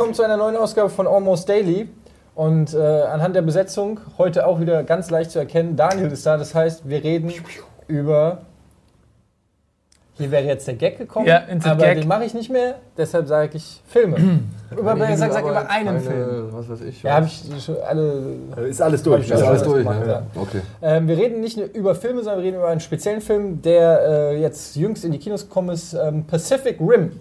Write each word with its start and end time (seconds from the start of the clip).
willkommen 0.00 0.14
zu 0.14 0.22
einer 0.22 0.38
neuen 0.38 0.56
Ausgabe 0.56 0.88
von 0.88 1.06
Almost 1.06 1.46
Daily. 1.46 1.86
Und 2.34 2.72
äh, 2.72 2.78
anhand 2.78 3.36
der 3.36 3.42
Besetzung 3.42 4.00
heute 4.16 4.46
auch 4.46 4.58
wieder 4.58 4.82
ganz 4.82 5.10
leicht 5.10 5.30
zu 5.30 5.38
erkennen, 5.38 5.76
Daniel 5.76 6.10
ist 6.10 6.24
da. 6.24 6.38
Das 6.38 6.54
heißt, 6.54 6.88
wir 6.88 7.04
reden 7.04 7.30
über. 7.86 8.38
Hier 10.14 10.30
wäre 10.30 10.44
jetzt 10.44 10.66
der 10.66 10.76
Gag 10.76 10.96
gekommen, 10.96 11.26
Ja, 11.26 11.42
aber 11.64 11.84
Gag. 11.84 11.98
den 11.98 12.08
mache 12.08 12.24
ich 12.24 12.32
nicht 12.32 12.48
mehr. 12.48 12.76
Deshalb 12.96 13.28
sage 13.28 13.58
ich 13.58 13.82
Filme. 13.88 14.16
über, 14.70 14.92
Einige 14.92 15.18
sag, 15.18 15.34
sag 15.34 15.42
über 15.42 15.68
einen 15.68 15.86
keine, 15.88 16.00
Film. 16.00 16.48
Was 16.52 16.70
weiß 16.70 16.80
ich. 16.80 17.02
Ja, 17.02 17.16
habe 17.16 17.26
ich 17.26 17.62
schon 17.62 17.76
alle. 17.86 18.36
Ist 18.70 18.80
alles 18.80 19.02
durch. 19.02 19.24
Ich 19.24 19.30
Ist 19.30 19.40
Ja, 19.40 19.48
alles 19.48 19.62
durch, 19.64 19.84
gemacht, 19.84 20.00
ja. 20.06 20.12
ja. 20.12 20.22
Okay. 20.34 20.62
Ähm, 20.80 21.08
wir 21.08 21.18
reden 21.18 21.42
nicht 21.42 21.58
nur 21.58 21.66
über 21.74 21.94
Filme, 21.94 22.22
sondern 22.22 22.38
wir 22.38 22.46
reden 22.46 22.56
über 22.56 22.68
einen 22.68 22.80
speziellen 22.80 23.20
Film, 23.20 23.60
der 23.60 24.00
äh, 24.00 24.40
jetzt 24.40 24.76
jüngst 24.76 25.04
in 25.04 25.12
die 25.12 25.18
Kinos 25.18 25.42
gekommen 25.42 25.68
ist: 25.68 25.92
ähm, 25.92 26.24
Pacific 26.24 26.80
Rim 26.80 27.12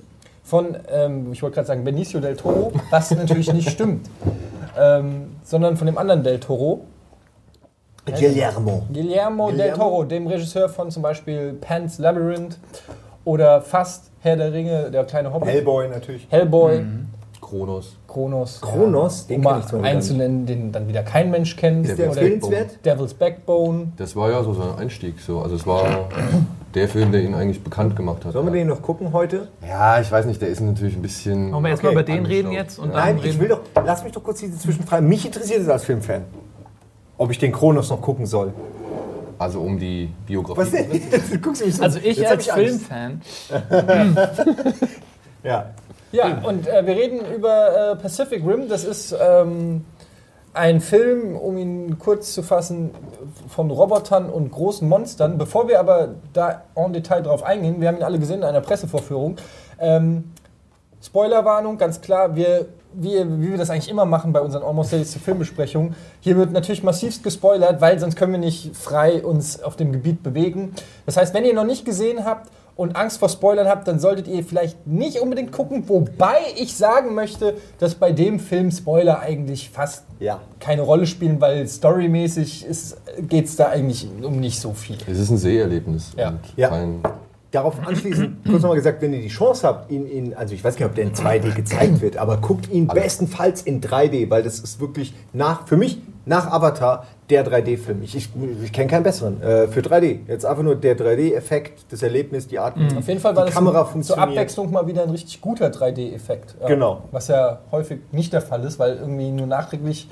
von, 0.49 0.75
ähm, 0.91 1.31
ich 1.31 1.43
wollte 1.43 1.55
gerade 1.55 1.67
sagen, 1.67 1.83
Benicio 1.83 2.19
del 2.19 2.35
Toro, 2.35 2.71
was 2.89 3.11
natürlich 3.11 3.53
nicht 3.53 3.69
stimmt, 3.69 4.09
ähm, 4.77 5.35
sondern 5.43 5.77
von 5.77 5.85
dem 5.85 5.97
anderen 5.97 6.23
del 6.23 6.39
Toro. 6.39 6.81
Guillermo. 8.05 8.87
Guillermo, 8.91 9.51
del? 9.51 9.73
Toro, 9.73 10.03
dem 10.03 10.25
Regisseur 10.25 10.67
von 10.67 10.89
zum 10.89 11.03
Beispiel 11.03 11.53
Pan's 11.61 11.99
Labyrinth 11.99 12.57
oder 13.23 13.61
fast 13.61 14.09
Herr 14.21 14.35
der 14.35 14.51
Ringe, 14.51 14.89
der 14.89 15.03
kleine 15.03 15.31
Hobbit, 15.31 15.49
Hellboy 15.49 15.87
natürlich. 15.87 16.25
Hellboy, 16.29 16.83
Kronos. 17.39 17.95
Kronos, 18.07 18.61
Kronos, 18.61 19.27
den 19.27 19.45
um 19.45 19.59
ich 19.59 19.65
zwar 19.67 19.83
einen 19.83 19.97
nicht. 19.97 20.07
zu 20.07 20.15
nennen, 20.15 20.45
den 20.47 20.71
dann 20.71 20.87
wieder 20.87 21.03
kein 21.03 21.29
Mensch 21.29 21.55
kennt. 21.55 21.87
Ist 21.87 21.99
der 21.99 22.07
empfehlenswert? 22.07 22.83
Devil's 22.83 23.13
Backbone. 23.13 23.91
Das 23.97 24.15
war 24.15 24.31
ja 24.31 24.43
so 24.43 24.53
sein 24.53 24.75
Einstieg. 24.79 25.19
So. 25.19 25.41
Also 25.41 25.55
es 25.55 25.67
war 25.67 26.09
der 26.75 26.87
Film, 26.87 27.11
der 27.11 27.21
ihn 27.23 27.33
eigentlich 27.33 27.63
bekannt 27.63 27.95
gemacht 27.95 28.25
hat. 28.25 28.33
Sollen 28.33 28.45
wir 28.45 28.53
den 28.53 28.67
noch 28.67 28.81
gucken 28.81 29.11
heute? 29.13 29.47
Ja, 29.67 29.99
ich 29.99 30.11
weiß 30.11 30.25
nicht, 30.25 30.41
der 30.41 30.49
ist 30.49 30.59
natürlich 30.61 30.95
ein 30.95 31.01
bisschen. 31.01 31.51
Wollen 31.51 31.63
wir 31.63 31.69
erstmal 31.71 31.93
Okay. 31.93 32.01
über 32.01 32.13
den 32.17 32.25
reden 32.25 32.51
jetzt? 32.51 32.77
Und 32.79 32.93
Nein, 32.93 33.17
dann 33.17 33.25
ich 33.25 33.39
will 33.39 33.47
doch. 33.47 33.61
Lass 33.85 34.03
mich 34.03 34.13
doch 34.13 34.23
kurz 34.23 34.39
diese 34.39 34.57
Zwischenfrage. 34.57 35.01
Mich 35.03 35.25
interessiert 35.25 35.61
es 35.61 35.69
als 35.69 35.83
Filmfan. 35.85 36.23
Ob 37.17 37.31
ich 37.31 37.37
den 37.39 37.51
Kronos 37.51 37.89
noch 37.89 38.01
gucken 38.01 38.25
soll. 38.25 38.53
Also 39.37 39.61
um 39.61 39.79
die 39.79 40.09
Biografie. 40.27 40.59
Was 40.61 40.71
denn? 40.71 41.41
Guckst 41.41 41.61
du 41.61 41.65
mich 41.65 41.75
so 41.75 41.83
Also 41.83 41.99
ich 42.03 42.27
als 42.27 42.49
Angst. 42.49 42.61
Filmfan, 42.61 43.21
Ja. 45.43 45.69
Ja, 46.11 46.39
und 46.43 46.67
äh, 46.67 46.85
wir 46.85 46.95
reden 46.95 47.19
über 47.35 47.91
äh, 47.91 47.95
Pacific 47.95 48.43
Rim. 48.45 48.67
Das 48.67 48.83
ist 48.83 49.15
ähm, 49.19 49.85
ein 50.59 50.81
Film, 50.81 51.35
um 51.37 51.57
ihn 51.57 51.97
kurz 51.99 52.33
zu 52.33 52.43
fassen, 52.43 52.91
von 53.47 53.71
Robotern 53.71 54.29
und 54.29 54.51
großen 54.51 54.87
Monstern. 54.87 55.37
Bevor 55.37 55.69
wir 55.69 55.79
aber 55.79 56.15
da 56.33 56.63
en 56.75 56.91
Detail 56.91 57.21
drauf 57.21 57.43
eingehen, 57.43 57.79
wir 57.79 57.87
haben 57.87 57.97
ihn 57.97 58.03
alle 58.03 58.19
gesehen 58.19 58.39
in 58.39 58.43
einer 58.43 58.61
Pressevorführung. 58.61 59.37
Ähm, 59.79 60.31
Spoilerwarnung, 61.01 61.77
ganz 61.77 62.01
klar, 62.01 62.35
wir, 62.35 62.65
wie, 62.93 63.15
wie 63.41 63.51
wir 63.51 63.57
das 63.57 63.69
eigentlich 63.69 63.89
immer 63.89 64.03
machen 64.03 64.33
bei 64.33 64.41
unseren 64.41 64.63
Almost 64.63 64.91
Dailies 64.91 65.11
zur 65.11 65.21
Filmbesprechung. 65.21 65.95
Hier 66.19 66.35
wird 66.35 66.51
natürlich 66.51 66.83
massivst 66.83 67.23
gespoilert, 67.23 67.79
weil 67.79 67.97
sonst 67.97 68.17
können 68.17 68.33
wir 68.33 68.39
nicht 68.39 68.75
frei 68.75 69.23
uns 69.23 69.63
auf 69.63 69.77
dem 69.77 69.93
Gebiet 69.93 70.23
bewegen. 70.23 70.73
Das 71.05 71.15
heißt, 71.15 71.33
wenn 71.33 71.45
ihr 71.45 71.53
noch 71.53 71.63
nicht 71.63 71.85
gesehen 71.85 72.25
habt 72.25 72.49
und 72.79 72.95
Angst 72.95 73.19
vor 73.19 73.27
Spoilern 73.27 73.67
habt, 73.67 73.87
dann 73.89 73.99
solltet 73.99 74.27
ihr 74.29 74.41
vielleicht 74.43 74.87
nicht 74.87 75.19
unbedingt 75.19 75.51
gucken. 75.51 75.83
Wobei 75.89 76.37
ich 76.55 76.73
sagen 76.75 77.13
möchte, 77.13 77.55
dass 77.77 77.93
bei 77.95 78.13
dem 78.13 78.39
Film 78.39 78.71
Spoiler 78.71 79.19
eigentlich 79.19 79.69
fast 79.69 80.05
Ja. 80.19 80.39
keine 80.61 80.83
Rolle 80.83 81.05
spielen, 81.05 81.41
weil 81.41 81.67
storymäßig 81.67 82.65
geht 83.27 83.45
es 83.45 83.55
da 83.57 83.67
eigentlich 83.69 84.07
um 84.23 84.39
nicht 84.39 84.59
so 84.61 84.71
viel. 84.73 84.95
Es 85.07 85.19
ist 85.19 85.29
ein 85.29 85.37
Seherlebnis. 85.37 86.13
Ja. 86.17 86.29
Und 86.29 86.39
Ja. 86.55 86.69
Kein, 86.69 87.01
Darauf 87.51 87.75
anschließend, 87.83 88.43
kurz 88.47 88.61
nochmal 88.61 88.77
gesagt, 88.77 89.01
wenn 89.01 89.11
ihr 89.11 89.21
die 89.23 89.27
Chance 89.27 89.67
habt, 89.67 89.91
ihn 89.91 90.05
in, 90.05 90.33
also 90.35 90.53
ich 90.53 90.63
weiß 90.63 90.75
nicht, 90.75 90.85
ob 90.85 90.93
der 90.93 91.05
in 91.05 91.13
2D 91.13 91.55
gezeigt 91.55 91.99
wird, 91.99 92.15
aber 92.15 92.37
guckt 92.37 92.71
ihn 92.71 92.85
bestenfalls 92.87 93.63
in 93.63 93.81
3D, 93.81 94.29
weil 94.29 94.43
das 94.43 94.59
ist 94.59 94.79
wirklich 94.79 95.15
nach, 95.33 95.67
für 95.67 95.75
mich, 95.75 95.99
nach 96.25 96.51
Avatar, 96.51 97.05
der 97.29 97.45
3D-Film. 97.45 98.01
Ich, 98.03 98.15
ich, 98.15 98.29
ich 98.63 98.71
kenne 98.71 98.87
keinen 98.87 99.03
besseren. 99.03 99.41
Äh, 99.41 99.67
für 99.67 99.81
3D. 99.81 100.19
Jetzt 100.27 100.45
einfach 100.45 100.63
nur 100.63 100.75
der 100.75 100.97
3D-Effekt, 100.97 101.85
das 101.91 102.03
Erlebnis, 102.03 102.47
die 102.47 102.59
Art. 102.59 102.75
Auf 102.97 103.07
jeden 103.07 103.19
Fall 103.19 103.35
war 103.35 103.43
die 103.43 103.51
das 103.51 103.55
Kamera 103.55 103.87
zur. 104.01 104.17
Abwechslung 104.17 104.71
mal 104.71 104.87
wieder 104.87 105.03
ein 105.03 105.09
richtig 105.09 105.41
guter 105.41 105.67
3D-Effekt. 105.67 106.55
Ja. 106.61 106.67
Genau. 106.67 107.03
Was 107.11 107.27
ja 107.27 107.59
häufig 107.71 107.99
nicht 108.11 108.33
der 108.33 108.41
Fall 108.41 108.63
ist, 108.63 108.79
weil 108.79 108.97
irgendwie 108.97 109.31
nur 109.31 109.47
nachträglich 109.47 110.09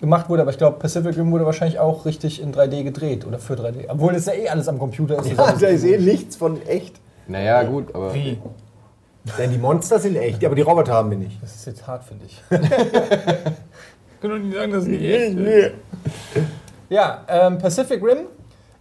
gemacht 0.00 0.28
wurde. 0.28 0.42
Aber 0.42 0.50
ich 0.50 0.58
glaube, 0.58 0.78
Pacific 0.78 1.16
Rim 1.16 1.30
wurde 1.32 1.46
wahrscheinlich 1.46 1.78
auch 1.78 2.04
richtig 2.04 2.40
in 2.42 2.52
3D 2.52 2.82
gedreht 2.82 3.26
oder 3.26 3.38
für 3.38 3.54
3D. 3.54 3.86
Obwohl 3.88 4.12
das 4.12 4.26
ja 4.26 4.34
eh 4.34 4.48
alles 4.48 4.68
am 4.68 4.78
Computer 4.78 5.18
ist. 5.18 5.32
Ja, 5.36 5.52
da 5.52 5.66
ist 5.66 5.84
eh 5.84 5.98
nichts 5.98 6.36
von 6.36 6.60
echt. 6.66 7.00
naja, 7.26 7.62
gut, 7.64 7.94
aber. 7.94 8.14
wie? 8.14 8.38
Denn 9.38 9.50
die 9.52 9.58
Monster 9.58 9.98
sind 9.98 10.16
echt, 10.16 10.44
aber 10.44 10.54
die 10.54 10.60
Roboter 10.60 10.92
haben 10.92 11.10
wir 11.10 11.16
nicht. 11.16 11.42
Das 11.42 11.54
ist 11.54 11.64
jetzt 11.66 11.86
hart, 11.86 12.04
finde 12.04 12.26
ich. 12.26 12.42
Können 14.24 14.40
doch 14.40 14.46
nicht 14.46 14.56
sagen, 14.56 14.72
dass 14.72 14.82
es 14.84 14.88
nicht 14.88 15.02
echt 15.02 15.38
ist. 15.38 15.72
Ja, 16.88 17.24
ähm, 17.28 17.58
Pacific 17.58 18.02
Rim. 18.02 18.20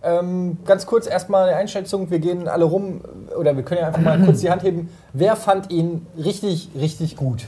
Ähm, 0.01 0.57
ganz 0.65 0.85
kurz 0.85 1.05
erstmal 1.05 1.49
eine 1.49 1.57
Einschätzung. 1.57 2.09
Wir 2.09 2.19
gehen 2.19 2.47
alle 2.47 2.63
rum, 2.63 3.01
oder 3.37 3.53
wir 3.53 3.63
können 3.63 3.81
ja 3.81 3.87
einfach 3.87 4.01
mal 4.01 4.23
kurz 4.23 4.39
die 4.39 4.49
Hand 4.49 4.63
heben. 4.63 4.89
Wer 5.11 5.35
fand 5.35 5.69
ihn 5.69 6.07
richtig, 6.17 6.69
richtig 6.79 7.17
gut? 7.17 7.43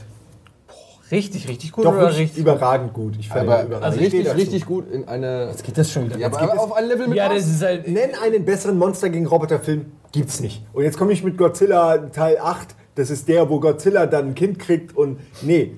Richtig, 1.10 1.48
richtig 1.48 1.72
gut 1.72 1.86
Doch 1.86 1.94
oder 1.94 2.14
richtig 2.14 2.36
überragend 2.36 2.92
gut. 2.92 3.14
Ich 3.18 3.30
fand 3.30 3.44
ihn 3.44 3.48
aber 3.48 3.62
überragend. 3.62 3.84
also 3.86 3.98
richtig, 3.98 4.34
richtig 4.34 4.66
gut 4.66 4.92
in 4.92 5.08
eine. 5.08 5.46
Jetzt 5.46 5.64
geht 5.64 5.78
das 5.78 5.90
schon 5.90 6.04
wieder. 6.04 6.18
Ja, 6.18 6.26
aber, 6.26 6.42
aber 6.42 6.60
auf 6.60 6.72
ein 6.74 6.88
Level 6.88 7.08
mit 7.08 7.16
Ja, 7.16 7.30
das 7.30 7.46
ist 7.46 7.62
halt. 7.62 7.88
Nenn 7.88 8.10
einen 8.22 8.44
besseren 8.44 8.76
Monster 8.76 9.08
gegen 9.08 9.24
Roboter-Film, 9.24 9.86
gibt's 10.12 10.40
nicht. 10.40 10.66
Und 10.74 10.84
jetzt 10.84 10.98
komme 10.98 11.14
ich 11.14 11.24
mit 11.24 11.38
Godzilla 11.38 11.96
Teil 11.96 12.36
8. 12.42 12.74
Das 12.94 13.08
ist 13.08 13.26
der, 13.26 13.48
wo 13.48 13.58
Godzilla 13.58 14.04
dann 14.04 14.28
ein 14.28 14.34
Kind 14.34 14.58
kriegt 14.58 14.94
und 14.94 15.18
nee. 15.40 15.76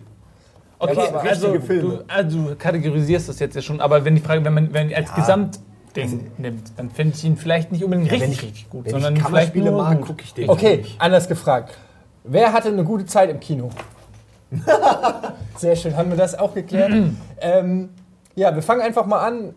Okay, 0.80 0.94
Ja, 0.96 1.08
aber 1.08 1.20
also 1.22 1.46
richtige 1.50 1.66
Filme. 1.66 1.96
du, 1.98 2.04
also 2.08 2.38
du 2.50 2.54
kategorisierst 2.56 3.28
das 3.28 3.38
jetzt 3.40 3.56
ja 3.56 3.62
schon, 3.62 3.80
aber 3.80 4.04
wenn 4.04 4.14
die 4.14 4.20
Frage, 4.20 4.44
wenn 4.44 4.54
man 4.54 4.72
wenn 4.72 4.94
als 4.94 5.08
Ja. 5.10 5.14
Gesamtding 5.16 6.30
nimmt, 6.38 6.72
dann 6.76 6.90
finde 6.90 7.16
ich 7.16 7.24
ihn 7.24 7.36
vielleicht 7.36 7.72
nicht 7.72 7.82
unbedingt 7.82 8.10
wenn 8.10 8.20
richtig, 8.20 8.38
ich- 8.38 8.44
richtig 8.44 8.70
gut, 8.70 8.84
Wenn 8.84 8.92
sondern 8.92 9.14
ich 9.16 9.18
vielleicht 9.24 9.52
Kammerspiele 9.54 9.70
nur 9.72 9.82
mag, 9.82 10.00
gucke 10.02 10.22
ich 10.22 10.34
den. 10.34 10.48
Okay, 10.48 10.84
anders 10.98 11.28
gefragt. 11.28 11.76
Wer 12.24 12.52
hatte 12.52 12.68
eine 12.68 12.84
gute 12.84 13.06
Zeit 13.06 13.30
im 13.30 13.40
Kino? 13.40 13.70
Sehr 15.56 15.74
schön, 15.76 15.96
haben 15.96 16.10
wir 16.10 16.16
das 16.16 16.38
auch 16.38 16.54
geklärt. 16.54 16.92
ähm, 17.40 17.88
ja, 18.34 18.54
wir 18.54 18.62
fangen 18.62 18.80
einfach 18.82 19.06
mal 19.06 19.18
an. 19.26 19.54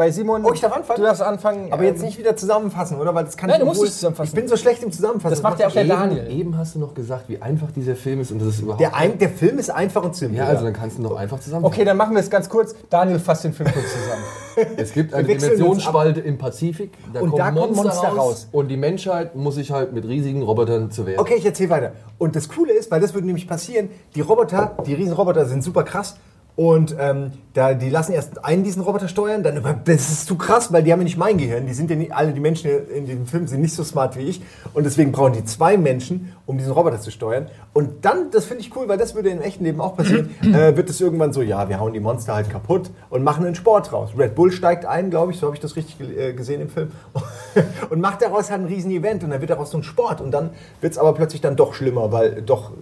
Bei 0.00 0.10
Simon. 0.10 0.42
Oh, 0.46 0.52
ich 0.54 0.62
darf 0.62 0.72
anfangen? 0.72 0.96
Du 0.98 1.02
darfst 1.02 1.20
anfangen. 1.20 1.70
Aber 1.74 1.84
jetzt 1.84 1.98
ähm, 1.98 2.06
nicht 2.06 2.18
wieder 2.18 2.34
zusammenfassen, 2.34 2.98
oder? 2.98 3.14
Weil 3.14 3.24
das 3.24 3.36
kann 3.36 3.50
Nein, 3.50 3.56
ich 3.56 3.60
du 3.60 3.66
musst 3.66 3.82
nicht 3.82 3.92
zusammenfassen. 3.92 4.28
Ich 4.30 4.34
bin 4.34 4.48
so 4.48 4.56
schlecht 4.56 4.82
im 4.82 4.90
Zusammenfassen. 4.90 5.34
Das 5.34 5.42
macht 5.42 5.60
ja 5.60 5.66
auch 5.66 5.72
der 5.72 5.82
eben, 5.82 5.90
Daniel. 5.90 6.30
eben 6.30 6.56
hast 6.56 6.74
du 6.74 6.78
noch 6.78 6.94
gesagt, 6.94 7.28
wie 7.28 7.42
einfach 7.42 7.70
dieser 7.70 7.94
Film 7.96 8.22
ist 8.22 8.30
und 8.32 8.38
das 8.38 8.48
ist 8.48 8.60
überhaupt. 8.60 8.80
Der, 8.80 8.96
ein, 8.96 9.18
der 9.18 9.28
Film 9.28 9.58
ist 9.58 9.68
einfach 9.68 10.02
und 10.02 10.16
simpel. 10.16 10.38
ja, 10.38 10.46
also 10.46 10.64
dann 10.64 10.72
kannst 10.72 10.96
du 10.96 11.02
noch 11.02 11.16
einfach 11.16 11.38
zusammen. 11.38 11.66
Okay, 11.66 11.84
dann 11.84 11.98
machen 11.98 12.14
wir 12.14 12.20
es 12.20 12.30
ganz 12.30 12.48
kurz. 12.48 12.74
Daniel 12.88 13.18
fasst 13.18 13.44
den 13.44 13.52
Film 13.52 13.70
kurz 13.70 13.92
zusammen. 13.92 14.24
Es 14.76 14.92
gibt 14.92 15.14
eine 15.14 15.26
Dimensionsspalte 15.26 16.20
im 16.20 16.36
Pazifik. 16.36 16.92
Da 17.12 17.20
Und 17.20 17.30
kommen 17.30 17.38
da 17.38 17.50
kommen 17.50 17.74
Monster, 17.74 17.84
Monster 17.84 18.08
raus, 18.08 18.18
raus. 18.18 18.48
Und 18.52 18.68
die 18.68 18.76
Menschheit 18.76 19.36
muss 19.36 19.54
sich 19.54 19.70
halt 19.70 19.92
mit 19.92 20.06
riesigen 20.06 20.42
Robotern 20.42 20.90
zu 20.90 21.06
wehren. 21.06 21.20
Okay, 21.20 21.34
ich 21.36 21.46
erzähle 21.46 21.70
weiter. 21.70 21.92
Und 22.18 22.36
das 22.36 22.48
Coole 22.48 22.72
ist, 22.72 22.90
weil 22.90 23.00
das 23.00 23.14
würde 23.14 23.26
nämlich 23.26 23.46
passieren, 23.46 23.90
die 24.14 24.22
Roboter, 24.22 24.76
die 24.86 24.94
Riesenroboter 24.94 25.46
sind 25.46 25.62
super 25.62 25.84
krass. 25.84 26.16
Und 26.60 26.94
ähm, 27.00 27.30
da, 27.54 27.72
die 27.72 27.88
lassen 27.88 28.12
erst 28.12 28.44
einen 28.44 28.64
diesen 28.64 28.82
Roboter 28.82 29.08
steuern, 29.08 29.42
dann 29.42 29.56
über- 29.56 29.72
das 29.72 30.10
ist 30.10 30.26
zu 30.26 30.36
krass, 30.36 30.70
weil 30.74 30.82
die 30.82 30.92
haben 30.92 31.00
ja 31.00 31.04
nicht 31.04 31.16
mein 31.16 31.38
Gehirn. 31.38 31.66
Die 31.66 31.72
sind 31.72 31.88
ja 31.88 31.96
nicht, 31.96 32.12
alle 32.12 32.34
die 32.34 32.40
Menschen 32.40 32.70
in 32.94 33.06
diesem 33.06 33.24
Film 33.24 33.46
sind 33.46 33.62
nicht 33.62 33.72
so 33.72 33.82
smart 33.82 34.18
wie 34.18 34.24
ich. 34.24 34.42
Und 34.74 34.84
deswegen 34.84 35.10
brauchen 35.10 35.32
die 35.32 35.42
zwei 35.46 35.78
Menschen, 35.78 36.34
um 36.44 36.58
diesen 36.58 36.72
Roboter 36.72 37.00
zu 37.00 37.10
steuern. 37.10 37.46
Und 37.72 38.04
dann, 38.04 38.30
das 38.30 38.44
finde 38.44 38.60
ich 38.60 38.76
cool, 38.76 38.88
weil 38.88 38.98
das 38.98 39.14
würde 39.14 39.30
im 39.30 39.40
echten 39.40 39.64
Leben 39.64 39.80
auch 39.80 39.96
passieren, 39.96 40.34
äh, 40.42 40.76
wird 40.76 40.90
es 40.90 41.00
irgendwann 41.00 41.32
so, 41.32 41.40
ja, 41.40 41.70
wir 41.70 41.80
hauen 41.80 41.94
die 41.94 42.00
Monster 42.00 42.34
halt 42.34 42.50
kaputt 42.50 42.90
und 43.08 43.22
machen 43.24 43.46
einen 43.46 43.54
Sport 43.54 43.94
raus. 43.94 44.10
Red 44.18 44.34
Bull 44.34 44.52
steigt 44.52 44.84
ein, 44.84 45.08
glaube 45.08 45.32
ich, 45.32 45.38
so 45.38 45.46
habe 45.46 45.56
ich 45.56 45.62
das 45.62 45.76
richtig 45.76 45.96
äh, 46.14 46.34
gesehen 46.34 46.60
im 46.60 46.68
Film. 46.68 46.90
und 47.88 48.02
macht 48.02 48.20
daraus 48.20 48.50
halt 48.50 48.60
ein 48.60 48.66
riesen 48.66 48.90
Event 48.90 49.24
und 49.24 49.30
dann 49.30 49.40
wird 49.40 49.48
daraus 49.50 49.70
so 49.70 49.78
ein 49.78 49.82
Sport. 49.82 50.20
Und 50.20 50.30
dann 50.30 50.50
wird 50.82 50.92
es 50.92 50.98
aber 50.98 51.14
plötzlich 51.14 51.40
dann 51.40 51.56
doch 51.56 51.72
schlimmer, 51.72 52.12
weil 52.12 52.42
doch 52.42 52.72
äh, 52.72 52.74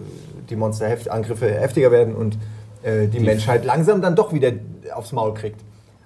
die 0.49 0.57
Monsterangriffe 0.57 1.49
heftiger 1.49 1.91
werden 1.91 2.13
und 2.13 2.37
äh, 2.83 3.07
die, 3.07 3.19
Menschheit 3.19 3.65
langsam 3.65 4.01
dann 4.01 4.15
doch 4.15 4.33
wieder 4.33 4.51
aufs 4.93 5.11
Maul 5.11 5.33
kriegt. 5.33 5.61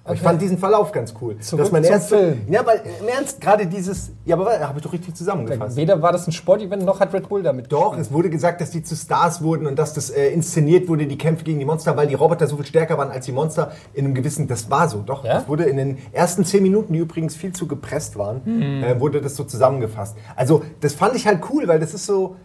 Aber 0.06 0.12
ich 0.12 0.20
Okay. 0.20 0.28
fand 0.28 0.42
diesen 0.42 0.58
Verlauf 0.58 0.92
ganz 0.92 1.14
cool. 1.22 1.38
Zurück 1.38 1.62
dass 1.64 1.72
man 1.72 1.82
erst 1.82 2.10
Film. 2.10 2.42
Ja, 2.50 2.66
weil 2.66 2.82
im 3.00 3.08
Ernst, 3.08 3.40
gerade 3.40 3.66
dieses. 3.66 4.10
Ja, 4.26 4.36
aber 4.36 4.60
habe 4.60 4.78
ich 4.78 4.84
doch 4.84 4.92
richtig 4.92 5.14
zusammengefasst. 5.14 5.76
Weder 5.76 6.02
war 6.02 6.12
das 6.12 6.26
ein 6.26 6.32
Sportevent, 6.32 6.84
noch 6.84 7.00
hat 7.00 7.14
Red 7.14 7.26
Bull 7.26 7.42
damit 7.42 7.72
Doch, 7.72 7.92
gespielt. 7.92 8.06
es 8.08 8.12
wurde 8.12 8.28
gesagt, 8.28 8.60
dass 8.60 8.70
die 8.70 8.82
zu 8.82 8.96
Stars 8.96 9.42
wurden 9.42 9.66
und 9.66 9.78
dass 9.78 9.94
das 9.94 10.10
äh, 10.10 10.28
inszeniert 10.28 10.88
wurde, 10.88 11.06
die 11.06 11.16
Kämpfe 11.16 11.44
gegen 11.44 11.58
die 11.58 11.64
Monster, 11.64 11.96
weil 11.96 12.06
die 12.06 12.14
Roboter 12.14 12.46
so 12.46 12.56
viel 12.56 12.66
stärker 12.66 12.98
waren 12.98 13.10
als 13.10 13.24
die 13.24 13.32
Monster 13.32 13.72
in 13.94 14.04
einem 14.04 14.14
gewissen, 14.14 14.46
das 14.46 14.70
war 14.70 14.90
so, 14.90 14.98
doch. 14.98 15.24
Ja? 15.24 15.34
Das 15.38 15.48
wurde 15.48 15.64
in 15.64 15.78
den 15.78 15.96
ersten 16.12 16.44
zehn 16.44 16.62
Minuten, 16.62 16.92
die 16.92 16.98
übrigens 16.98 17.34
viel 17.34 17.54
zu 17.54 17.66
gepresst 17.66 18.18
waren, 18.18 18.82
äh, 18.82 19.00
wurde 19.00 19.22
das 19.22 19.36
so 19.36 19.44
zusammengefasst. 19.44 20.18
Also, 20.36 20.62
das 20.82 20.92
fand 20.92 21.16
ich 21.16 21.26
halt 21.26 21.40
cool, 21.50 21.66
weil 21.66 21.80
das 21.80 21.94
ist 21.94 22.04
so, 22.04 22.36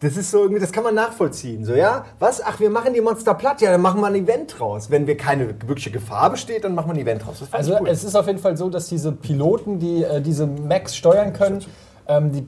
das 0.00 0.16
ist 0.16 0.30
so 0.30 0.38
irgendwie, 0.42 0.60
das 0.60 0.72
kann 0.72 0.82
man 0.84 0.94
nachvollziehen. 0.94 1.64
So, 1.64 1.74
ja, 1.74 2.04
was? 2.18 2.42
Ach, 2.42 2.58
wir 2.58 2.70
machen 2.70 2.94
die 2.94 3.00
Monster 3.00 3.34
platt, 3.34 3.60
ja, 3.60 3.70
dann 3.70 3.82
machen 3.82 4.00
wir 4.00 4.06
ein 4.06 4.14
Event 4.14 4.58
draus. 4.58 4.90
Wenn 4.90 5.06
wir 5.06 5.16
keine 5.16 5.48
wirkliche 5.66 5.90
Gefahr 5.90 6.30
besteht, 6.30 6.64
dann 6.64 6.74
machen 6.74 6.88
wir 6.88 6.94
ein 6.94 7.00
Event 7.00 7.24
draus. 7.26 7.42
Also 7.50 7.76
cool. 7.80 7.88
es 7.88 8.02
ist 8.04 8.14
auf 8.16 8.26
jeden 8.26 8.38
Fall 8.38 8.56
so, 8.56 8.70
dass 8.70 8.88
diese 8.88 9.12
Piloten, 9.12 9.78
die 9.78 10.02
äh, 10.02 10.20
diese 10.20 10.46
Max 10.46 10.96
steuern 10.96 11.32
können, 11.32 11.62
Ähm, 12.08 12.32
die, 12.32 12.46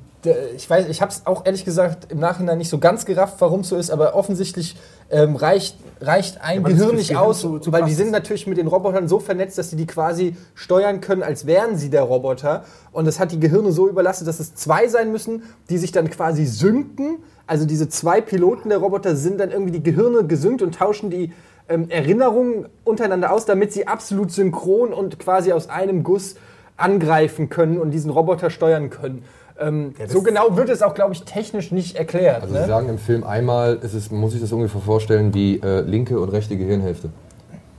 ich 0.56 0.68
weiß, 0.68 0.88
ich 0.88 1.00
habe 1.02 1.12
es 1.12 1.22
auch 1.24 1.44
ehrlich 1.46 1.64
gesagt 1.64 2.10
im 2.10 2.18
Nachhinein 2.18 2.58
nicht 2.58 2.68
so 2.70 2.78
ganz 2.78 3.04
gerafft, 3.04 3.36
warum 3.40 3.60
es 3.60 3.68
so 3.68 3.76
ist, 3.76 3.90
aber 3.90 4.14
offensichtlich 4.16 4.76
ähm, 5.10 5.36
reicht, 5.36 5.76
reicht 6.00 6.40
ein 6.40 6.62
Ja, 6.62 6.68
Gehirn 6.68 6.96
nicht 6.96 7.10
Gehirn 7.10 7.24
aus, 7.26 7.40
zu- 7.42 7.58
zu 7.60 7.70
weil 7.70 7.84
die 7.84 7.94
sind 7.94 8.10
natürlich 8.10 8.46
mit 8.48 8.56
den 8.58 8.66
Robotern 8.66 9.06
so 9.06 9.20
vernetzt, 9.20 9.58
dass 9.58 9.70
sie 9.70 9.76
die 9.76 9.86
quasi 9.86 10.36
steuern 10.54 11.00
können, 11.00 11.22
als 11.22 11.46
wären 11.46 11.76
sie 11.76 11.90
der 11.90 12.02
Roboter. 12.02 12.64
Und 12.92 13.04
das 13.04 13.20
hat 13.20 13.30
die 13.30 13.38
Gehirne 13.38 13.70
so 13.70 13.88
überlastet, 13.88 14.26
dass 14.26 14.40
es 14.40 14.54
zwei 14.54 14.88
sein 14.88 15.12
müssen, 15.12 15.42
die 15.70 15.78
sich 15.78 15.92
dann 15.92 16.10
quasi 16.10 16.44
synken. 16.46 17.18
Also 17.46 17.66
diese 17.66 17.88
zwei 17.88 18.20
Piloten 18.20 18.68
der 18.68 18.78
Roboter 18.78 19.16
sind 19.16 19.38
dann 19.40 19.50
irgendwie 19.50 19.72
die 19.72 19.82
Gehirne 19.82 20.24
gesynkt 20.24 20.62
und 20.62 20.74
tauschen 20.74 21.10
die 21.10 21.32
ähm, 21.68 21.88
Erinnerungen 21.90 22.66
untereinander 22.84 23.32
aus, 23.32 23.44
damit 23.46 23.72
sie 23.72 23.86
absolut 23.86 24.30
synchron 24.32 24.92
und 24.92 25.18
quasi 25.18 25.52
aus 25.52 25.68
einem 25.68 26.02
Guss 26.02 26.36
angreifen 26.76 27.48
können 27.48 27.78
und 27.78 27.90
diesen 27.90 28.10
Roboter 28.10 28.50
steuern 28.50 28.90
können. 28.90 29.22
Ähm, 29.60 29.94
Ja, 29.98 30.08
so 30.08 30.22
genau 30.22 30.56
wird 30.56 30.70
es 30.70 30.82
auch, 30.82 30.94
glaube 30.94 31.12
ich, 31.12 31.24
technisch 31.24 31.70
nicht 31.72 31.96
erklärt. 31.96 32.42
Also 32.42 32.54
ne? 32.54 32.62
Sie 32.62 32.68
sagen 32.68 32.88
im 32.88 32.98
Film 32.98 33.22
einmal, 33.24 33.76
ist 33.82 33.94
es, 33.94 34.10
man 34.10 34.20
muss 34.20 34.32
sich 34.32 34.40
das 34.40 34.50
ungefähr 34.52 34.80
vorstellen 34.80 35.34
wie 35.34 35.60
äh, 35.60 35.80
linke 35.82 36.18
und 36.18 36.30
rechte 36.30 36.56
Gehirnhälfte. 36.56 37.10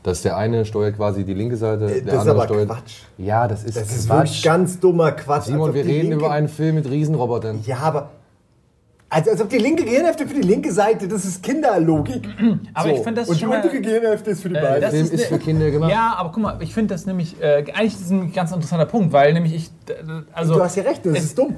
Dass 0.04 0.22
der 0.22 0.36
eine 0.38 0.66
steuert 0.66 0.98
quasi 0.98 1.24
die 1.24 1.34
linke 1.34 1.56
Seite, 1.58 1.86
Äh, 1.86 2.02
der 2.02 2.14
das 2.14 2.14
ist 2.14 2.20
andere 2.20 2.36
aber 2.36 2.44
steuert. 2.46 2.70
Quatsch. 2.70 2.94
Ja, 3.18 3.48
das 3.48 3.64
ist 3.64 3.76
Das 3.78 3.90
ist 3.96 4.08
Quatsch. 4.08 4.20
wirklich 4.20 4.44
ganz 4.44 4.80
dummer 4.80 5.12
Quatsch. 5.14 5.46
Simon, 5.46 5.70
ob 5.70 5.76
wir 5.76 5.84
die 5.84 5.92
reden 5.92 6.10
linke- 6.10 6.26
über 6.26 6.32
einen 6.32 6.48
Film 6.50 6.76
mit 6.76 6.90
Riesenrobotern. 6.90 7.62
Ja, 7.66 7.78
aber. 7.80 8.10
Also, 9.14 9.32
als 9.32 9.42
ob 9.42 9.50
die 9.50 9.58
linke 9.58 9.84
Gehirnhälfte 9.84 10.28
für 10.28 10.34
die 10.34 10.42
linke 10.48 10.72
Seite, 10.72 11.08
das 11.08 11.24
ist 11.26 11.44
Kinderlogik. 11.44 12.28
Aber 12.74 12.90
ich 12.90 13.00
finde 13.02 13.22
das 13.22 13.30
Und 13.30 13.40
die 13.40 13.46
untere 13.46 13.80
Gehirnhälfte 13.80 14.32
ist 14.32 14.42
für 14.42 14.50
die 14.50 14.56
Äh, 14.56 14.62
beiden. 14.62 14.82
Der 14.82 14.90
das 14.90 14.92
Film 14.92 15.06
ist 15.06 15.14
ist, 15.14 15.32
ne- 15.32 15.38
für 15.38 15.44
Kinder 15.44 15.70
gemacht. 15.72 15.92
Ja, 15.92 16.16
aber 16.18 16.32
guck 16.32 16.42
mal, 16.44 16.58
ich 16.62 16.74
finde 16.74 16.94
das 16.96 17.06
nämlich, 17.06 17.40
äh, 17.42 17.64
eigentlich 17.74 17.94
ist 17.94 18.10
ein 18.12 18.34
ganz 18.34 18.52
interessanter 18.52 18.86
Punkt, 18.88 19.14
weil 19.14 19.34
nämlich 19.34 19.54
ich, 19.54 19.72
also... 20.34 20.56
du 20.56 20.64
hast 20.64 20.76
ja 20.78 20.84
recht, 20.84 21.06
das 21.06 21.14
es- 21.18 21.24
ist 21.26 21.38
dumm. 21.38 21.56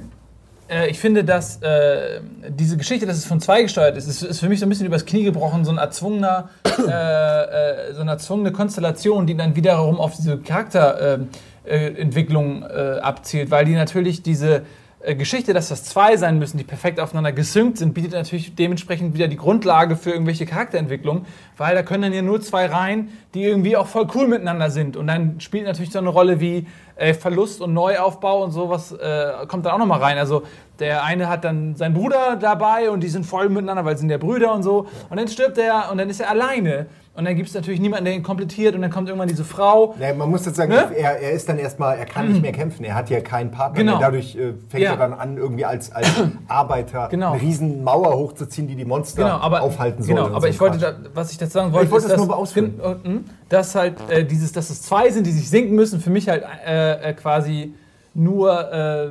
Äh, 0.67 0.89
ich 0.89 0.99
finde, 0.99 1.23
dass 1.23 1.61
äh, 1.61 2.19
diese 2.49 2.75
Geschichte, 2.75 3.05
dass 3.05 3.17
es 3.17 3.25
von 3.25 3.39
zwei 3.39 3.61
gesteuert 3.61 3.95
ist, 3.97 4.07
ist, 4.07 4.23
ist 4.23 4.39
für 4.39 4.49
mich 4.49 4.59
so 4.59 4.65
ein 4.65 4.69
bisschen 4.69 4.87
übers 4.87 5.05
Knie 5.05 5.23
gebrochen, 5.23 5.63
so 5.63 5.71
ein 5.71 5.77
erzwungener, 5.77 6.49
äh, 6.65 6.81
äh, 6.81 7.93
so 7.93 8.01
eine 8.01 8.11
erzwungene 8.11 8.51
Konstellation, 8.51 9.27
die 9.27 9.37
dann 9.37 9.55
wiederum 9.55 9.99
auf 9.99 10.15
diese 10.15 10.39
Charakterentwicklung 10.39 11.29
äh, 11.65 12.01
Entwicklung, 12.01 12.63
äh, 12.63 12.99
abzielt, 12.99 13.51
weil 13.51 13.65
die 13.65 13.75
natürlich 13.75 14.23
diese 14.23 14.55
äh, 14.55 14.61
Geschichte, 15.13 15.53
dass 15.53 15.69
das 15.69 15.83
zwei 15.83 16.17
sein 16.17 16.39
müssen, 16.39 16.57
die 16.57 16.63
perfekt 16.63 16.99
aufeinander 16.99 17.31
gesynkt 17.31 17.77
sind, 17.77 17.93
bietet 17.93 18.13
natürlich 18.13 18.55
dementsprechend 18.55 19.13
wieder 19.13 19.27
die 19.27 19.37
Grundlage 19.37 19.95
für 19.95 20.09
irgendwelche 20.09 20.47
Charakterentwicklung, 20.47 21.25
weil 21.57 21.75
da 21.75 21.83
können 21.83 22.03
dann 22.03 22.13
ja 22.13 22.23
nur 22.23 22.41
zwei 22.41 22.65
rein, 22.65 23.09
die 23.35 23.43
irgendwie 23.43 23.77
auch 23.77 23.87
voll 23.87 24.07
cool 24.15 24.27
miteinander 24.27 24.71
sind. 24.71 24.97
Und 24.97 25.07
dann 25.07 25.39
spielt 25.39 25.65
natürlich 25.65 25.91
so 25.91 25.99
eine 25.99 26.09
Rolle 26.09 26.39
wie 26.39 26.65
äh, 26.95 27.13
Verlust 27.13 27.61
und 27.61 27.73
Neuaufbau 27.73 28.43
und 28.43 28.51
sowas 28.51 28.91
äh, 28.91 29.45
kommt 29.47 29.65
dann 29.65 29.73
auch 29.73 29.77
nochmal 29.79 30.01
rein. 30.01 30.17
Also 30.17 30.43
der 30.79 31.03
eine 31.03 31.29
hat 31.29 31.43
dann 31.45 31.75
seinen 31.75 31.93
Bruder 31.93 32.35
dabei 32.39 32.89
und 32.89 33.01
die 33.01 33.07
sind 33.09 33.25
voll 33.25 33.47
miteinander, 33.49 33.85
weil 33.85 33.95
sie 33.95 34.01
sind 34.01 34.09
der 34.09 34.17
Brüder 34.17 34.53
und 34.53 34.63
so. 34.63 34.87
Und 35.09 35.17
dann 35.19 35.27
stirbt 35.27 35.57
er 35.57 35.89
und 35.91 35.97
dann 35.97 36.09
ist 36.09 36.19
er 36.19 36.29
alleine. 36.29 36.87
Und 37.17 37.23
dann 37.23 37.33
gibt 37.37 37.47
es 37.47 37.55
natürlich 37.55 37.79
niemanden, 37.79 38.03
der 38.03 38.13
ihn 38.13 38.23
komplettiert 38.23 38.75
und 38.75 38.81
dann 38.81 38.91
kommt 38.91 39.07
irgendwann 39.07 39.29
diese 39.29 39.45
Frau. 39.45 39.95
Ja, 40.01 40.13
man 40.13 40.29
muss 40.29 40.45
jetzt 40.45 40.57
sagen, 40.57 40.73
Ne? 40.73 40.91
er, 40.97 41.17
er 41.21 41.31
ist 41.31 41.47
dann 41.47 41.57
erstmal, 41.57 41.97
er 41.97 42.03
kann 42.05 42.27
nicht 42.27 42.41
mehr 42.41 42.51
kämpfen. 42.51 42.83
Er 42.83 42.93
hat 42.95 43.09
ja 43.09 43.21
keinen 43.21 43.51
Partner. 43.51 43.77
Genau. 43.77 43.91
mehr. 43.93 44.01
Dadurch 44.01 44.35
äh, 44.35 44.51
fängt 44.67 44.83
Ja. 44.83 44.91
er 44.91 44.97
dann 44.97 45.13
an, 45.13 45.37
irgendwie 45.37 45.63
als, 45.63 45.93
als 45.93 46.09
Arbeiter 46.49 47.07
Genau. 47.09 47.31
eine 47.31 47.41
riesen 47.41 47.85
Mauer 47.85 48.13
hochzuziehen, 48.17 48.67
die 48.67 48.75
die 48.75 48.83
Monster 48.83 49.23
Genau, 49.23 49.35
aber, 49.37 49.61
aufhalten 49.61 50.03
soll. 50.03 50.13
genau, 50.15 50.27
aber 50.27 50.41
so 50.41 50.47
ich 50.47 50.59
wollte, 50.59 50.77
da, 50.77 50.93
was 51.13 51.31
ich 51.31 51.37
dazu 51.37 51.53
sagen 51.53 51.71
wollte, 51.71 51.85
Ich 51.85 51.91
wollte 51.91 52.05
ist, 52.07 52.11
es 52.11 52.17
dass, 52.17 52.27
nur 52.27 52.35
ausführen. 52.37 52.77
gen- 52.81 53.05
äh, 53.05 53.09
mh, 53.15 53.19
dass 53.49 53.75
halt 53.75 53.95
äh, 54.09 54.25
dieses, 54.25 54.51
dass 54.51 54.69
es 54.69 54.81
zwei 54.81 55.09
sind, 55.11 55.27
die 55.27 55.31
sich 55.31 55.49
sinken 55.49 55.75
müssen, 55.75 55.99
für 55.99 56.09
mich 56.09 56.29
halt 56.29 56.43
äh, 56.65 57.09
äh, 57.09 57.13
quasi 57.13 57.73
nur 58.13 58.71
äh, 58.71 59.09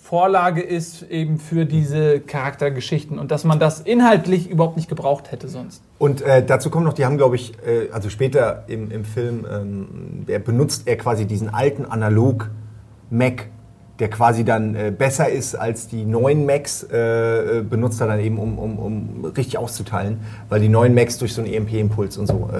Vorlage 0.00 0.62
ist 0.62 1.02
eben 1.10 1.38
für 1.38 1.66
diese 1.66 2.20
Charaktergeschichten 2.20 3.18
und 3.18 3.30
dass 3.30 3.44
man 3.44 3.58
das 3.58 3.80
inhaltlich 3.80 4.48
überhaupt 4.48 4.76
nicht 4.76 4.88
gebraucht 4.88 5.32
hätte 5.32 5.48
sonst. 5.48 5.82
Und 5.98 6.22
äh, 6.22 6.44
dazu 6.44 6.70
kommt 6.70 6.84
noch, 6.84 6.92
die 6.92 7.04
haben, 7.04 7.16
glaube 7.16 7.36
ich, 7.36 7.54
äh, 7.66 7.90
also 7.92 8.10
später 8.10 8.64
im, 8.68 8.90
im 8.90 9.04
Film, 9.04 9.44
ähm, 9.50 10.24
der 10.28 10.38
benutzt 10.38 10.82
er 10.86 10.96
quasi 10.96 11.26
diesen 11.26 11.52
alten 11.52 11.84
Analog-Mac, 11.84 13.48
der 13.98 14.08
quasi 14.08 14.44
dann 14.44 14.74
äh, 14.74 14.92
besser 14.96 15.28
ist 15.28 15.54
als 15.56 15.88
die 15.88 16.04
neuen 16.04 16.46
Macs, 16.46 16.84
äh, 16.84 17.62
benutzt 17.68 18.00
er 18.00 18.06
dann 18.06 18.20
eben, 18.20 18.38
um, 18.38 18.58
um, 18.58 18.78
um 18.78 19.24
richtig 19.36 19.58
auszuteilen, 19.58 20.20
weil 20.48 20.60
die 20.60 20.68
neuen 20.68 20.94
Macs 20.94 21.18
durch 21.18 21.32
so 21.32 21.42
einen 21.42 21.52
EMP-Impuls 21.52 22.18
und 22.18 22.26
so 22.26 22.50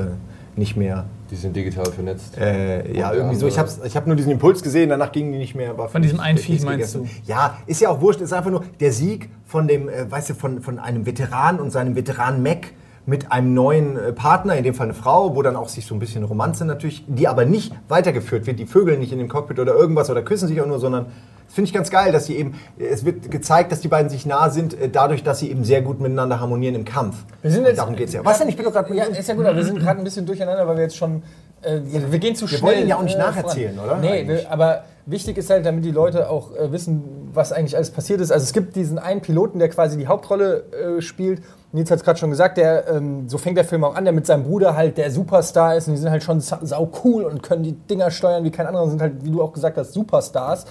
nicht 0.56 0.76
mehr. 0.76 1.04
Die 1.30 1.36
sind 1.36 1.56
digital 1.56 1.86
vernetzt. 1.86 2.38
Äh, 2.38 2.96
ja, 2.96 3.12
irgendwie 3.12 3.36
so. 3.36 3.46
Ich 3.46 3.58
habe 3.58 3.68
ich 3.84 3.96
hab 3.96 4.06
nur 4.06 4.16
diesen 4.16 4.32
Impuls 4.32 4.62
gesehen, 4.62 4.88
danach 4.88 5.12
gingen 5.12 5.32
die 5.32 5.38
nicht 5.38 5.54
mehr. 5.54 5.76
War 5.76 5.88
Von 5.88 6.02
diesem 6.02 6.20
einen 6.20 6.36
nichts 6.36 6.64
meinst 6.64 6.94
gegessen. 6.94 7.10
Ja, 7.26 7.58
ist 7.66 7.80
ja 7.80 7.88
auch 7.88 8.00
wurscht. 8.00 8.20
Ist 8.20 8.32
einfach 8.32 8.50
nur 8.50 8.64
der 8.80 8.92
Sieg 8.92 9.30
von 9.44 9.66
dem, 9.66 9.88
äh, 9.88 10.10
weißt 10.10 10.30
du, 10.30 10.34
von, 10.34 10.60
von 10.60 10.78
einem 10.78 11.06
Veteran 11.06 11.58
und 11.58 11.70
seinem 11.70 11.96
Veteran 11.96 12.42
Mac 12.42 12.72
mit 13.06 13.32
einem 13.32 13.52
neuen 13.52 13.96
äh, 13.96 14.12
Partner, 14.12 14.56
in 14.56 14.64
dem 14.64 14.74
Fall 14.74 14.86
eine 14.86 14.94
Frau, 14.94 15.36
wo 15.36 15.42
dann 15.42 15.56
auch 15.56 15.68
sich 15.68 15.86
so 15.86 15.94
ein 15.94 15.98
bisschen 15.98 16.24
Romanze 16.24 16.64
natürlich, 16.64 17.04
die 17.06 17.28
aber 17.28 17.44
nicht 17.44 17.72
weitergeführt 17.88 18.46
wird. 18.46 18.58
Die 18.58 18.66
Vögel 18.66 18.98
nicht 18.98 19.12
in 19.12 19.18
dem 19.18 19.28
Cockpit 19.28 19.58
oder 19.58 19.74
irgendwas 19.74 20.10
oder 20.10 20.22
küssen 20.22 20.48
sich 20.48 20.60
auch 20.60 20.66
nur, 20.66 20.78
sondern 20.78 21.06
finde 21.54 21.68
ich 21.68 21.72
ganz 21.74 21.90
geil, 21.90 22.12
dass 22.12 22.26
sie 22.26 22.36
eben, 22.36 22.54
es 22.78 23.04
wird 23.04 23.30
gezeigt, 23.30 23.72
dass 23.72 23.80
die 23.80 23.88
beiden 23.88 24.10
sich 24.10 24.26
nah 24.26 24.50
sind, 24.50 24.78
äh, 24.78 24.88
dadurch, 24.88 25.22
dass 25.22 25.38
sie 25.38 25.50
eben 25.50 25.64
sehr 25.64 25.82
gut 25.82 26.00
miteinander 26.00 26.40
harmonieren 26.40 26.74
im 26.74 26.84
Kampf. 26.84 27.24
Wir 27.42 27.50
sind 27.50 27.64
jetzt- 27.64 27.78
darum 27.78 27.96
geht 27.96 28.08
es 28.08 28.14
ja. 28.14 28.24
Was 28.24 28.38
denn? 28.38 28.48
Ich 28.48 28.56
bin 28.56 28.64
doch 28.64 28.72
gerade 28.72 28.94
Ja, 28.94 29.04
ist 29.04 29.28
ja 29.28 29.34
gut, 29.34 29.46
aber 29.46 29.56
wir 29.56 29.64
sind 29.64 29.78
gerade 29.78 29.98
ein 30.00 30.04
bisschen 30.04 30.26
durcheinander, 30.26 30.66
weil 30.66 30.76
wir 30.76 30.82
jetzt 30.82 30.96
schon. 30.96 31.22
Äh, 31.62 31.80
wir 32.10 32.18
gehen 32.18 32.36
zu 32.36 32.42
wir 32.50 32.58
schnell. 32.58 32.62
wollen 32.72 32.82
ihn 32.82 32.88
ja 32.88 32.96
auch 32.98 33.02
nicht 33.02 33.14
äh, 33.16 33.18
nacherzählen, 33.20 33.74
voran. 33.76 33.98
oder? 34.00 34.10
Nee, 34.10 34.28
wir, 34.28 34.50
aber 34.52 34.84
wichtig 35.06 35.38
ist 35.38 35.48
halt, 35.48 35.64
damit 35.64 35.82
die 35.84 35.90
Leute 35.92 36.28
auch 36.28 36.54
äh, 36.54 36.70
wissen, 36.72 37.02
was 37.32 37.52
eigentlich 37.52 37.74
alles 37.76 37.90
passiert 37.90 38.20
ist. 38.20 38.30
Also 38.30 38.44
es 38.44 38.52
gibt 38.52 38.76
diesen 38.76 38.98
einen 38.98 39.22
Piloten, 39.22 39.58
der 39.58 39.70
quasi 39.70 39.96
die 39.96 40.06
Hauptrolle 40.06 40.64
äh, 40.98 41.00
spielt. 41.00 41.42
Nils 41.72 41.90
hat 41.90 41.98
es 41.98 42.04
gerade 42.04 42.18
schon 42.18 42.28
gesagt, 42.30 42.58
der, 42.58 42.86
ähm, 42.88 43.28
so 43.30 43.38
fängt 43.38 43.56
der 43.56 43.64
Film 43.64 43.82
auch 43.82 43.94
an, 43.96 44.04
der 44.04 44.12
mit 44.12 44.26
seinem 44.26 44.44
Bruder 44.44 44.76
halt 44.76 44.98
der 44.98 45.10
Superstar 45.10 45.74
ist 45.76 45.88
und 45.88 45.94
die 45.94 46.00
sind 46.00 46.10
halt 46.10 46.22
schon 46.22 46.40
sa 46.40 46.58
sau 46.62 46.90
cool 47.02 47.24
und 47.24 47.42
können 47.42 47.62
die 47.62 47.72
Dinger 47.72 48.10
steuern 48.10 48.44
wie 48.44 48.50
kein 48.50 48.66
anderer, 48.66 48.88
sind 48.90 49.00
halt, 49.00 49.24
wie 49.24 49.30
du 49.30 49.42
auch 49.42 49.52
gesagt 49.52 49.76
hast, 49.78 49.92
Superstars. 49.94 50.66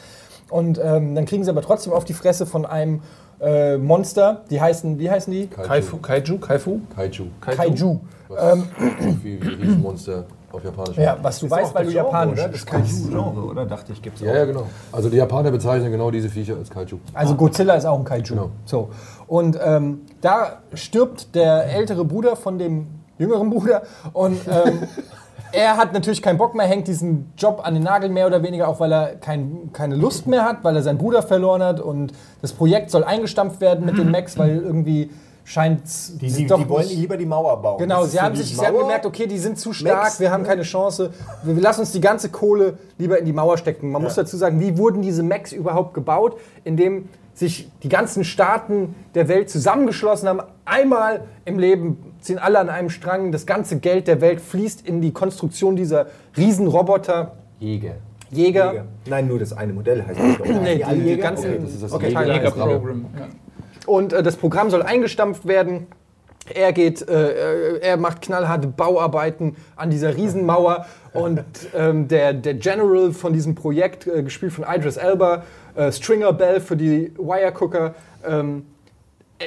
Und 0.50 0.80
ähm, 0.84 1.16
dann 1.16 1.25
kriegen 1.25 1.44
sie 1.44 1.50
aber 1.50 1.62
trotzdem 1.62 1.94
auf 1.94 2.06
die 2.06 2.13
Fresse 2.13 2.45
von 2.45 2.66
einem 2.66 3.01
äh, 3.42 3.78
Monster. 3.78 4.44
Die 4.50 4.62
heißen, 4.62 5.00
wie 5.00 5.10
heißen 5.10 5.31
die? 5.34 5.48
Kaifu, 5.48 5.98
Kaiju, 5.98 6.38
Kaifu? 6.40 6.80
Kaiju. 6.95 7.25
Kaiju. 7.42 8.00
Was 8.30 8.60
wie, 9.24 9.42
wie 9.42 9.48
Riesenmonster 9.48 10.25
auf 10.54 10.63
Japanisch. 10.63 10.98
Ja, 10.98 11.18
was 11.22 11.40
du 11.40 11.50
weißt, 11.50 11.74
weil 11.74 11.86
du 11.86 11.92
Japanisch 11.92 12.40
oder? 12.40 12.50
Das 12.50 12.66
Kaiju-Genre, 12.66 13.42
oder? 13.44 13.66
Dachte 13.66 13.92
ich, 13.92 14.01
gibt's 14.01 14.22
auch. 14.22 14.28
ja, 14.28 14.36
ja, 14.36 14.45
genau. 14.45 14.68
Also 14.92 15.10
die 15.10 15.18
Japaner 15.18 15.51
bezeichnen 15.51 15.92
genau 15.92 16.12
diese 16.12 16.30
Viecher 16.30 16.56
als 16.56 16.69
Kaiju. 16.69 17.00
Also 17.14 17.35
Godzilla 17.35 17.76
ist 17.76 17.85
auch 17.85 17.97
ein 17.97 18.06
Kaiju. 18.06 18.23
Genau. 18.30 18.52
So. 18.66 18.90
Und 19.28 19.57
ähm, 19.62 20.02
da 20.21 20.59
stirbt 20.73 21.35
der 21.35 21.73
ältere 21.73 22.06
Bruder 22.06 22.35
von 22.35 22.59
dem 22.59 22.88
jüngeren 23.18 23.50
Bruder 23.50 23.83
und 24.14 24.40
ähm, 24.47 24.83
er 25.54 25.78
hat 25.78 25.94
natürlich 25.94 26.22
keinen 26.22 26.38
Bock 26.38 26.56
mehr, 26.56 26.66
hängt 26.66 26.88
diesen 26.88 27.31
Job 27.38 27.62
an 27.64 27.76
den 27.76 27.83
Nagel 27.83 28.10
mehr 28.10 28.28
oder 28.28 28.42
weniger, 28.44 28.68
auch 28.68 28.80
weil 28.80 28.92
er 28.92 29.16
kein, 29.16 29.69
keine 29.72 29.95
Lust 29.95 30.28
mehr 30.28 30.44
hat, 30.44 30.64
weil 30.64 30.76
er 30.76 30.81
seinen 30.81 30.98
Bruder 30.98 31.22
verloren 31.22 31.64
hat 31.64 31.80
und 31.80 32.12
das 32.42 32.52
Projekt 32.52 32.90
soll 32.90 33.04
eingestampft 33.04 33.62
werden 33.62 33.86
mit 33.86 33.98
den 33.98 34.12
Max, 34.12 34.38
weil 34.38 34.57
irgendwie 34.57 35.12
scheint 35.45 35.81
Die, 36.22 36.28
die, 36.28 36.45
die 36.45 36.69
wollen 36.69 36.88
lieber 36.88 37.18
die 37.18 37.26
Mauer 37.26 37.62
bauen. 37.62 37.78
Genau, 37.78 38.06
sie 38.06 38.19
haben, 38.19 38.36
sich, 38.36 38.56
sie 38.56 38.66
haben 38.66 38.78
gemerkt, 38.78 39.06
okay, 39.06 39.28
die 39.28 39.38
sind 39.38 39.60
zu 39.60 39.74
stark, 39.74 40.04
Max, 40.04 40.19
wir 40.19 40.31
haben 40.31 40.44
ne? 40.44 40.48
keine 40.48 40.64
Chance. 40.64 41.12
Wir, 41.44 41.54
lassen 41.56 41.81
uns 41.81 41.92
die 41.92 42.02
ganze 42.02 42.30
Kohle 42.30 42.78
lieber 42.98 43.19
in 43.19 43.26
die 43.26 43.33
Mauer 43.33 43.57
stecken. 43.57 43.92
Man 43.92 44.02
muss 44.02 44.16
dazu 44.16 44.38
sagen, 44.38 44.60
wie 44.60 44.78
wurden 44.78 45.02
diese 45.02 45.22
Macs 45.22 45.52
überhaupt 45.52 45.94
gebaut? 45.94 46.38
Indem 46.64 47.10
sich 47.33 47.69
die 47.81 47.90
ganzen 47.90 48.23
Staaten 48.23 48.95
der 49.16 49.28
Welt 49.28 49.49
zusammengeschlossen 49.49 50.28
haben. 50.30 50.42
Einmal 50.66 51.21
im 51.45 51.59
Leben 51.59 52.13
ziehen 52.21 52.37
alle 52.40 52.59
an 52.59 52.69
einem 52.69 52.90
Strang. 52.90 53.31
Das 53.31 53.45
ganze 53.45 53.80
Geld 53.80 54.07
der 54.07 54.21
Welt 54.21 54.40
fließt 54.42 54.87
in 54.87 55.02
die 55.02 55.11
Konstruktion 55.11 55.75
dieser 55.75 56.07
Riesenroboter. 56.37 57.33
Jäger. 57.59 57.95
Jäger. 58.30 58.71
Jäger. 58.71 58.85
Nein, 59.07 59.28
nur 59.28 59.40
das 59.40 59.54
eine 59.54 59.73
Modell 59.73 60.04
heißt 60.06 60.19
doch. 60.19 60.45
Nee, 60.63 60.83
die, 60.94 60.99
die 61.02 61.18
ganzen 61.18 61.45
Okay, 61.52 61.59
das 61.61 61.73
ist 61.73 61.83
das 61.83 61.92
okay, 61.92 62.07
Jäger- 62.07 62.13
Teile 62.19 62.33
heißen 62.33 62.44
Jäger. 62.61 62.78
Program. 62.80 63.06
Ja. 63.19 63.28
Und 63.85 64.13
äh, 64.13 64.23
das 64.23 64.35
Programm 64.37 64.69
soll 64.69 64.81
eingestampft 64.83 65.47
werden. 65.47 65.87
Er 66.54 66.73
geht, 66.73 67.07
äh, 67.07 67.75
äh, 67.75 67.80
er 67.80 67.95
macht 67.97 68.21
knallharte 68.21 68.68
Bauarbeiten 68.68 69.56
an 69.78 69.90
dieser 69.90 70.16
Riesenmauer 70.18 70.85
und 71.13 71.44
ähm, 71.73 72.09
der, 72.09 72.33
der 72.33 72.56
General 72.56 73.13
von 73.13 73.31
diesem 73.31 73.56
Projekt, 73.56 74.07
äh, 74.07 74.23
gespielt 74.23 74.52
von 74.52 74.66
Idris 74.68 74.97
Elba, 74.97 75.44
äh, 75.75 75.92
Stringer 75.92 76.33
Bell 76.33 76.59
für 76.59 76.77
die 76.77 77.13
Wirecooker, 77.18 77.95
ähm, 78.25 78.65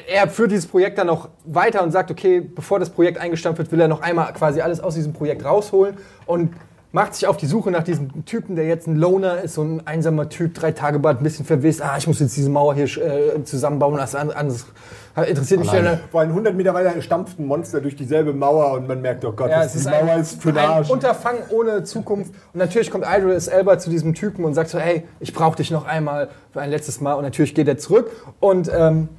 er 0.08 0.28
führt 0.28 0.50
dieses 0.50 0.66
Projekt 0.66 0.98
dann 0.98 1.06
noch 1.06 1.28
weiter 1.44 1.82
und 1.82 1.90
sagt, 1.90 2.10
okay, 2.10 2.40
bevor 2.40 2.78
das 2.78 2.90
Projekt 2.90 3.18
eingestampft 3.18 3.58
wird, 3.58 3.72
will 3.72 3.80
er 3.80 3.88
noch 3.88 4.02
einmal 4.02 4.32
quasi 4.32 4.60
alles 4.60 4.80
aus 4.80 4.94
diesem 4.94 5.12
Projekt 5.12 5.44
rausholen. 5.44 5.96
Und 6.26 6.54
macht 6.96 7.14
sich 7.14 7.26
auf 7.26 7.36
die 7.36 7.44
Suche 7.44 7.70
nach 7.70 7.82
diesem 7.82 8.24
Typen, 8.24 8.56
der 8.56 8.64
jetzt 8.64 8.86
ein 8.86 8.96
Loner 8.96 9.42
ist, 9.42 9.52
so 9.52 9.62
ein 9.62 9.86
einsamer 9.86 10.30
Typ, 10.30 10.54
drei 10.54 10.72
Tage 10.72 10.98
Bad, 10.98 11.20
ein 11.20 11.24
bisschen 11.24 11.44
verwisst. 11.44 11.82
Ah, 11.82 11.96
ich 11.98 12.06
muss 12.06 12.20
jetzt 12.20 12.34
diese 12.34 12.48
Mauer 12.48 12.74
hier 12.74 12.86
äh, 12.86 13.44
zusammenbauen, 13.44 13.98
das 13.98 14.14
interessiert 14.14 15.60
mich 15.60 15.70
ja. 15.70 16.00
Vor 16.10 16.20
allem 16.20 16.30
100 16.30 16.54
Meter 16.54 16.72
weiter 16.72 17.02
stampft 17.02 17.38
ein 17.38 17.44
Monster 17.44 17.82
durch 17.82 17.96
dieselbe 17.96 18.32
Mauer 18.32 18.72
und 18.72 18.88
man 18.88 19.02
merkt, 19.02 19.26
oh 19.26 19.32
Gott, 19.32 19.50
Ja, 19.50 19.58
das, 19.58 19.66
es 19.66 19.72
die 19.72 19.78
ist 19.80 19.90
Mauer 19.90 20.10
ein, 20.10 20.20
ist 20.20 20.40
für 20.40 20.52
den 20.52 20.58
ein 20.58 20.70
Arsch. 20.70 20.88
Unterfangen 20.88 21.42
ohne 21.50 21.84
Zukunft. 21.84 22.32
Und 22.54 22.58
natürlich 22.60 22.90
kommt 22.90 23.04
Idris 23.06 23.46
Elba 23.46 23.78
zu 23.78 23.90
diesem 23.90 24.14
Typen 24.14 24.46
und 24.46 24.54
sagt 24.54 24.70
so, 24.70 24.78
hey, 24.78 25.02
ich 25.20 25.34
brauche 25.34 25.56
dich 25.56 25.70
noch 25.70 25.84
einmal 25.84 26.30
für 26.54 26.62
ein 26.62 26.70
letztes 26.70 27.02
Mal. 27.02 27.12
Und 27.12 27.24
natürlich 27.24 27.54
geht 27.54 27.68
er 27.68 27.76
zurück. 27.76 28.10
Und 28.40 28.70
ähm, 28.74 29.10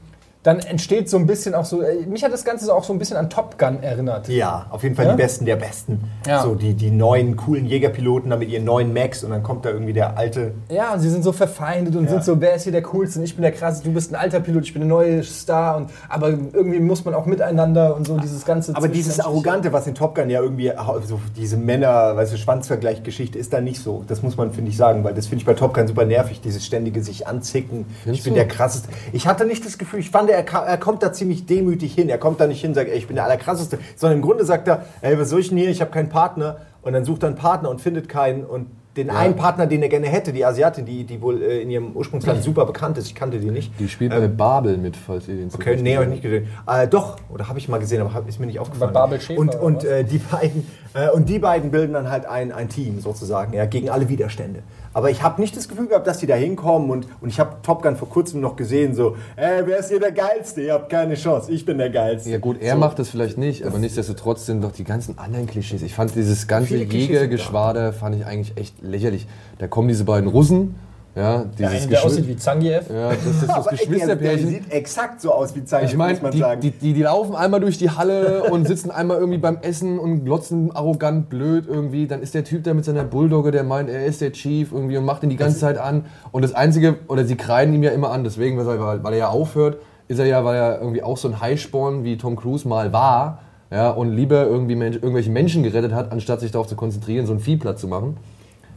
dann 0.48 0.60
entsteht 0.60 1.10
so 1.10 1.18
ein 1.18 1.28
bisschen 1.28 1.54
auch 1.54 1.66
so, 1.66 1.82
äh, 1.82 2.06
mich 2.06 2.24
hat 2.24 2.32
das 2.32 2.46
Ganze 2.46 2.74
auch 2.74 2.86
so 2.86 2.94
ein 2.94 3.00
bisschen 3.00 3.18
an 3.18 3.30
Top 3.30 3.60
Gun 3.60 3.84
erinnert. 3.84 4.30
Ja, 4.30 4.68
auf 4.70 4.82
jeden 4.84 4.96
Fall 4.96 5.06
Ja? 5.06 5.12
die 5.12 5.18
Besten 5.18 5.44
der 5.46 5.58
Besten. 5.58 6.00
Ja. 6.26 6.42
So 6.42 6.56
die, 6.56 6.74
die 6.74 6.90
neuen, 6.90 7.36
coolen 7.36 7.66
Jägerpiloten 7.66 8.30
da 8.30 8.38
mit 8.38 8.48
ihren 8.50 8.64
neuen 8.64 8.94
Max 8.94 9.26
und 9.26 9.32
dann 9.32 9.44
kommt 9.44 9.66
da 9.66 9.72
irgendwie 9.72 9.92
der 9.92 10.18
alte. 10.18 10.54
Ja, 10.72 10.94
und 10.94 11.02
sie 11.02 11.10
sind 11.10 11.24
so 11.26 11.34
verfeindet 11.34 11.98
und 11.98 12.06
Ja. 12.06 12.12
sind 12.12 12.24
so, 12.24 12.40
wer 12.40 12.56
ist 12.56 12.64
hier 12.64 12.72
der 12.72 12.82
Coolste? 12.84 13.20
Und 13.20 13.26
ich 13.26 13.36
bin 13.36 13.42
der 13.42 13.52
Krasseste, 13.52 13.90
du 13.90 13.94
bist 13.94 14.10
ein 14.12 14.16
alter 14.16 14.40
Pilot, 14.40 14.64
ich 14.64 14.72
bin 14.74 14.84
der 14.84 14.88
neue 14.90 15.22
Star. 15.22 15.76
Und, 15.76 15.90
aber 16.08 16.30
irgendwie 16.30 16.80
muss 16.80 17.04
man 17.04 17.14
auch 17.14 17.26
miteinander 17.26 17.94
und 17.94 18.08
so 18.08 18.16
dieses 18.18 18.46
ganze 18.46 18.74
Aber 18.74 18.88
dieses. 18.88 19.20
Arrogante, 19.20 19.74
was 19.74 19.86
in 19.86 19.96
Top 19.96 20.16
Gun 20.16 20.30
ja 20.30 20.40
irgendwie, 20.42 20.72
so 21.06 21.20
diese 21.36 21.58
Männer, 21.58 22.16
weißt 22.16 22.32
du, 22.32 22.38
Schwanzvergleich-Geschichte 22.38 23.38
ist 23.38 23.52
da 23.52 23.60
nicht 23.60 23.82
so. 23.82 24.06
Das 24.08 24.22
muss 24.24 24.38
man, 24.38 24.52
finde 24.54 24.72
ich, 24.72 24.78
sagen, 24.78 25.04
weil 25.04 25.14
das 25.14 25.28
finde 25.28 25.42
ich 25.42 25.46
bei 25.46 25.56
Top 25.56 25.74
Gun 25.74 25.88
super 25.88 26.06
nervig, 26.06 26.40
dieses 26.40 26.66
ständige 26.66 27.04
sich 27.04 27.28
anzicken. 27.28 27.86
Findest 28.04 28.20
ich 28.20 28.24
bin 28.24 28.34
du? 28.34 28.40
der 28.40 28.48
krasseste. 28.48 28.90
Ich 29.12 29.28
hatte 29.28 29.46
nicht 29.46 29.66
das 29.66 29.78
Gefühl, 29.78 30.00
ich 30.00 30.10
fand, 30.10 30.30
er, 30.38 30.60
er 30.62 30.78
kommt 30.78 31.04
da 31.04 31.12
ziemlich 31.12 31.46
demütig 31.46 31.94
hin. 31.94 32.10
Er 32.10 32.18
kommt 32.18 32.40
da 32.40 32.48
nicht 32.48 32.62
hin 32.62 32.72
und 32.72 32.76
sagt, 32.76 32.90
ey, 32.90 32.98
ich 32.98 33.08
bin 33.08 33.16
der 33.16 33.26
Allerkrasseste, 33.26 33.80
sondern 33.96 34.20
im 34.20 34.22
Grunde 34.24 34.46
sagt 34.46 34.68
er, 34.68 34.86
ey, 35.02 35.20
was 35.20 35.30
soll 35.30 35.40
ich 35.40 35.50
denn 35.50 35.58
hier? 35.58 35.70
Ich 35.70 35.82
habe 35.82 35.92
keinen 35.92 36.10
Partner. 36.10 36.58
Und 36.82 36.94
dann 36.94 37.04
sucht 37.04 37.24
er 37.24 37.28
einen 37.28 37.38
Partner 37.38 37.70
und 37.70 37.82
findet 37.82 38.08
keinen. 38.08 38.46
Und 38.46 38.68
den 38.98 39.10
einen 39.12 39.36
Partner, 39.36 39.68
den 39.68 39.84
er 39.84 39.90
gerne 39.90 40.08
hätte, 40.08 40.34
die 40.34 40.44
Asiatin, 40.44 40.86
die, 40.86 41.04
die 41.04 41.22
wohl 41.22 41.42
äh, 41.42 41.62
in 41.62 41.70
ihrem 41.70 41.96
Ursprungsland 41.96 42.44
super 42.44 42.66
bekannt 42.66 42.98
ist, 42.98 43.08
ich 43.08 43.16
kannte 43.16 43.40
die 43.40 43.52
nicht. 43.52 43.72
Die 43.80 43.88
spielt 43.88 44.12
bei 44.12 44.28
Babel 44.28 44.78
mit, 44.78 44.98
falls 44.98 45.28
ihr 45.28 45.36
den 45.36 45.44
Ähm, 45.44 45.50
Okay, 45.54 45.78
nee, 45.82 45.96
habe 45.96 46.06
ich 46.06 46.12
nicht 46.12 46.24
gesehen. 46.24 46.48
Äh, 46.68 46.88
doch, 46.88 47.18
oder 47.30 47.48
habe 47.48 47.60
ich 47.60 47.70
mal 47.70 47.78
gesehen, 47.78 48.02
aber 48.02 48.14
hab, 48.14 48.28
ist 48.28 48.40
mir 48.40 48.48
nicht 48.48 48.60
aufgefallen. 48.60 48.94
Bei 48.94 49.02
Babel 49.02 49.22
Schäfer 49.22 49.40
und 49.40 49.56
und 49.56 49.84
äh, 49.84 50.04
die 50.04 50.18
beiden 50.18 50.66
und 51.14 51.30
die 51.30 51.40
beiden 51.40 51.72
bilden 51.72 51.94
dann 51.94 52.10
halt 52.10 52.26
ein, 52.26 52.52
ein 52.52 52.70
Team 52.70 53.00
sozusagen, 53.00 53.54
ja, 53.54 53.66
gegen 53.66 53.90
alle 53.90 54.10
Widerstände. 54.10 54.64
Aber 54.94 55.12
ich 55.12 55.22
habe 55.22 55.40
nicht 55.40 55.56
das 55.56 55.68
Gefühl 55.68 55.88
gehabt, 55.88 56.08
dass 56.08 56.18
die 56.18 56.26
da 56.26 56.36
hinkommen 56.36 56.90
und, 56.90 57.08
und 57.22 57.30
ich 57.30 57.40
habe 57.40 57.58
Top 57.62 57.84
Gun 57.84 57.96
vor 57.96 58.10
kurzem 58.10 58.42
noch 58.42 58.56
gesehen, 58.56 58.96
so, 58.96 59.16
ey, 59.36 59.62
wer 59.66 59.78
ist 59.78 59.90
hier 59.90 60.00
der 60.00 60.12
Geilste? 60.12 60.62
Ihr 60.62 60.74
habt 60.74 60.90
keine 60.90 61.14
Chance, 61.16 61.52
ich 61.52 61.66
bin 61.66 61.78
der 61.78 61.92
Geilste. 61.92 62.30
Ja 62.32 62.40
gut, 62.40 62.60
er 62.62 62.74
so. 62.74 62.80
macht 62.80 62.98
das 62.98 63.10
vielleicht 63.10 63.38
nicht, 63.38 63.64
aber 63.64 63.78
nichtsdestotrotz 63.78 64.46
sind 64.46 64.64
doch 64.64 64.72
die 64.72 64.84
ganzen 64.84 65.18
anderen 65.20 65.46
Klischees. 65.46 65.84
Ich 65.84 65.94
fand 65.94 66.16
dieses 66.16 66.48
ganze 66.48 66.78
Jägergeschwader 66.78 67.94
fand 67.94 68.16
ich 68.16 68.26
eigentlich 68.26 68.58
echt 68.58 68.82
lächerlich. 68.82 69.28
Da 69.60 69.68
kommen 69.68 69.88
diese 69.88 70.04
beiden 70.04 70.30
Russen, 70.30 70.76
ja, 71.18 71.44
Der 71.58 71.70
dieses 71.70 71.84
eine, 71.84 71.88
der 71.92 72.06
aussieht 72.06 72.28
wie 72.28 72.36
Zangief. 72.38 72.82
ja, 72.90 73.10
das, 73.10 73.18
das, 73.24 73.40
das 73.42 73.50
Aber 73.56 73.72
ey, 73.72 73.78
der, 73.78 73.88
Geschwisterpärchen. 73.88 74.48
sieht 74.50 74.72
exakt 74.72 75.20
so 75.22 75.34
aus 75.34 75.56
wie 75.56 75.64
Zeit, 75.66 75.86
Ich 75.86 75.98
meine, 75.98 76.14
muss 76.14 76.22
man 76.22 76.32
die, 76.32 76.38
sagen. 76.40 76.62
die, 76.62 76.72
die, 76.72 76.94
die 76.94 77.02
laufen 77.02 77.36
einmal 77.36 77.60
durch 77.60 77.78
die 77.78 77.90
Halle 77.90 78.44
und 78.52 78.68
sitzen 78.68 78.92
einmal 78.92 79.18
irgendwie 79.18 79.40
beim 79.40 79.58
Essen 79.62 79.98
und 80.00 80.26
glotzen 80.26 80.76
arrogant 80.76 81.30
blöd 81.30 81.66
irgendwie. 81.68 82.08
Dann 82.08 82.22
ist 82.22 82.34
der 82.36 82.44
Typ 82.44 82.64
da 82.64 82.74
mit 82.74 82.86
seiner 82.86 83.04
Bulldogge, 83.04 83.52
der 83.52 83.64
meint, 83.64 83.90
er 83.90 84.06
ist 84.06 84.22
der 84.22 84.32
Chief 84.32 84.72
irgendwie 84.72 84.98
und 84.98 85.06
macht 85.06 85.24
ihn 85.24 85.30
die 85.30 85.38
ganze 85.38 85.58
Zeit 85.58 85.78
an. 85.78 86.06
Und 86.32 86.44
das 86.44 86.54
Einzige, 86.54 86.98
oder 87.08 87.26
sie 87.26 87.36
kreiden 87.36 87.74
ihm 87.74 87.84
ja 87.84 87.92
immer 87.92 88.12
an, 88.12 88.24
deswegen, 88.24 88.58
weil, 88.64 89.04
weil 89.04 89.14
er 89.14 89.20
ja 89.20 89.28
aufhört, 89.30 89.78
ist 90.08 90.20
er 90.20 90.26
ja, 90.26 90.46
weil 90.46 90.56
er 90.56 90.80
irgendwie 90.80 91.04
auch 91.04 91.18
so 91.18 91.28
ein 91.28 91.42
Highsporn 91.42 92.04
wie 92.04 92.18
Tom 92.18 92.36
Cruise 92.36 92.68
mal 92.68 92.94
war. 92.94 93.40
Ja, 93.70 93.90
und 93.90 94.12
lieber 94.12 94.46
irgendwie 94.46 94.76
Mensch, 94.76 94.96
irgendwelche 94.96 95.30
Menschen 95.30 95.62
gerettet 95.62 95.94
hat, 95.94 96.14
anstatt 96.14 96.40
sich 96.40 96.52
darauf 96.52 96.68
zu 96.68 96.78
konzentrieren, 96.78 97.26
so 97.26 97.34
einen 97.34 97.42
Viehplatz 97.42 97.82
zu 97.82 97.90
machen. 97.90 98.16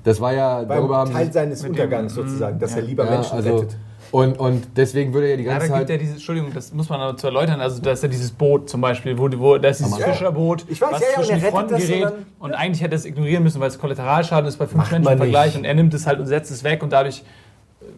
Das 0.04 0.21
war 0.21 0.33
ja, 0.33 0.64
darüber 0.64 0.88
Beim 0.88 0.97
haben 0.97 1.12
Teil 1.12 1.33
seines 1.33 1.64
Untergangs 1.64 2.14
dem- 2.14 2.25
sozusagen, 2.25 2.59
dass 2.59 2.71
ja. 2.73 2.78
er 2.78 2.83
lieber 2.85 3.04
ja, 3.04 3.11
Menschen 3.11 3.37
also, 3.37 3.57
rettet. 3.57 3.76
und, 4.12 4.38
und 4.38 4.69
deswegen 4.76 5.12
würde 5.12 5.26
er 5.26 5.30
ja 5.33 5.37
die 5.37 5.42
Ja, 5.45 5.52
ganze 5.52 5.69
da 5.69 5.76
gibt 5.78 5.88
Zeit... 5.88 5.90
ja 5.90 5.99
dieses, 5.99 6.14
Entschuldigung, 6.16 6.52
das 6.54 6.73
muss 6.73 6.88
man 6.88 7.00
aber 7.00 7.16
zu 7.16 7.26
erläutern, 7.26 7.61
also 7.61 7.83
da 7.83 7.92
ist 7.92 8.02
ja 8.02 8.09
dieses 8.09 8.30
Boot 8.30 8.71
zum 8.71 8.80
Beispiel, 8.80 9.19
wo, 9.19 9.28
wo 9.38 9.59
da 9.59 9.69
ist 9.69 9.80
dieses 9.80 9.99
Ja. 9.99 10.07
Fischerboot, 10.07 10.64
Ich 10.69 10.80
weiß, 10.80 10.92
was 10.92 11.00
ja, 11.00 11.07
ja, 11.07 11.16
und 11.19 11.25
zwischen 11.25 11.30
er 11.33 11.37
die 11.37 11.45
rettet 11.45 11.50
Fronten 11.59 11.76
gerät 11.76 12.04
und 12.38 12.50
und, 12.50 12.52
eigentlich 12.54 12.83
hätte 12.83 12.95
er 12.95 12.99
es 12.99 13.04
ignorieren 13.04 13.42
müssen, 13.42 13.61
weil 13.61 13.69
es 13.69 13.78
Kollateralschaden 13.78 14.49
ist 14.49 14.57
bei 14.57 14.66
fünf 14.66 14.76
Macht 14.78 14.92
Menschen 14.92 15.11
im 15.12 15.19
Vergleich 15.19 15.47
nicht. 15.49 15.57
und 15.59 15.64
er 15.64 15.75
nimmt 15.75 15.92
es 15.95 16.07
halt 16.07 16.19
und 16.19 16.26
setzt 16.26 16.50
es 16.50 16.64
weg 16.64 16.83
und 16.83 16.92
dadurch 16.92 17.23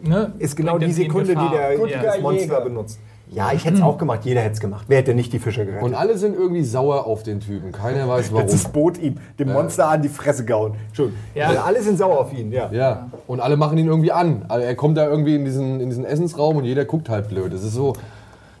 ne, 0.03 0.33
Ist 0.39 0.55
genau 0.57 0.77
die 0.77 0.85
er 0.87 0.93
Sekunde, 0.93 1.35
die 1.35 1.49
der 1.51 1.87
ja. 1.87 2.01
das 2.03 2.19
Monster 2.19 2.61
benutzt. 2.61 2.99
Ja, 3.33 3.51
ich 3.53 3.65
hätte 3.65 3.77
es 3.77 3.81
auch 3.81 3.97
gemacht, 3.97 4.21
jeder 4.23 4.41
hätte 4.41 4.53
es 4.53 4.59
gemacht. 4.59 4.85
Wer 4.87 4.99
hätte 4.99 5.13
nicht 5.13 5.33
die 5.33 5.39
Fische 5.39 5.65
gerettet? 5.65 5.83
Und 5.83 5.93
alle 5.95 6.17
sind 6.17 6.35
irgendwie 6.35 6.63
sauer 6.63 7.05
auf 7.05 7.23
den 7.23 7.39
Typen. 7.39 7.71
Keiner 7.71 8.07
weiß 8.07 8.31
warum. 8.31 8.47
Jetzt 8.47 8.53
das 8.53 8.71
Boot 8.71 8.97
ihm, 8.97 9.15
dem 9.39 9.51
Monster 9.51 9.87
an 9.87 10.01
die 10.01 10.09
Fresse 10.09 10.45
gehauen. 10.45 10.75
Entschuldigung. 10.87 11.19
Ja. 11.33 11.47
Also 11.47 11.61
alle 11.61 11.81
sind 11.81 11.97
sauer 11.97 12.19
auf 12.19 12.33
ihn, 12.33 12.51
ja. 12.51 12.71
Ja, 12.71 13.09
und 13.27 13.39
alle 13.39 13.57
machen 13.57 13.77
ihn 13.77 13.87
irgendwie 13.87 14.11
an. 14.11 14.45
Also 14.47 14.65
er 14.65 14.75
kommt 14.75 14.97
da 14.97 15.07
irgendwie 15.07 15.35
in 15.35 15.45
diesen, 15.45 15.79
in 15.79 15.89
diesen 15.89 16.05
Essensraum 16.05 16.57
und 16.57 16.65
jeder 16.65 16.85
guckt 16.85 17.09
halt 17.09 17.29
blöd. 17.29 17.53
Das 17.53 17.63
ist 17.63 17.73
so, 17.73 17.93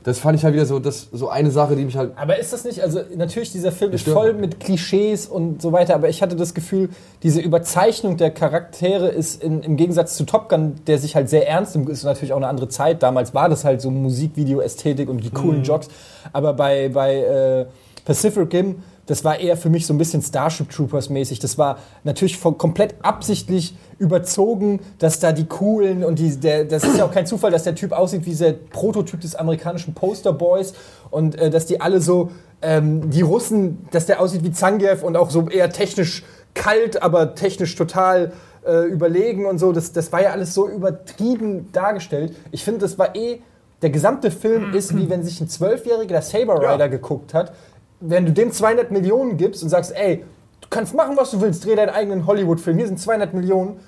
das 0.03 0.19
fand 0.19 0.37
ich 0.37 0.43
halt 0.43 0.53
wieder 0.53 0.65
so, 0.65 0.79
das, 0.79 1.07
so 1.11 1.29
eine 1.29 1.49
Sache, 1.49 1.75
die 1.75 1.85
mich 1.85 1.95
halt. 1.95 2.11
Aber 2.17 2.37
ist 2.37 2.51
das 2.51 2.65
nicht, 2.65 2.81
also 2.81 2.99
natürlich, 3.15 3.51
dieser 3.51 3.71
Film 3.71 3.91
ist 3.93 4.07
voll 4.07 4.33
mit 4.33 4.59
Klischees 4.59 5.27
und 5.27 5.61
so 5.61 5.71
weiter, 5.71 5.95
aber 5.95 6.09
ich 6.09 6.21
hatte 6.21 6.35
das 6.35 6.53
Gefühl, 6.53 6.89
diese 7.23 7.39
Überzeichnung 7.39 8.17
der 8.17 8.31
Charaktere 8.31 9.07
ist 9.07 9.41
in, 9.41 9.61
im 9.63 9.77
Gegensatz 9.77 10.15
zu 10.15 10.25
Top 10.25 10.49
Gun, 10.49 10.75
der 10.87 10.97
sich 10.97 11.15
halt 11.15 11.29
sehr 11.29 11.47
ernst 11.47 11.75
nimmt, 11.75 11.89
ist 11.89 12.03
natürlich 12.03 12.33
auch 12.33 12.37
eine 12.37 12.47
andere 12.47 12.67
Zeit. 12.67 13.01
Damals 13.01 13.33
war 13.33 13.47
das 13.49 13.63
halt 13.63 13.81
so 13.81 13.89
Musikvideo-Ästhetik 13.91 15.09
und 15.09 15.23
die 15.23 15.29
coolen 15.29 15.59
Mhm. 15.59 15.63
Jocks. 15.63 15.87
Aber 16.33 16.53
bei, 16.53 16.89
bei 16.89 17.15
äh, 17.15 17.65
Pacific 18.05 18.51
Rim, 18.53 18.83
das 19.05 19.25
war 19.25 19.39
eher 19.39 19.57
für 19.57 19.69
mich 19.69 19.85
so 19.85 19.93
ein 19.93 19.97
bisschen 19.97 20.21
Starship 20.21 20.69
Troopers 20.69 21.09
mäßig. 21.09 21.39
Das 21.39 21.57
war 21.57 21.77
natürlich 22.03 22.41
komplett 22.41 22.95
absichtlich 23.01 23.75
überzogen, 23.99 24.79
dass 24.99 25.19
da 25.19 25.31
die 25.31 25.45
coolen 25.45 26.03
und 26.03 26.19
die, 26.19 26.39
der, 26.39 26.65
das 26.65 26.83
ist 26.83 26.97
ja 26.97 27.05
auch 27.05 27.11
kein 27.11 27.25
Zufall, 27.25 27.51
dass 27.51 27.63
der 27.63 27.75
Typ 27.75 27.91
aussieht 27.91 28.25
wie 28.25 28.33
der 28.33 28.53
Prototyp 28.53 29.19
des 29.19 29.35
amerikanischen 29.35 29.93
Posterboys 29.93 30.73
und 31.11 31.35
äh, 31.35 31.49
dass 31.49 31.65
die 31.65 31.81
alle 31.81 31.99
so, 31.99 32.31
ähm, 32.61 33.09
die 33.09 33.21
Russen, 33.21 33.87
dass 33.91 34.05
der 34.05 34.21
aussieht 34.21 34.43
wie 34.43 34.51
Zangief 34.51 35.03
und 35.03 35.17
auch 35.17 35.29
so 35.29 35.49
eher 35.49 35.69
technisch 35.69 36.23
kalt, 36.53 37.01
aber 37.03 37.35
technisch 37.35 37.75
total 37.75 38.31
äh, 38.65 38.85
überlegen 38.85 39.45
und 39.45 39.57
so. 39.57 39.73
Das, 39.73 39.91
das 39.91 40.11
war 40.11 40.21
ja 40.21 40.31
alles 40.31 40.53
so 40.53 40.69
übertrieben 40.69 41.71
dargestellt. 41.73 42.35
Ich 42.51 42.63
finde, 42.63 42.81
das 42.81 42.97
war 42.97 43.15
eh, 43.15 43.41
der 43.81 43.89
gesamte 43.89 44.31
Film 44.31 44.73
ist 44.73 44.95
wie 44.95 45.09
wenn 45.09 45.23
sich 45.23 45.41
ein 45.41 45.49
Zwölfjähriger 45.49 46.13
der 46.13 46.21
Saber 46.21 46.61
Rider 46.61 46.87
geguckt 46.87 47.33
hat. 47.33 47.53
Wenn 48.05 48.25
du 48.25 48.33
dem 48.33 48.51
200 48.51 48.91
Millionen 48.91 49.37
gibst 49.37 49.63
und 49.63 49.69
sagst, 49.69 49.93
ey, 49.95 50.25
du 50.59 50.67
kannst 50.69 50.93
machen, 50.93 51.15
was 51.15 51.31
du 51.31 51.39
willst, 51.39 51.65
dreh 51.65 51.75
deinen 51.75 51.89
eigenen 51.89 52.27
Hollywood-Film, 52.27 52.77
hier 52.77 52.87
sind 52.87 52.99
200 52.99 53.33
Millionen, 53.33 53.79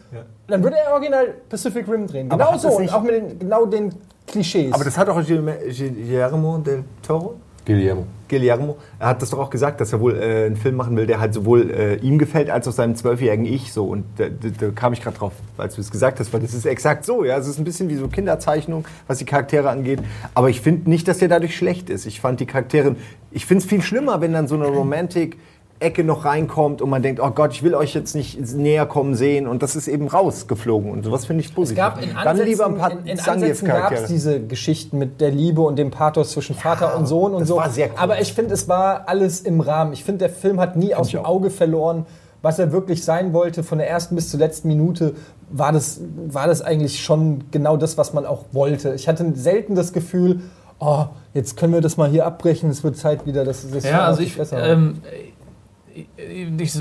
dann 0.48 0.64
würde 0.64 0.78
er 0.78 0.94
original 0.94 1.34
Pacific 1.50 1.88
Rim 1.88 2.08
drehen. 2.08 2.30
Genau 2.30 2.58
so 2.58 2.70
und 2.70 2.94
auch 2.94 3.02
mit 3.02 3.12
den, 3.12 3.40
genau 3.40 3.66
den 3.66 3.94
Klischees. 4.26 4.74
Aber 4.74 4.86
das 4.86 4.98
hat 4.98 5.10
auch 5.10 5.22
Guillermo 5.22 6.58
del 6.60 6.84
Toro, 7.06 7.36
Guillermo. 7.66 8.06
Guillermo, 8.28 8.78
er 9.00 9.08
hat 9.10 9.22
das 9.22 9.32
doch 9.32 9.40
auch 9.40 9.50
gesagt, 9.50 9.82
dass 9.82 9.94
er 9.94 10.00
wohl 10.00 10.16
äh, 10.16 10.46
einen 10.46 10.56
Film 10.56 10.76
machen 10.76 10.96
will, 10.98 11.06
der 11.06 11.20
halt 11.20 11.34
sowohl 11.34 11.70
äh, 11.70 11.96
ihm 11.98 12.18
gefällt, 12.18 12.50
als 12.50 12.68
auch 12.68 12.72
seinem 12.72 12.96
zwölfjährigen 12.96 13.46
Ich 13.46 13.72
so. 13.72 13.86
Und 13.86 14.06
da, 14.18 14.26
da, 14.30 14.50
da 14.60 14.70
kam 14.72 14.94
ich 14.94 15.02
gerade 15.02 15.18
drauf, 15.18 15.34
als 15.58 15.76
du 15.76 15.82
es 15.82 15.92
gesagt 15.92 16.20
hast, 16.20 16.34
weil 16.34 16.42
das 16.42 16.54
ist 16.54 16.66
exakt 16.66 17.06
so. 17.06 17.24
Ja, 17.24 17.38
es 17.38 17.48
ist 17.48 17.60
ein 17.60 17.64
bisschen 17.64 17.90
wie 17.90 17.96
so 17.96 18.08
Kinderzeichnung, 18.08 18.86
was 19.08 19.20
die 19.20 19.26
Charaktere 19.26 19.70
angeht. 19.70 20.00
Aber 20.34 20.50
ich 20.50 20.62
finde 20.62 20.90
nicht, 20.90 21.08
dass 21.08 21.20
der 21.20 21.28
dadurch 21.28 21.56
schlecht 21.56 21.90
ist. 21.90 22.06
Ich 22.06 22.20
fand 22.20 22.40
die 22.40 22.46
Charaktere, 22.46 22.96
ich 23.32 23.46
finde 23.46 23.64
es 23.64 23.70
viel 23.70 23.82
schlimmer, 23.82 24.22
wenn 24.22 24.34
dann 24.34 24.48
so 24.48 24.56
eine 24.56 24.68
Romantik 24.68 25.38
Ecke 25.80 26.06
noch 26.06 26.24
reinkommt 26.24 26.82
und 26.82 26.90
man 26.90 27.02
denkt, 27.02 27.20
oh 27.20 27.30
Gott, 27.32 27.52
ich 27.52 27.62
will 27.62 27.76
euch 27.76 27.94
jetzt 27.94 28.16
nicht 28.16 28.40
näher 28.56 28.86
kommen 28.86 29.14
sehen 29.14 29.46
und 29.46 29.62
das 29.62 29.76
ist 29.76 29.90
eben 29.90 30.08
rausgeflogen 30.08 30.90
und 30.90 31.04
sowas 31.04 31.26
finde 31.26 31.42
ich 31.42 31.48
es 31.48 31.54
positiv. 31.54 31.78
gab 31.78 32.02
in 32.02 32.10
Dann 32.14 32.28
Ansätzen, 32.28 32.50
lieber 32.50 32.66
ein 32.68 32.78
paar 32.78 32.92
in, 32.92 33.06
in 33.06 33.20
Ansätzen 33.20 33.68
gab 33.68 33.92
es 33.92 34.06
diese 34.06 34.40
Geschichten 34.42 34.98
mit 34.98 35.20
der 35.20 35.32
Liebe 35.32 35.62
und 35.62 35.78
dem 35.78 35.92
Pathos 35.92 36.32
zwischen 36.32 36.56
Vater 36.56 36.98
und 36.98 37.08
Sohn 37.08 37.34
und 37.34 37.42
das 37.42 37.50
so. 37.50 37.58
war 37.58 37.70
sehr 37.70 37.90
cool. 37.90 37.96
Aber 37.98 38.22
ich 38.22 38.34
finde, 38.34 38.54
es 38.54 38.70
war 38.70 39.10
alles 39.10 39.42
im 39.42 39.60
Rahmen. 39.60 39.92
Ich 39.92 40.06
finde, 40.06 40.20
der 40.20 40.30
Film 40.30 40.62
hat 40.62 40.78
nie 40.78 40.96
aus 40.96 41.08
ich 41.08 41.14
dem. 41.14 41.26
Auge 41.26 41.50
verloren, 41.50 42.06
was 42.42 42.58
er 42.58 42.72
wirklich 42.72 43.04
sein 43.04 43.34
wollte. 43.34 43.64
Von 43.64 43.78
der 43.78 43.90
ersten 43.90 44.16
bis 44.16 44.30
zur 44.30 44.40
letzten 44.40 44.70
Minute 44.70 45.14
war 45.50 45.74
das, 45.74 46.00
war 46.28 46.48
das 46.48 46.62
eigentlich 46.62 47.04
schon 47.04 47.44
genau 47.52 47.76
das, 47.76 47.98
was 47.98 48.14
man 48.14 48.26
auch 48.26 48.46
wollte. 48.54 48.94
Ich 48.94 49.10
hatte 49.10 49.30
selten 49.36 49.76
das 49.76 49.92
Gefühl, 49.92 50.40
oh, 50.80 51.06
jetzt 51.34 51.58
können 51.58 51.74
wir 51.74 51.82
das 51.82 51.98
mal 51.98 52.10
hier 52.10 52.26
abbrechen, 52.26 52.70
es 52.70 52.84
wird 52.84 52.98
Zeit 52.98 53.26
wieder, 53.26 53.44
dass 53.44 53.64
es 53.64 53.84
Ja, 53.84 54.06
also 54.06 54.22
ich, 54.22 54.38
ähm, 54.54 55.02
ich, 55.04 55.35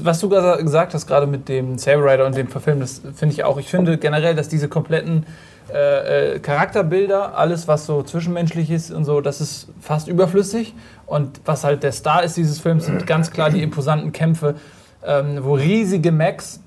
was 0.03 0.21
du 0.21 0.29
ges- 0.29 0.63
gesagt 0.63 0.95
hast, 0.95 1.07
gerade 1.07 1.27
mit 1.27 1.49
dem 1.49 1.79
Saber 1.79 2.05
Rider 2.13 2.27
und 2.27 2.37
dem 2.37 2.49
Verfilm, 2.49 2.81
das 2.81 3.01
finde 3.15 3.35
ich 3.35 3.45
auch. 3.45 3.59
Ich 3.59 3.69
finde 3.69 3.99
generell, 3.99 4.35
dass 4.35 4.49
diese 4.49 4.69
kompletten 4.69 5.27
äh, 5.73 6.35
äh, 6.35 6.39
Charakterbilder, 6.41 7.37
alles 7.39 7.69
was 7.69 7.87
so 7.87 8.03
zwischenmenschlich 8.03 8.71
ist 8.71 8.91
und 8.91 9.05
so, 9.05 9.21
das 9.21 9.41
ist 9.41 9.69
fast 9.81 10.09
überflüssig. 10.09 10.75
Und 11.07 11.41
was 11.45 11.65
halt 11.65 11.83
der 11.83 11.93
Star 11.93 12.23
ist 12.23 12.37
dieses 12.37 12.59
Films, 12.61 12.87
sind 12.87 13.07
ganz 13.07 13.31
klar 13.31 13.51
die 13.51 13.63
imposanten 13.63 14.13
Kämpfe, 14.13 14.57
ähm, 15.07 15.39
wo 15.43 15.55
riesige 15.55 16.13
Mechs 16.13 16.61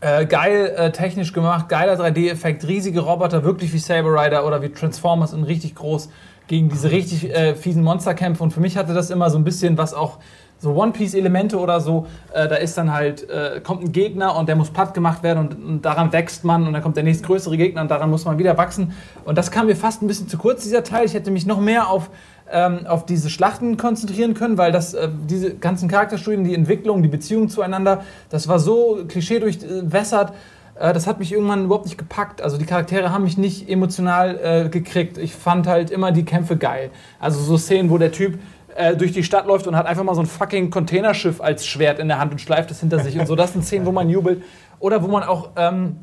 äh, 0.00 0.26
geil 0.26 0.72
äh, 0.76 0.92
technisch 0.92 1.32
gemacht, 1.32 1.68
geiler 1.68 1.94
3D-Effekt, 1.98 2.66
riesige 2.66 3.00
Roboter, 3.00 3.44
wirklich 3.44 3.72
wie 3.72 3.78
Saber 3.78 4.12
Rider 4.12 4.46
oder 4.46 4.62
wie 4.62 4.68
Transformers 4.70 5.32
und 5.32 5.44
richtig 5.44 5.74
groß 5.74 6.10
gegen 6.48 6.68
diese 6.68 6.90
richtig 6.90 7.34
äh, 7.34 7.54
fiesen 7.54 7.82
Monsterkämpfe. 7.82 8.42
Und 8.42 8.52
für 8.52 8.60
mich 8.60 8.76
hatte 8.76 8.94
das 8.94 9.10
immer 9.10 9.30
so 9.30 9.38
ein 9.38 9.44
bisschen 9.44 9.78
was 9.78 9.94
auch 9.94 10.18
so 10.66 10.74
One-Piece-Elemente 10.74 11.58
oder 11.58 11.80
so. 11.80 12.06
Äh, 12.32 12.48
da 12.48 12.56
ist 12.56 12.76
dann 12.76 12.92
halt, 12.92 13.28
äh, 13.30 13.60
kommt 13.62 13.82
ein 13.82 13.92
Gegner 13.92 14.36
und 14.36 14.48
der 14.48 14.56
muss 14.56 14.70
platt 14.70 14.94
gemacht 14.94 15.22
werden 15.22 15.38
und, 15.38 15.64
und 15.64 15.82
daran 15.82 16.12
wächst 16.12 16.44
man 16.44 16.66
und 16.66 16.72
dann 16.72 16.82
kommt 16.82 16.96
der 16.96 17.04
nächstgrößere 17.04 17.56
Gegner 17.56 17.82
und 17.82 17.90
daran 17.90 18.10
muss 18.10 18.24
man 18.24 18.38
wieder 18.38 18.58
wachsen. 18.58 18.92
Und 19.24 19.38
das 19.38 19.50
kam 19.50 19.66
mir 19.66 19.76
fast 19.76 20.02
ein 20.02 20.06
bisschen 20.06 20.28
zu 20.28 20.36
kurz, 20.36 20.62
dieser 20.64 20.84
Teil. 20.84 21.06
Ich 21.06 21.14
hätte 21.14 21.30
mich 21.30 21.46
noch 21.46 21.60
mehr 21.60 21.88
auf 21.88 22.10
ähm, 22.48 22.86
auf 22.86 23.06
diese 23.06 23.28
Schlachten 23.28 23.76
konzentrieren 23.76 24.34
können, 24.34 24.56
weil 24.56 24.70
das, 24.70 24.94
äh, 24.94 25.08
diese 25.28 25.56
ganzen 25.56 25.88
Charakterstudien, 25.88 26.44
die 26.44 26.54
Entwicklung, 26.54 27.02
die 27.02 27.08
Beziehung 27.08 27.48
zueinander, 27.48 28.04
das 28.30 28.46
war 28.46 28.60
so 28.60 29.04
klischee 29.08 29.40
durchwässert, 29.40 30.32
äh, 30.78 30.92
das 30.92 31.06
hat 31.06 31.18
mich 31.18 31.32
irgendwann 31.32 31.64
überhaupt 31.64 31.86
nicht 31.86 31.98
gepackt. 31.98 32.42
Also 32.42 32.58
die 32.58 32.66
Charaktere 32.66 33.12
haben 33.12 33.24
mich 33.24 33.38
nicht 33.38 33.68
emotional 33.68 34.38
äh, 34.42 34.68
gekriegt. 34.68 35.18
Ich 35.18 35.34
fand 35.34 35.66
halt 35.66 35.90
immer 35.90 36.12
die 36.12 36.24
Kämpfe 36.24 36.56
geil. 36.56 36.90
Also 37.18 37.40
so 37.40 37.56
Szenen, 37.56 37.90
wo 37.90 37.98
der 37.98 38.12
Typ 38.12 38.38
äh, 38.76 38.96
durch 38.96 39.12
die 39.12 39.22
Stadt 39.22 39.46
läuft 39.46 39.66
und 39.66 39.76
hat 39.76 39.86
einfach 39.86 40.04
mal 40.04 40.14
so 40.14 40.20
ein 40.20 40.26
fucking 40.26 40.70
Containerschiff 40.70 41.40
als 41.40 41.66
Schwert 41.66 41.98
in 41.98 42.08
der 42.08 42.18
Hand 42.18 42.32
und 42.32 42.40
schleift 42.40 42.70
es 42.70 42.80
hinter 42.80 42.98
sich 43.00 43.18
und 43.18 43.26
so. 43.26 43.34
Das 43.34 43.52
sind 43.52 43.64
Szenen, 43.64 43.86
wo 43.86 43.92
man 43.92 44.08
jubelt. 44.08 44.42
Oder 44.78 45.02
wo 45.02 45.08
man 45.08 45.22
auch... 45.22 45.50
Ähm, 45.56 45.96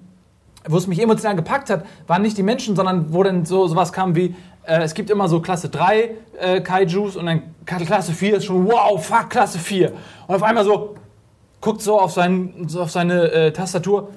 wo 0.65 0.77
es 0.77 0.88
mich 0.88 1.01
emotional 1.01 1.36
gepackt 1.36 1.70
hat, 1.70 1.86
waren 2.08 2.22
nicht 2.22 2.38
die 2.38 2.44
Menschen, 2.44 2.75
sondern 2.75 3.13
wo 3.13 3.24
dann 3.24 3.46
so 3.46 3.68
sowas 3.68 3.92
kam 3.92 4.15
wie, 4.15 4.36
äh, 4.65 4.82
es 4.82 4.94
gibt 4.94 5.10
immer 5.10 5.27
so 5.27 5.42
Klasse 5.42 5.70
3 5.70 6.12
äh, 6.39 6.62
Kaijus 6.62 7.15
und 7.15 7.25
dann 7.25 7.42
Klasse 7.65 8.13
4 8.13 8.38
ist 8.38 8.46
schon, 8.46 8.65
wow, 8.65 9.03
fuck, 9.03 9.30
Klasse 9.30 9.60
4. 9.60 9.92
Und 10.27 10.36
auf 10.36 10.44
einmal 10.44 10.63
so, 10.63 10.96
guckt 11.60 11.82
so 11.82 12.00
auf, 12.00 12.12
seinen, 12.12 12.68
so 12.68 12.82
auf 12.82 12.92
seine 12.92 13.32
äh, 13.32 13.51
Tastatur, 13.51 14.10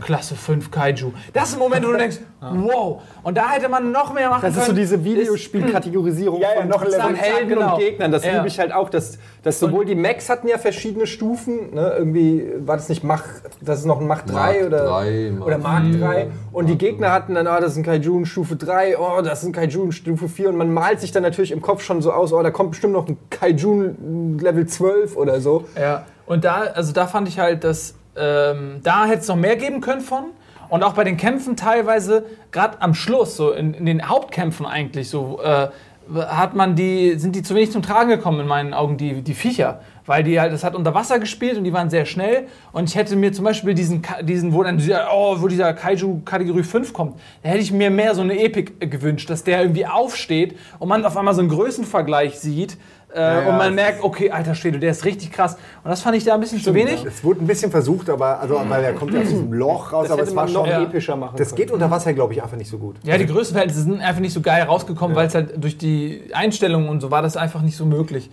Klasse 0.00 0.34
5 0.34 0.70
Kaiju. 0.70 1.12
Das 1.32 1.48
ist 1.50 1.54
ein 1.54 1.58
Moment, 1.60 1.86
wo 1.86 1.92
du 1.92 1.96
denkst, 1.98 2.18
wow. 2.40 3.02
Und 3.22 3.36
da 3.36 3.50
hätte 3.50 3.68
man 3.68 3.92
noch 3.92 4.12
mehr 4.12 4.28
machen 4.28 4.42
Das 4.42 4.52
können. 4.52 4.60
ist 4.62 4.66
so 4.66 4.72
diese 4.72 5.04
Videospielkategorisierung 5.04 6.40
Ja, 6.40 6.48
ja, 6.54 6.60
von 6.60 6.68
noch 6.68 6.84
Level 6.84 7.16
Helden 7.16 7.48
genau. 7.48 7.74
und 7.74 7.80
Gegnern. 7.80 8.12
Das 8.12 8.24
Ja. 8.24 8.34
liebe 8.34 8.48
ich 8.48 8.58
halt 8.58 8.72
auch, 8.72 8.88
dass, 8.90 9.18
dass 9.42 9.58
sowohl 9.60 9.84
die 9.84 9.94
Max 9.94 10.28
hatten 10.28 10.48
ja 10.48 10.58
verschiedene 10.58 11.06
Stufen, 11.06 11.74
ne? 11.74 11.94
irgendwie 11.98 12.46
war 12.58 12.76
das 12.76 12.88
nicht 12.88 13.04
Mach, 13.04 13.22
das 13.60 13.80
ist 13.80 13.84
noch 13.84 14.00
ein 14.00 14.06
Mach 14.06 14.22
3 14.22 14.32
Mark 14.34 14.66
oder, 14.66 14.84
3, 14.86 15.30
Mark 15.36 15.46
oder 15.46 15.58
Mark 15.58 15.84
4, 15.84 15.98
3 15.98 16.26
und 16.52 16.66
die 16.66 16.78
Gegner 16.78 17.12
hatten 17.12 17.34
dann, 17.34 17.46
ah, 17.46 17.60
das 17.60 17.72
ist 17.72 17.78
ein 17.78 17.84
Kaiju 17.84 18.18
in 18.18 18.26
Stufe 18.26 18.56
3, 18.56 18.98
oh, 18.98 19.22
das 19.22 19.42
ist 19.42 19.48
ein 19.48 19.52
Kaiju 19.52 19.84
in 19.84 19.92
Stufe 19.92 20.28
4 20.28 20.48
und 20.50 20.56
man 20.56 20.72
malt 20.72 21.00
sich 21.00 21.12
dann 21.12 21.22
natürlich 21.22 21.52
im 21.52 21.62
Kopf 21.62 21.82
schon 21.82 22.02
so 22.02 22.12
aus, 22.12 22.32
oh, 22.32 22.42
da 22.42 22.50
kommt 22.50 22.70
bestimmt 22.72 22.92
noch 22.92 23.06
ein 23.08 23.16
Kaiju 23.30 23.82
in 23.84 24.38
Level 24.38 24.66
12 24.66 25.16
oder 25.16 25.40
so. 25.40 25.64
Ja, 25.80 26.04
und 26.26 26.44
da, 26.44 26.62
also 26.74 26.92
da 26.92 27.06
fand 27.06 27.28
ich 27.28 27.38
halt, 27.38 27.62
dass 27.64 27.94
ähm, 28.16 28.80
da 28.82 29.06
hätte 29.06 29.20
es 29.20 29.28
noch 29.28 29.36
mehr 29.36 29.56
geben 29.56 29.80
können 29.80 30.00
von. 30.00 30.24
Und 30.68 30.82
auch 30.82 30.94
bei 30.94 31.04
den 31.04 31.16
Kämpfen 31.16 31.56
teilweise, 31.56 32.26
gerade 32.50 32.82
am 32.82 32.94
Schluss, 32.94 33.36
so 33.36 33.52
in, 33.52 33.74
in 33.74 33.86
den 33.86 34.08
Hauptkämpfen 34.08 34.66
eigentlich, 34.66 35.08
so 35.08 35.40
äh, 35.42 35.68
hat 36.14 36.54
man 36.54 36.74
die, 36.74 37.18
sind 37.18 37.36
die 37.36 37.42
zu 37.42 37.54
wenig 37.54 37.72
zum 37.72 37.82
Tragen 37.82 38.10
gekommen 38.10 38.40
in 38.40 38.46
meinen 38.46 38.74
Augen, 38.74 38.96
die, 38.96 39.22
die 39.22 39.34
Viecher. 39.34 39.80
Weil 40.06 40.22
die 40.22 40.40
halt, 40.40 40.52
das 40.52 40.62
hat 40.64 40.74
unter 40.74 40.94
Wasser 40.94 41.18
gespielt 41.18 41.58
und 41.58 41.64
die 41.64 41.72
waren 41.72 41.90
sehr 41.90 42.06
schnell. 42.06 42.46
Und 42.72 42.88
ich 42.88 42.94
hätte 42.94 43.16
mir 43.16 43.32
zum 43.32 43.44
Beispiel 43.44 43.74
diesen, 43.74 44.02
diesen 44.22 44.52
wo 44.52 44.62
dann 44.62 44.78
dieser, 44.78 45.08
oh, 45.12 45.36
wo 45.40 45.48
dieser 45.48 45.72
Kaiju 45.74 46.20
Kategorie 46.24 46.62
5 46.62 46.92
kommt, 46.92 47.18
da 47.42 47.48
hätte 47.48 47.60
ich 47.60 47.72
mir 47.72 47.90
mehr 47.90 48.14
so 48.14 48.22
eine 48.22 48.38
Epik 48.38 48.74
äh, 48.80 48.86
gewünscht, 48.86 49.28
dass 49.30 49.44
der 49.44 49.60
irgendwie 49.62 49.86
aufsteht 49.86 50.56
und 50.78 50.88
man 50.88 51.04
auf 51.04 51.16
einmal 51.16 51.34
so 51.34 51.40
einen 51.40 51.50
Größenvergleich 51.50 52.38
sieht. 52.38 52.78
Äh, 53.14 53.20
ja. 53.20 53.48
und 53.48 53.56
man 53.56 53.74
merkt, 53.74 54.02
okay, 54.02 54.30
alter 54.30 54.54
Schwede, 54.54 54.78
der 54.78 54.90
ist 54.90 55.04
richtig 55.04 55.32
krass. 55.32 55.56
Und 55.82 55.90
das 55.90 56.02
fand 56.02 56.16
ich 56.16 56.24
da 56.24 56.34
ein 56.34 56.40
bisschen 56.40 56.60
zu 56.60 56.74
wenig. 56.74 57.02
Es 57.04 57.24
wurde 57.24 57.42
ein 57.42 57.46
bisschen 57.46 57.70
versucht, 57.70 58.10
aber 58.10 58.40
also, 58.40 58.60
weil 58.68 58.84
er 58.84 58.92
kommt 58.92 59.14
ja 59.14 59.20
aus 59.20 59.28
diesem 59.28 59.52
Loch 59.54 59.92
raus, 59.92 60.08
Das 60.08 60.12
aber 60.12 60.22
es 60.22 60.36
war 60.36 60.48
schon. 60.48 60.68
Ja. 60.68 60.82
epischer 60.82 61.16
machen 61.16 61.36
Das 61.38 61.50
können. 61.50 61.56
geht 61.56 61.70
unter 61.70 61.90
Wasser, 61.90 62.12
glaube 62.12 62.34
ich, 62.34 62.42
einfach 62.42 62.56
nicht 62.56 62.68
so 62.68 62.78
gut. 62.78 62.96
Ja, 63.04 63.16
die 63.16 63.24
Größenverhältnisse 63.24 63.84
sind 63.84 64.00
einfach 64.02 64.20
nicht 64.20 64.34
so 64.34 64.42
geil 64.42 64.64
rausgekommen, 64.64 65.16
weil 65.16 65.28
es 65.28 65.34
halt 65.34 65.54
durch 65.56 65.78
die 65.78 66.24
Einstellungen 66.34 66.88
und 66.88 67.00
so 67.00 67.10
war 67.10 67.22
das 67.22 67.36
einfach 67.38 67.62
nicht 67.62 67.76
so 67.76 67.86
möglich. 67.86 68.28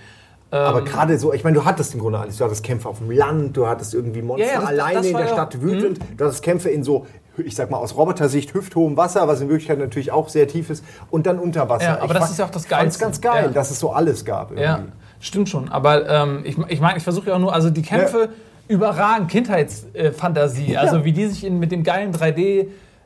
Aber 0.53 0.79
Ähm, 0.79 0.85
gerade 0.85 1.17
so, 1.17 1.33
ich 1.33 1.43
meine, 1.43 1.55
du 1.57 1.65
hattest 1.65 1.93
im 1.93 1.99
Grunde 1.99 2.19
alles. 2.19 2.37
Du 2.37 2.43
hattest 2.45 2.63
Kämpfe 2.63 2.87
auf 2.89 2.99
dem 2.99 3.09
Land, 3.11 3.57
du 3.57 3.67
hattest 3.67 3.93
irgendwie 3.93 4.21
Monster 4.21 4.45
Ja, 4.47 4.53
ja, 4.53 4.59
das- 4.61 4.69
alleine 4.69 4.93
das 4.99 5.05
in 5.07 5.13
der 5.13 5.25
ja- 5.25 5.27
Stadt 5.33 5.61
wütend, 5.61 5.99
du 6.17 6.25
hattest 6.25 6.43
Kämpfe 6.43 6.69
in 6.69 6.83
so, 6.83 7.05
ich 7.37 7.55
sag 7.55 7.71
mal, 7.71 7.77
aus 7.77 7.95
Robotersicht 7.97 8.53
hüfthohem 8.53 8.95
Wasser, 8.95 9.27
was 9.27 9.41
in 9.41 9.49
Wirklichkeit 9.49 9.79
natürlich 9.79 10.11
auch 10.11 10.29
sehr 10.29 10.47
tief 10.47 10.69
ist, 10.69 10.83
und 11.09 11.25
dann 11.25 11.39
unter 11.39 11.67
Wasser. 11.69 11.85
Ja, 11.85 11.95
aber 11.95 12.05
ich 12.05 12.09
das 12.11 12.17
fand- 12.19 12.31
ist 12.31 12.37
ja 12.39 12.45
auch 12.45 12.49
das 12.51 12.63
ich 12.63 12.69
Geilste. 12.69 12.99
ganz 13.03 13.19
geil, 13.21 13.45
Ja. 13.45 13.51
dass 13.51 13.71
es 13.71 13.79
so 13.79 13.91
alles 13.91 14.23
gab. 14.25 14.51
Irgendwie. 14.51 14.63
Ja, 14.63 14.79
stimmt 15.19 15.49
schon. 15.49 15.69
Aber 15.69 16.07
ähm, 16.07 16.41
ich, 16.43 16.57
ich 16.67 16.79
meine, 16.79 16.97
ich 16.97 17.03
versuche 17.03 17.29
ja 17.29 17.35
auch 17.35 17.39
nur, 17.39 17.53
also 17.53 17.69
die 17.71 17.81
Kämpfe 17.81 18.29
überragen 18.67 19.27
Kindheitsfantasie. 19.27 20.77
Also 20.77 21.03
wie 21.05 21.11
die 21.13 21.27
sich 21.27 21.43
in, 21.45 21.59
mit 21.59 21.71
den 21.71 21.83
geilen 21.83 22.11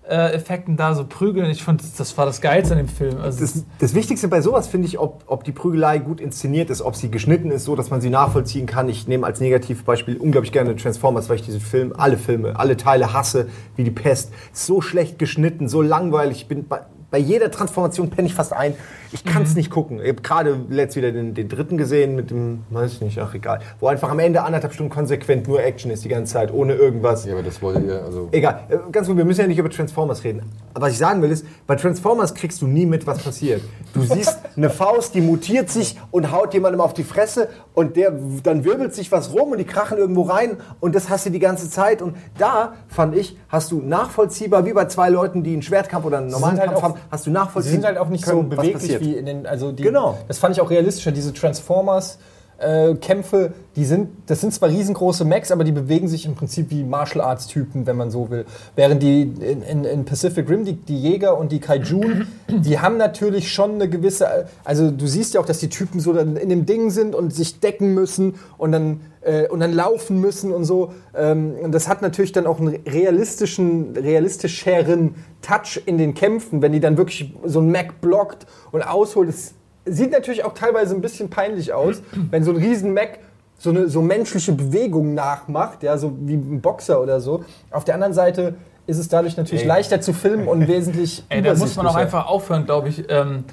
3D-Effekten 0.10 0.78
da 0.78 0.94
so 0.96 1.06
prügeln. 1.06 1.50
Ich 1.50 1.64
fand, 1.64 1.82
das 1.98 2.18
war 2.18 2.26
das 2.26 2.42
Geilste 2.42 2.74
an 2.74 2.80
dem 2.80 2.88
Film. 2.88 3.20
Also 3.22 3.40
Das, 3.40 3.64
das 3.80 3.94
Wichtigste 3.94 4.28
bei 4.28 4.42
sowas 4.42 4.68
finde 4.68 4.88
ich, 4.88 5.00
ob, 5.00 5.24
ob 5.28 5.44
die 5.44 5.52
Prügelei 5.52 6.00
gut 6.00 6.20
inszeniert 6.20 6.70
ist, 6.70 6.82
ob 6.82 6.96
sie 6.96 7.10
geschnitten 7.12 7.52
ist, 7.52 7.66
so 7.66 7.76
dass 7.76 7.90
man 7.90 8.02
sie 8.02 8.10
nachvollziehen 8.10 8.66
kann. 8.66 8.90
Ich 8.90 9.08
nehme 9.08 9.26
als 9.26 9.40
Negativbeispiel 9.40 10.18
unglaublich 10.18 10.52
gerne 10.52 10.76
Transformers, 10.76 11.30
weil 11.30 11.38
ich 11.38 11.44
diesen 11.44 11.62
Film, 11.62 11.94
alle 11.98 12.18
Filme, 12.18 12.58
alle 12.60 12.78
Teile 12.78 13.14
hasse, 13.14 13.48
wie 13.76 13.84
die 13.84 13.92
Pest. 13.92 14.32
So 14.52 14.82
schlecht 14.82 15.20
geschnitten, 15.20 15.68
so 15.70 15.82
langweilig. 15.82 16.38
Ich 16.38 16.48
bin 16.48 16.68
bei, 16.68 16.82
bei 17.10 17.18
jeder 17.20 17.50
Transformation 17.52 18.10
penne 18.10 18.28
ich 18.28 18.34
fast 18.36 18.52
ein. 18.54 18.74
Ich 19.14 19.24
kann 19.24 19.44
es 19.44 19.56
nicht 19.56 19.70
gucken. 19.72 20.02
Ich 20.02 20.10
habe 20.10 20.22
gerade 20.22 20.58
letzt 20.70 20.98
wieder 20.98 21.14
den, 21.14 21.34
den 21.34 21.48
dritten 21.48 21.78
gesehen 21.78 22.16
mit 22.18 22.30
dem, 22.30 22.64
weiß 22.72 22.92
ich 22.92 23.02
nicht, 23.02 23.18
ach 23.20 23.34
egal, 23.34 23.62
wo 23.80 23.88
einfach 23.88 24.12
am 24.12 24.20
Ende 24.20 24.44
anderthalb 24.44 24.74
Stunden 24.74 24.92
konsequent 24.92 25.48
nur 25.48 25.64
Action 25.64 25.90
ist 25.92 26.04
die 26.04 26.10
ganze 26.10 26.34
Zeit, 26.34 26.54
ohne 26.54 26.74
irgendwas. 26.74 27.24
Ja, 27.24 27.32
aber 27.34 27.44
das 27.44 27.62
wollt 27.62 27.86
ihr, 27.86 28.04
also. 28.04 28.28
Egal, 28.34 28.60
äh, 28.68 28.76
ganz 28.92 29.08
gut, 29.08 29.16
wir 29.16 29.24
müssen 29.24 29.40
ja 29.42 29.48
nicht 29.48 29.58
über 29.60 29.70
Transformers 29.70 30.26
reden. 30.26 30.42
Aber 30.74 30.88
was 30.88 30.92
ich 30.94 30.98
sagen 31.00 31.22
will 31.22 31.32
ist, 31.32 31.46
bei 31.66 31.78
Transformers 31.78 32.34
kriegst 32.34 32.62
du 32.62 32.68
nie 32.68 32.86
mit, 32.86 33.08
was 33.08 33.20
passiert. 33.20 33.62
Du 33.94 34.02
siehst 34.02 34.38
eine 34.58 34.70
Faust, 34.70 35.16
die 35.16 35.22
mutiert 35.22 35.70
sich 35.70 35.98
und 36.12 36.34
haut 36.34 36.54
jemandem 36.54 36.82
auf 36.82 36.94
die 36.94 37.06
Fresse 37.06 37.48
und 37.74 37.96
der, 37.96 38.12
dann 38.44 38.66
wirbelt 38.66 38.94
sich 38.94 39.10
was 39.14 39.32
rum 39.34 39.52
und 39.52 39.60
die 39.60 39.64
krachen 39.66 39.98
irgendwo 39.98 40.24
rein 40.24 40.58
und 40.82 40.94
das 40.96 41.10
hast 41.10 41.26
du 41.26 41.30
die 41.30 41.40
ganze 41.40 41.70
Zeit. 41.70 42.02
Und 42.02 42.18
da, 42.38 42.74
fand 42.90 43.16
ich, 43.16 43.38
hast 43.48 43.72
du 43.72 43.80
nachvollziehbar, 43.82 44.66
wie 44.66 44.74
bei 44.74 44.86
zwei 44.86 45.08
Leuten, 45.08 45.44
die 45.44 45.54
einen 45.54 45.62
Schwertkampf 45.62 46.04
oder 46.06 46.18
einen 46.18 46.28
normalen 46.28 46.60
halt 46.60 46.72
Kampf 46.72 46.80
auch- 46.80 46.84
haben, 46.84 46.94
hast 47.12 47.26
du 47.26 47.30
Sie 47.30 47.34
nachvollziehen 47.34 47.72
sind 47.74 47.86
halt 47.86 47.98
auch 47.98 48.10
nicht 48.10 48.26
so 48.26 48.32
können, 48.32 48.52
was 48.52 48.66
beweglich 48.66 49.00
wie 49.00 49.14
in 49.16 49.26
den, 49.26 49.48
also 49.48 49.72
die, 49.72 49.84
Genau. 49.84 50.18
Das 50.28 50.40
fand 50.40 50.56
ich 50.56 50.62
auch 50.62 50.70
realistischer. 50.70 51.12
Diese 51.12 51.34
Transformers 51.34 52.20
äh, 52.58 52.96
Kämpfe, 52.96 53.54
die 53.76 53.86
sind, 53.86 54.10
das 54.26 54.42
sind 54.42 54.54
zwar 54.54 54.70
riesengroße 54.70 55.26
Mechs, 55.26 55.52
aber 55.52 55.64
die 55.64 55.72
bewegen 55.72 56.08
sich 56.08 56.26
im 56.26 56.36
Prinzip 56.36 56.72
wie 56.72 56.84
Martial 56.84 57.24
Arts 57.24 57.48
Typen, 57.48 57.86
wenn 57.86 57.96
man 57.96 58.10
so 58.10 58.30
will. 58.30 58.46
Während 58.76 59.04
die 59.04 59.22
in, 59.22 59.62
in, 59.62 59.84
in 59.84 60.06
Pacific 60.06 60.50
Rim 60.50 60.66
die, 60.66 60.74
die 60.74 61.00
Jäger 61.00 61.38
und 61.38 61.52
die 61.52 61.60
Kaijun, 61.60 62.28
die 62.50 62.80
haben 62.80 62.98
natürlich 62.98 63.52
schon 63.52 63.76
eine 63.76 63.90
gewisse, 63.90 64.48
also 64.64 64.90
du 64.90 65.06
siehst 65.06 65.34
ja 65.34 65.42
auch, 65.42 65.46
dass 65.46 65.60
die 65.60 65.70
Typen 65.70 66.00
so 66.00 66.14
dann 66.14 66.36
in 66.36 66.50
dem 66.50 66.66
Ding 66.66 66.90
sind 66.90 67.14
und 67.14 67.34
sich 67.34 67.60
decken 67.60 67.94
müssen 67.94 68.36
und 68.58 68.72
dann 68.72 69.02
äh, 69.22 69.48
und 69.48 69.60
dann 69.60 69.74
laufen 69.74 70.20
müssen 70.20 70.52
und 70.52 70.64
so. 70.64 70.94
Ähm, 71.16 71.54
und 71.62 71.72
das 71.72 71.88
hat 71.88 72.02
natürlich 72.02 72.32
dann 72.32 72.48
auch 72.48 72.60
einen 72.60 72.80
realistischen, 72.88 73.96
realistischeren 73.96 75.16
Touch 75.42 75.82
in 75.86 75.98
den 75.98 76.14
Kämpfen, 76.14 76.62
wenn 76.62 76.72
die 76.72 76.80
dann 76.80 76.98
wirklich 76.98 77.36
so 77.46 77.60
ein 77.60 77.72
Mac 77.72 78.02
blockt 78.02 78.48
und 78.72 78.82
ausholt. 78.82 79.30
Das 79.30 79.54
sieht 79.88 80.12
natürlich 80.12 80.44
auch 80.46 80.54
teilweise 80.54 80.96
ein 80.96 81.02
bisschen 81.02 81.30
peinlich 81.30 81.74
aus, 81.74 82.02
wenn 82.32 82.44
so 82.44 82.52
ein 82.52 82.58
riesen 82.58 82.94
Mac 82.94 83.20
so 83.60 83.72
eine 83.72 83.90
so 83.90 84.02
menschliche 84.02 84.52
Bewegung 84.52 85.16
nachmacht, 85.16 85.82
ja, 85.82 85.98
so 85.98 86.16
wie 86.22 86.36
ein 86.36 86.62
Boxer 86.62 87.02
oder 87.02 87.20
so. 87.20 87.44
Auf 87.72 87.86
der 87.86 87.96
anderen 87.96 88.14
Seite 88.14 88.56
ist 88.86 89.00
es 89.00 89.10
dadurch 89.10 89.36
natürlich 89.36 89.64
Ey. 89.64 89.68
leichter 89.68 90.00
zu 90.00 90.14
filmen 90.14 90.48
und 90.48 90.68
wesentlich 90.68 91.24
Ey, 91.30 91.42
da 91.42 91.56
muss 91.56 91.76
man 91.76 91.88
auch 91.88 91.96
einfach 91.96 92.28
aufhören, 92.28 92.66
glaube 92.66 92.90
ich, 92.90 93.06
ähm, 93.10 93.46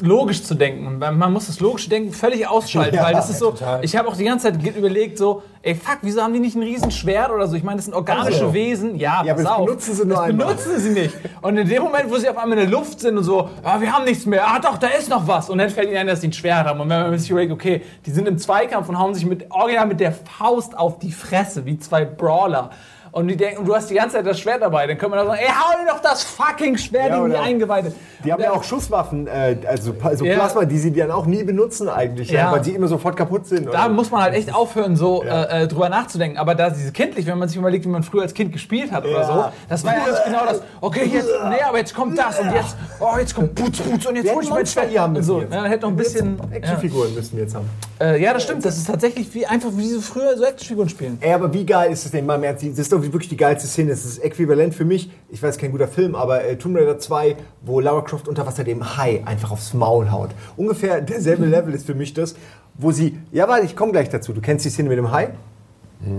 logisch 0.00 0.42
zu 0.44 0.54
denken. 0.54 0.98
Man 0.98 1.32
muss 1.32 1.46
das 1.46 1.60
logische 1.60 1.88
Denken 1.88 2.12
völlig 2.12 2.46
ausschalten, 2.48 2.96
Ja, 2.96 3.04
weil 3.04 3.12
das 3.14 3.30
ist 3.30 3.38
so. 3.38 3.50
total. 3.52 3.84
Ich 3.84 3.96
habe 3.96 4.08
auch 4.08 4.16
die 4.16 4.24
ganze 4.24 4.52
Zeit 4.52 4.76
überlegt, 4.76 5.18
so, 5.18 5.42
ey, 5.62 5.74
fuck, 5.74 5.98
wieso 6.02 6.22
haben 6.22 6.32
die 6.32 6.40
nicht 6.40 6.56
ein 6.56 6.62
Riesenschwert 6.62 7.30
oder 7.30 7.46
so? 7.46 7.56
Ich 7.56 7.62
meine, 7.62 7.76
das 7.76 7.84
sind 7.86 7.94
organische 7.94 8.40
Also. 8.42 8.54
Wesen. 8.54 8.96
Ja, 8.96 9.22
Ja, 9.24 9.34
pass 9.34 9.46
auf. 9.46 9.64
benutzen 9.66 9.94
sie 9.94 10.04
nur 10.04 10.16
das 10.16 10.24
einmal. 10.26 10.46
benutzen 10.46 10.78
sie 10.78 10.90
nicht. 10.90 11.14
Und 11.42 11.56
in 11.58 11.68
dem 11.68 11.82
Moment, 11.82 12.10
wo 12.10 12.16
sie 12.16 12.28
auf 12.28 12.36
einmal 12.38 12.58
in 12.58 12.70
der 12.70 12.78
Luft 12.78 13.00
sind 13.00 13.16
und 13.18 13.24
so, 13.24 13.48
ah, 13.62 13.80
wir 13.80 13.92
haben 13.92 14.04
nichts 14.04 14.26
mehr. 14.26 14.46
Ah, 14.46 14.58
doch, 14.58 14.78
da 14.78 14.88
ist 14.88 15.08
noch 15.08 15.26
was. 15.26 15.48
Und 15.50 15.58
dann 15.58 15.70
fällt 15.70 15.88
ihnen 15.88 15.98
ein, 15.98 16.06
dass 16.06 16.20
sie 16.20 16.28
ein 16.28 16.32
Schwert 16.32 16.66
haben. 16.66 16.80
Und 16.80 16.88
wenn 16.88 17.00
man 17.10 17.18
sich 17.18 17.30
überlegt, 17.30 17.52
okay, 17.52 17.82
die 18.06 18.10
sind 18.10 18.26
im 18.28 18.38
Zweikampf 18.38 18.88
und 18.88 18.98
hauen 18.98 19.14
sich 19.14 19.26
mit 19.26 19.50
original 19.50 19.86
mit 19.86 20.00
der 20.00 20.12
Faust 20.12 20.76
auf 20.76 20.98
die 20.98 21.12
Fresse, 21.12 21.64
wie 21.66 21.78
zwei 21.78 22.04
Brawler. 22.04 22.70
Und, 23.12 23.28
die 23.28 23.36
denken, 23.36 23.64
du 23.64 23.74
hast 23.74 23.90
die 23.90 23.94
ganze 23.94 24.16
Zeit 24.16 24.26
das 24.26 24.38
Schwert 24.40 24.62
dabei, 24.62 24.86
dann 24.86 24.98
können 24.98 25.12
wir 25.12 25.20
doch 25.20 25.28
sagen, 25.28 25.40
ey, 25.42 25.48
hau 25.48 25.78
dir 25.78 25.92
doch 25.92 26.00
das 26.00 26.22
fucking 26.22 26.76
Schwert 26.76 27.10
Ja, 27.10 27.24
in 27.24 27.30
die 27.30 27.36
Eingeweide. 27.36 27.92
Die 28.24 28.32
haben 28.32 28.42
ja 28.42 28.52
auch 28.52 28.64
Schusswaffen, 28.64 29.26
äh, 29.26 29.56
also 29.66 29.94
so 30.14 30.24
Ja. 30.24 30.34
Plasma, 30.34 30.64
die 30.64 30.78
sie 30.78 30.92
dann 30.92 31.10
auch 31.10 31.26
nie 31.26 31.44
benutzen 31.44 31.88
eigentlich, 31.88 32.30
ja. 32.30 32.50
Weil 32.52 32.64
sie 32.64 32.72
immer 32.72 32.88
sofort 32.88 33.16
kaputt 33.16 33.46
sind. 33.46 33.66
Da 33.66 33.70
oder? 33.70 33.88
muss 33.90 34.10
man 34.10 34.22
halt 34.22 34.34
echt 34.34 34.54
aufhören, 34.54 34.96
so 34.96 35.22
äh, 35.22 35.64
äh, 35.64 35.68
drüber 35.68 35.88
nachzudenken. 35.88 36.38
Aber 36.38 36.54
da 36.54 36.70
diese 36.70 36.92
kindlich, 36.92 37.26
wenn 37.26 37.38
man 37.38 37.48
sich 37.48 37.56
überlegt, 37.56 37.84
wie 37.84 37.88
man 37.88 38.02
früher 38.02 38.22
als 38.22 38.34
Kind 38.34 38.52
gespielt 38.52 38.92
hat 38.92 39.04
oder 39.04 39.24
so, 39.24 39.44
das 39.68 39.84
war 39.84 39.94
ja 39.94 40.02
alles 40.04 40.24
genau 40.24 40.44
das. 40.46 40.62
Okay, 40.80 41.10
jetzt, 41.12 41.28
nee, 41.48 41.62
aber 41.66 41.78
jetzt 41.78 41.94
kommt 41.94 42.18
das 42.18 42.38
und 42.40 42.52
jetzt, 42.52 42.76
oh, 43.00 43.18
jetzt 43.18 43.34
kommt 43.34 43.54
Putz, 43.54 43.78
Putz 43.78 44.06
und 44.06 44.16
jetzt 44.16 44.34
hol 44.34 44.42
ich 44.42 44.50
mein 44.50 44.66
Schwert. 44.66 44.88
hier 44.90 45.00
haben 45.02 45.10
Und 45.10 45.18
müssen 45.18 45.26
so. 45.28 45.40
jetzt. 45.40 45.54
Ja, 45.54 45.64
hätte 45.64 45.82
noch 45.82 45.90
ein 45.90 45.96
bisschen. 45.96 46.40
Actionfiguren 46.50 47.14
müssten 47.14 47.36
wir 47.36 47.44
jetzt 47.44 47.54
haben. 47.54 47.68
Äh, 48.00 48.22
ja, 48.22 48.32
das 48.32 48.42
stimmt. 48.44 48.64
Das 48.64 48.76
ist 48.76 48.86
tatsächlich 48.86 49.32
wie 49.34 49.46
einfach 49.46 49.70
wie 49.72 49.82
diese 49.82 50.00
früher 50.00 50.36
so 50.36 50.44
Actionfiguren 50.44 50.88
spielen. 50.88 51.18
Ey, 51.20 51.32
aber 51.32 51.52
wie 51.52 51.64
geil 51.64 51.92
ist 51.92 52.04
es 52.04 52.10
denn 52.10 52.26
mal 52.26 52.36
im 52.36 52.44
Ernst? 52.44 52.64
Das 52.64 52.78
ist 52.78 52.92
doch 52.92 52.97
wirklich 53.02 53.28
die 53.28 53.36
geilste 53.36 53.66
Szene. 53.66 53.90
Das 53.90 54.04
ist 54.04 54.18
äquivalent 54.18 54.74
für 54.74 54.84
mich. 54.84 55.10
Ich 55.28 55.42
weiß, 55.42 55.58
kein 55.58 55.72
guter 55.72 55.88
Film, 55.88 56.14
aber 56.14 56.44
äh, 56.44 56.56
Tomb 56.56 56.76
Raider 56.76 56.98
2, 56.98 57.36
wo 57.62 57.80
Lara 57.80 58.02
Croft 58.02 58.28
unter 58.28 58.46
Wasser 58.46 58.64
dem 58.64 58.96
Hai 58.96 59.22
einfach 59.24 59.50
aufs 59.50 59.74
Maul 59.74 60.10
haut. 60.10 60.30
Ungefähr 60.56 61.00
derselbe 61.00 61.46
Level 61.56 61.74
ist 61.74 61.86
für 61.86 61.94
mich 61.94 62.14
das. 62.14 62.34
wo 62.78 62.92
sie, 62.92 63.18
ja, 63.32 63.48
warte, 63.48 63.66
ich 63.66 63.76
komme 63.76 63.92
gleich 63.92 64.08
dazu. 64.08 64.32
Du 64.32 64.40
kennst 64.40 64.64
die 64.64 64.70
Szene 64.70 64.88
mit 64.88 64.98
dem 64.98 65.10
Hai? 65.10 65.30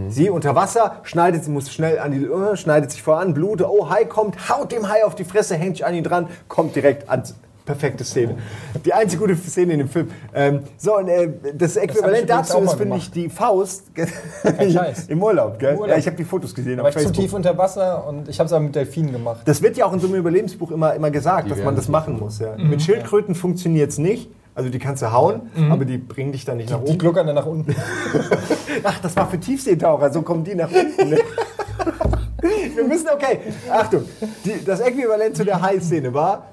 Sie 0.09 0.29
unter 0.29 0.55
Wasser, 0.55 0.97
schneidet, 1.03 1.45
sie 1.45 1.51
muss 1.51 1.71
schnell 1.71 1.99
an 1.99 2.11
die, 2.11 2.25
äh, 2.25 2.57
schneidet 2.57 2.91
sich 2.91 3.01
voran, 3.01 3.33
Blut, 3.33 3.61
oh, 3.61 3.89
Hai 3.89 4.03
kommt, 4.03 4.49
haut 4.49 4.73
dem 4.73 4.89
Hai 4.89 5.05
auf 5.05 5.15
die 5.15 5.23
Fresse, 5.23 5.55
hängt 5.55 5.77
sich 5.77 5.85
an 5.85 5.93
ihn 5.93 6.03
dran, 6.03 6.27
kommt 6.49 6.75
direkt 6.75 7.09
ans, 7.09 7.35
perfekte 7.69 8.03
Szene. 8.03 8.36
Die 8.84 8.91
einzige 8.91 9.21
gute 9.21 9.36
Szene 9.36 9.73
in 9.73 9.79
dem 9.79 9.89
Film. 9.89 10.08
Ähm, 10.34 10.62
so, 10.77 10.97
und 10.97 11.08
äh, 11.08 11.29
das 11.55 11.77
Äquivalent 11.77 12.23
übrigens 12.23 12.49
dazu 12.49 12.63
ist, 12.63 12.73
finde 12.73 12.97
ich, 12.97 13.12
die 13.12 13.29
Faust 13.29 13.84
im 15.08 15.21
Urlaub, 15.21 15.60
gell? 15.60 15.75
Urlaub. 15.75 15.89
Ja, 15.89 15.97
ich 15.97 16.08
habe 16.08 16.17
die 16.17 16.23
Fotos 16.23 16.55
gesehen 16.55 16.79
war 16.79 16.89
ich 16.89 16.97
zu 16.97 17.12
tief 17.12 17.32
unter 17.34 17.55
Wasser 17.60 18.08
und 18.08 18.27
ich 18.27 18.39
habe 18.39 18.47
es 18.47 18.53
aber 18.53 18.63
mit 18.63 18.75
Delfinen 18.75 19.12
gemacht. 19.12 19.41
Das 19.45 19.62
wird 19.62 19.77
ja 19.77 19.86
auch 19.86 19.93
in 19.93 19.99
so 19.99 20.08
einem 20.08 20.15
Überlebensbuch 20.15 20.71
immer, 20.71 20.95
immer 20.95 21.12
gesagt, 21.12 21.45
dass 21.51 21.58
werden 21.58 21.65
man 21.65 21.75
das 21.75 21.89
machen 21.89 22.19
muss. 22.19 22.39
Ja. 22.39 22.58
Mhm. 22.58 22.69
Mit 22.71 22.82
Schildkröten 22.82 23.36
funktioniert 23.36 23.91
es 23.91 23.99
nicht. 23.99 24.32
Also 24.55 24.71
die 24.71 24.79
kannst 24.79 25.03
du 25.03 25.13
hauen, 25.13 25.43
aber 25.69 25.86
die 25.86 25.97
bringen 25.97 26.34
dich 26.34 26.43
dann 26.43 26.58
nicht 26.58 26.69
nach 26.71 26.79
Die 26.79 26.89
oben. 26.89 26.97
gluckern 26.97 27.27
dann 27.27 27.36
nach 27.36 27.45
unten. 27.45 27.73
Ach, 28.84 28.99
das 28.99 29.15
war 29.15 29.29
für 29.29 29.39
Tiefseetaucher, 29.39 30.12
so 30.12 30.21
kommen 30.21 30.43
die 30.43 30.55
nach 30.55 30.69
unten. 30.71 31.12
Ne? 31.12 31.19
Wir 32.75 32.84
müssen, 32.84 33.08
okay, 33.13 33.39
Achtung, 33.71 34.03
die, 34.43 34.65
das 34.65 34.82
Äquivalent 34.82 35.38
zu 35.38 35.45
der 35.45 35.62
Hai-Szene 35.62 36.13
war, 36.13 36.47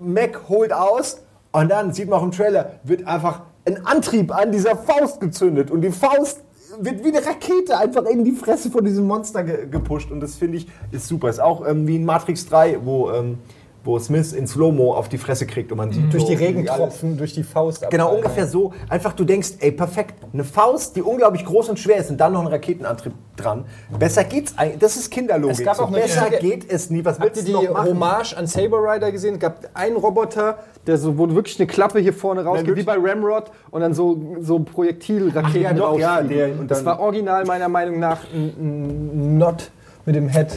Mac 0.00 0.48
holt 0.48 0.72
aus 0.72 1.22
und 1.52 1.70
dann 1.70 1.92
sieht 1.92 2.08
man 2.08 2.20
auch 2.20 2.24
im 2.24 2.30
Trailer, 2.32 2.72
wird 2.84 3.06
einfach 3.06 3.42
ein 3.64 3.84
Antrieb 3.86 4.34
an 4.34 4.52
dieser 4.52 4.76
Faust 4.76 5.20
gezündet 5.20 5.70
und 5.70 5.82
die 5.82 5.90
Faust 5.90 6.42
wird 6.80 7.04
wie 7.04 7.08
eine 7.08 7.24
Rakete 7.24 7.76
einfach 7.76 8.04
in 8.06 8.24
die 8.24 8.32
Fresse 8.32 8.70
von 8.70 8.84
diesem 8.84 9.06
Monster 9.06 9.44
ge 9.44 9.66
gepusht 9.70 10.10
und 10.10 10.20
das 10.20 10.36
finde 10.36 10.58
ich 10.58 10.66
ist 10.90 11.06
super. 11.06 11.28
Ist 11.28 11.40
auch 11.40 11.66
ähm, 11.66 11.86
wie 11.86 11.96
in 11.96 12.04
Matrix 12.04 12.46
3, 12.46 12.78
wo, 12.84 13.10
ähm, 13.10 13.38
wo 13.84 13.98
Smith 13.98 14.32
in 14.32 14.46
Slow-Mo 14.46 14.94
auf 14.94 15.08
die 15.08 15.18
Fresse 15.18 15.46
kriegt 15.46 15.72
und 15.72 15.78
man 15.78 15.90
sieht 15.92 16.12
durch 16.12 16.22
so, 16.22 16.28
die 16.28 16.34
Regentropfen, 16.36 17.16
durch 17.16 17.32
die 17.34 17.42
Faust. 17.42 17.88
Genau, 17.90 18.04
abfallen. 18.04 18.24
ungefähr 18.24 18.46
so. 18.46 18.72
Einfach 18.88 19.12
du 19.12 19.24
denkst, 19.24 19.54
ey, 19.58 19.72
perfekt. 19.72 20.14
Eine 20.32 20.44
Faust, 20.44 20.94
die 20.94 21.02
unglaublich 21.02 21.44
groß 21.44 21.68
und 21.70 21.78
schwer 21.78 21.96
ist 21.96 22.10
und 22.10 22.18
dann 22.18 22.32
noch 22.32 22.42
ein 22.42 22.46
Raketenantrieb 22.46 23.12
dran. 23.36 23.64
Besser 23.98 24.24
geht's 24.24 24.54
eigentlich. 24.56 24.78
Das 24.78 24.96
ist 24.96 25.10
Kinderlogik. 25.10 25.58
Es 25.58 25.64
gab 25.64 25.76
so, 25.76 25.82
auch 25.82 25.88
eine 25.88 25.98
besser 25.98 26.26
richtige- 26.30 26.42
geht 26.60 26.70
es 26.72 26.90
nie. 26.90 27.04
Was 27.04 27.20
willst 27.20 27.42
du 27.42 27.44
die 27.46 27.52
noch 27.52 27.70
machen? 27.72 27.88
Hommage 27.90 28.34
an 28.36 28.46
Saber 28.46 28.78
Rider 28.78 29.10
gesehen? 29.10 29.34
Es 29.34 29.40
gab 29.40 29.68
Ein 29.74 29.94
Roboter, 29.96 30.58
der 30.86 30.96
so, 30.98 31.18
wo 31.18 31.28
wirklich 31.34 31.58
eine 31.58 31.66
Klappe 31.66 31.98
hier 31.98 32.12
vorne 32.12 32.44
rausgeht, 32.44 32.76
wie 32.76 32.82
bei 32.84 32.96
Ramrod, 32.96 33.50
und 33.70 33.80
dann 33.80 33.94
so, 33.94 34.36
so 34.40 34.60
Projektilraketen 34.60 35.44
Ach 35.46 35.54
ja, 35.54 35.72
doch, 35.72 35.98
ja, 35.98 36.14
rausfliegen. 36.18 36.36
der- 36.36 36.60
und 36.60 36.70
das 36.70 36.84
war 36.84 37.00
original 37.00 37.44
meiner 37.46 37.68
Meinung 37.68 37.98
nach 37.98 38.18
Not 38.60 39.70
mit 40.04 40.14
dem 40.16 40.28
Head. 40.28 40.48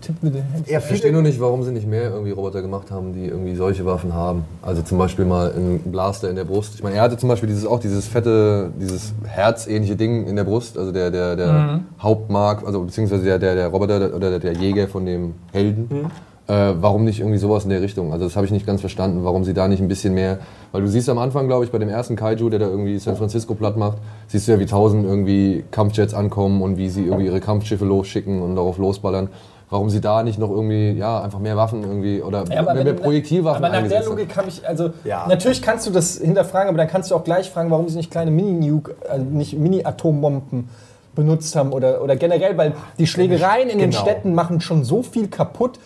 Tipp 0.00 0.16
mit 0.22 0.34
dem 0.34 0.42
Head. 0.54 0.68
Ja, 0.68 0.78
Ich 0.78 0.84
verstehe 0.84 1.12
nur 1.12 1.22
nicht, 1.22 1.40
warum 1.40 1.62
sie 1.62 1.72
nicht 1.72 1.86
mehr 1.86 2.04
irgendwie 2.10 2.30
Roboter 2.32 2.62
gemacht 2.62 2.90
haben, 2.90 3.12
die 3.12 3.26
irgendwie 3.26 3.54
solche 3.54 3.84
Waffen 3.84 4.14
haben. 4.14 4.44
Also 4.62 4.82
zum 4.82 4.98
Beispiel 4.98 5.24
mal 5.24 5.52
ein 5.54 5.80
Blaster 5.84 6.30
in 6.30 6.36
der 6.36 6.44
Brust. 6.44 6.74
Ich 6.74 6.82
meine, 6.82 6.96
er 6.96 7.02
hatte 7.02 7.16
zum 7.16 7.28
Beispiel 7.28 7.48
dieses 7.48 7.66
auch 7.66 7.80
dieses 7.80 8.06
fette, 8.08 8.70
dieses 8.80 9.12
herzähnliche 9.24 9.96
Ding 9.96 10.26
in 10.26 10.36
der 10.36 10.44
Brust, 10.44 10.78
also 10.78 10.90
der 10.92 11.10
der 11.10 11.36
der 11.36 11.80
Hauptmark, 12.00 12.66
also 12.66 12.82
beziehungsweise 12.82 13.24
der 13.24 13.38
der 13.38 13.54
der 13.54 13.68
Roboter 13.68 14.14
oder 14.14 14.30
der, 14.30 14.38
der 14.38 14.52
Jäger 14.54 14.88
von 14.88 15.04
dem 15.06 15.34
Helden. 15.52 16.10
Äh, 16.46 16.74
warum 16.78 17.04
nicht 17.04 17.20
irgendwie 17.20 17.38
sowas 17.38 17.64
in 17.64 17.70
der 17.70 17.80
Richtung? 17.80 18.12
Also 18.12 18.26
das 18.26 18.36
habe 18.36 18.44
ich 18.44 18.52
nicht 18.52 18.66
ganz 18.66 18.80
verstanden, 18.82 19.24
warum 19.24 19.44
sie 19.44 19.54
da 19.54 19.66
nicht 19.66 19.80
ein 19.80 19.88
bisschen 19.88 20.12
mehr, 20.12 20.40
weil 20.72 20.82
du 20.82 20.88
siehst 20.88 21.08
am 21.08 21.16
Anfang, 21.18 21.46
glaube 21.46 21.64
ich, 21.64 21.70
bei 21.72 21.78
dem 21.78 21.88
ersten 21.88 22.16
Kaiju, 22.16 22.50
der 22.50 22.58
da 22.58 22.66
irgendwie 22.66 22.98
San 22.98 23.16
Francisco 23.16 23.54
platt 23.54 23.78
macht, 23.78 23.96
siehst 24.26 24.46
du 24.46 24.52
ja, 24.52 24.58
wie 24.58 24.66
tausend 24.66 25.06
irgendwie 25.06 25.64
Kampfjets 25.70 26.12
ankommen 26.12 26.60
und 26.60 26.76
wie 26.76 26.90
sie 26.90 27.04
irgendwie 27.06 27.26
ihre 27.26 27.40
Kampfschiffe 27.40 27.86
losschicken 27.86 28.42
und 28.42 28.56
darauf 28.56 28.76
losballern. 28.76 29.28
Warum 29.70 29.88
sie 29.88 30.02
da 30.02 30.22
nicht 30.22 30.38
noch 30.38 30.50
irgendwie, 30.50 30.92
ja, 30.92 31.22
einfach 31.22 31.38
mehr 31.38 31.56
Waffen 31.56 31.82
irgendwie 31.82 32.20
oder 32.20 32.44
Ja, 32.50 32.60
mehr, 32.62 32.74
mehr 32.74 32.84
wenn- 32.84 32.96
Projektilwaffen 32.96 33.64
Aber 33.64 33.80
nach 33.80 33.88
der. 33.88 34.04
Logik 34.04 34.36
habe 34.36 34.48
ich, 34.48 34.68
also 34.68 34.90
Ja. 35.04 35.24
natürlich 35.26 35.62
kannst 35.62 35.86
du 35.86 35.90
das 35.90 36.18
hinterfragen, 36.18 36.68
aber 36.68 36.76
dann 36.76 36.88
kannst 36.88 37.10
du 37.10 37.14
auch 37.14 37.24
gleich 37.24 37.50
fragen, 37.50 37.70
warum 37.70 37.88
sie 37.88 37.96
nicht 37.96 38.10
kleine 38.10 38.30
Mini-Nuke, 38.30 38.94
also 39.08 39.24
nicht 39.24 39.58
Mini-Atombomben 39.58 40.68
benutzt 41.14 41.56
haben 41.56 41.72
oder, 41.72 42.02
oder 42.02 42.16
generell, 42.16 42.58
weil 42.58 42.72
die 42.98 43.06
Schlägereien 43.06 43.70
in 43.70 43.78
den 43.78 43.90
Genau. 43.90 44.02
Städten 44.02 44.34
machen 44.34 44.60
schon 44.60 44.84
so 44.84 45.02
viel 45.02 45.28
kaputt, 45.28 45.78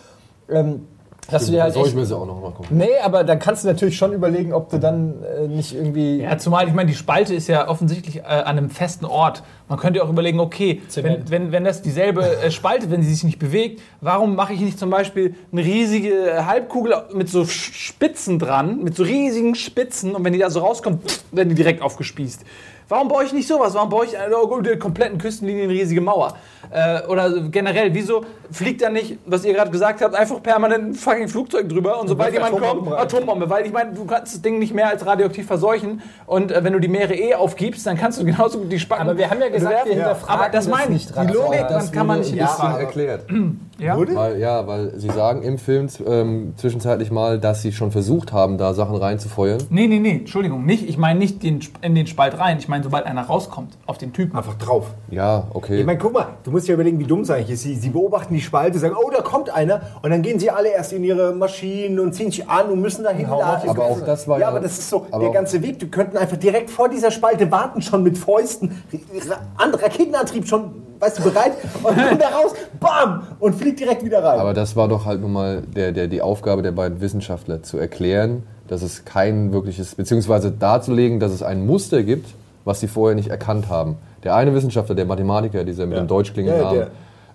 ähm, 0.51 0.87
dass 1.31 1.45
du 1.45 1.51
dir 1.51 1.63
halt 1.63 1.73
Soll 1.73 1.87
ich 1.87 1.95
mir 1.95 2.05
sie 2.05 2.15
auch 2.15 2.25
noch 2.25 2.41
mal 2.41 2.51
gucken. 2.51 2.77
Nee, 2.77 2.97
aber 3.03 3.23
dann 3.23 3.39
kannst 3.39 3.63
du 3.63 3.67
natürlich 3.67 3.97
schon 3.97 4.13
überlegen, 4.13 4.53
ob 4.53 4.69
du 4.69 4.79
dann 4.79 5.23
äh, 5.23 5.47
nicht 5.47 5.75
irgendwie. 5.75 6.21
Ja, 6.21 6.37
zumal, 6.37 6.67
ich 6.67 6.73
meine, 6.73 6.89
die 6.89 6.95
Spalte 6.95 7.33
ist 7.33 7.47
ja 7.47 7.67
offensichtlich 7.67 8.17
äh, 8.17 8.21
an 8.21 8.57
einem 8.57 8.69
festen 8.69 9.05
Ort. 9.05 9.43
Man 9.67 9.77
könnte 9.77 9.99
ja 9.99 10.05
auch 10.05 10.09
überlegen, 10.09 10.39
okay, 10.39 10.81
wenn, 10.81 10.89
Zement. 10.89 11.31
wenn, 11.31 11.51
wenn 11.51 11.63
das 11.63 11.81
dieselbe 11.81 12.23
äh, 12.23 12.51
Spalte, 12.51 12.89
wenn 12.89 13.03
sie 13.03 13.13
sich 13.13 13.23
nicht 13.23 13.39
bewegt, 13.39 13.81
warum 14.01 14.35
mache 14.35 14.53
ich 14.53 14.61
nicht 14.61 14.79
zum 14.79 14.89
Beispiel 14.89 15.35
eine 15.51 15.63
riesige 15.63 16.31
äh, 16.31 16.43
Halbkugel 16.43 16.95
mit 17.13 17.29
so 17.29 17.45
Spitzen 17.45 18.39
dran, 18.39 18.83
mit 18.83 18.95
so 18.95 19.03
riesigen 19.03 19.55
Spitzen 19.55 20.15
und 20.15 20.23
wenn 20.23 20.33
die 20.33 20.39
da 20.39 20.49
so 20.49 20.61
rauskommt, 20.61 21.09
pff, 21.09 21.23
werden 21.31 21.49
die 21.49 21.55
direkt 21.55 21.81
aufgespießt. 21.81 22.43
Warum 22.89 23.07
baue 23.07 23.23
ich 23.23 23.33
nicht 23.33 23.47
sowas? 23.47 23.73
Warum 23.75 23.89
baue 23.89 24.05
ich 24.05 24.15
äh, 24.15 24.27
über 24.27 24.61
der 24.63 24.79
kompletten 24.79 25.19
Küstenlinie 25.19 25.63
eine 25.65 25.73
riesige 25.73 26.01
Mauer? 26.01 26.33
Äh, 26.71 27.07
oder 27.07 27.31
generell, 27.49 27.93
wieso 27.93 28.23
fliegt 28.51 28.81
da 28.81 28.89
nicht, 28.89 29.17
was 29.25 29.45
ihr 29.45 29.53
gerade 29.53 29.71
gesagt 29.71 30.01
habt, 30.01 30.13
einfach 30.15 30.41
permanent 30.41 30.85
ein 30.89 30.93
fucking 30.95 31.27
Flugzeug 31.27 31.69
drüber 31.69 31.99
und 32.01 32.07
sobald 32.07 32.33
jemand 32.33 32.51
kommt, 32.51 32.63
Atombomben 32.63 32.93
rein. 32.93 33.01
Atombombe, 33.03 33.49
weil 33.49 33.65
ich 33.65 33.71
meine, 33.71 33.93
du 33.93 34.05
kannst 34.05 34.33
das 34.33 34.41
Ding 34.41 34.59
nicht 34.59 34.73
mehr 34.73 34.87
als 34.89 35.05
radioaktiv 35.05 35.45
verseuchen 35.47 36.01
und 36.25 36.51
äh, 36.51 36.63
wenn 36.63 36.73
du 36.73 36.79
die 36.79 36.87
Meere 36.87 37.13
eh 37.15 37.35
aufgibst, 37.35 37.85
dann 37.87 37.95
kannst 37.97 38.19
du 38.19 38.25
genauso 38.31 38.59
gut 38.59 38.71
die 38.71 38.79
Spacken. 38.79 39.07
aber 39.07 39.17
wir 39.17 39.29
haben 39.29 39.39
ja 39.39 39.49
gesagt, 39.49 39.85
wir 39.85 39.93
hinterfragen 39.93 40.41
Aber 40.41 40.51
das 40.51 40.67
meine 40.67 40.83
ich. 40.85 40.89
nicht 40.89 41.15
dran. 41.15 41.27
Die 41.27 41.33
Logik, 41.33 41.67
Das 41.69 41.91
kann 41.91 42.07
man 42.07 42.19
nicht 42.19 42.31
ein 42.33 42.37
Ja, 42.37 42.45
bisschen 42.47 42.75
erklärt. 42.79 43.25
Ja? 43.79 43.95
Wurde? 43.95 44.13
Weil, 44.13 44.39
ja, 44.41 44.67
weil 44.67 44.91
sie 44.99 45.07
sagen 45.09 45.41
im 45.41 45.57
Film 45.57 45.87
ähm, 46.05 46.51
zwischenzeitlich 46.57 47.11
mal, 47.11 47.39
dass 47.39 47.61
sie 47.61 47.71
schon 47.71 47.91
versucht 47.91 48.33
haben, 48.33 48.57
da 48.57 48.73
Sachen 48.73 48.97
reinzufeuern. 48.97 49.63
Nee, 49.69 49.87
nee, 49.87 49.99
nee, 49.99 50.17
Entschuldigung, 50.17 50.65
nicht. 50.65 50.89
Ich 50.89 50.97
meine 50.97 51.17
nicht 51.17 51.43
den, 51.43 51.61
in 51.81 51.95
den 51.95 52.05
Spalt 52.05 52.37
rein. 52.37 52.57
Ich 52.59 52.67
meine, 52.67 52.78
sobald 52.83 53.05
einer 53.05 53.21
rauskommt 53.23 53.77
auf 53.85 53.97
den 53.97 54.13
Typen. 54.13 54.37
einfach 54.37 54.55
drauf. 54.55 54.87
Ja, 55.09 55.43
okay. 55.53 55.79
Ich 55.79 55.85
meine, 55.85 55.97
guck 55.99 56.13
mal, 56.13 56.27
du 56.43 56.51
musst 56.51 56.67
dir 56.67 56.73
überlegen, 56.73 56.99
wie 56.99 57.03
dumm 57.05 57.21
es 57.21 57.29
eigentlich 57.31 57.51
ist. 57.51 57.63
Sie, 57.63 57.75
sie 57.75 57.89
beobachten 57.89 58.33
die 58.33 58.41
Spalte, 58.41 58.79
sagen, 58.79 58.95
oh, 58.97 59.09
da 59.09 59.21
kommt 59.21 59.49
einer. 59.49 59.81
Und 60.01 60.11
dann 60.11 60.21
gehen 60.21 60.39
sie 60.39 60.49
alle 60.51 60.69
erst 60.69 60.93
in 60.93 61.03
ihre 61.03 61.33
Maschinen 61.33 61.99
und 61.99 62.13
ziehen 62.13 62.31
sich 62.31 62.47
an 62.49 62.69
und 62.69 62.81
müssen 62.81 63.03
da 63.03 63.11
hinlatschen. 63.11 63.69
Aber 63.69 63.83
auch 63.85 64.01
das 64.01 64.27
war 64.27 64.37
ja, 64.37 64.43
ja- 64.43 64.47
aber 64.49 64.59
das 64.59 64.77
ist 64.77 64.89
so 64.89 65.05
aber 65.11 65.23
der 65.25 65.33
ganze 65.33 65.61
Weg. 65.61 65.79
Die 65.79 65.89
könnten 65.89 66.17
einfach 66.17 66.37
direkt 66.37 66.69
vor 66.69 66.89
dieser 66.89 67.11
Spalte 67.11 67.49
warten, 67.51 67.81
schon 67.81 68.03
mit 68.03 68.17
Fäusten, 68.17 68.81
Ra 69.29 69.37
an 69.57 69.73
Raketenantrieb 69.73 70.47
schon, 70.47 70.71
weißt 70.99 71.19
du, 71.19 71.23
bereit. 71.23 71.53
Und 71.83 71.95
kommt 71.97 72.21
da 72.21 72.27
raus, 72.29 72.53
bam, 72.79 73.23
und 73.39 73.55
fliegt 73.55 73.79
direkt 73.79 74.03
wieder 74.03 74.23
rein. 74.23 74.39
Aber 74.39 74.53
das 74.53 74.75
war 74.75 74.87
doch 74.87 75.05
halt 75.05 75.21
nun 75.21 75.31
mal 75.33 75.61
der, 75.61 75.91
der, 75.91 76.07
die 76.07 76.21
Aufgabe 76.21 76.61
der 76.61 76.71
beiden 76.71 77.01
Wissenschaftler, 77.01 77.63
zu 77.63 77.77
erklären, 77.77 78.43
dass 78.67 78.81
es 78.83 79.03
kein 79.05 79.51
wirkliches, 79.51 79.95
beziehungsweise 79.95 80.51
darzulegen, 80.51 81.19
dass 81.19 81.31
es 81.31 81.41
ein 81.41 81.65
Muster 81.65 82.03
gibt, 82.03 82.27
was 82.69 82.79
sie 82.79 82.87
vorher 82.87 83.15
nicht 83.15 83.29
erkannt 83.29 83.67
haben. 83.67 83.97
Der 84.23 84.35
eine 84.35 84.53
Wissenschaftler, 84.53 84.93
der 84.93 85.05
Mathematiker, 85.05 85.63
dieser 85.63 85.87
mit 85.87 85.97
dem 85.97 86.07
deutsch 86.07 86.31
klingenden 86.33 86.61
Ja, 86.61 86.67
Namen, 86.71 86.87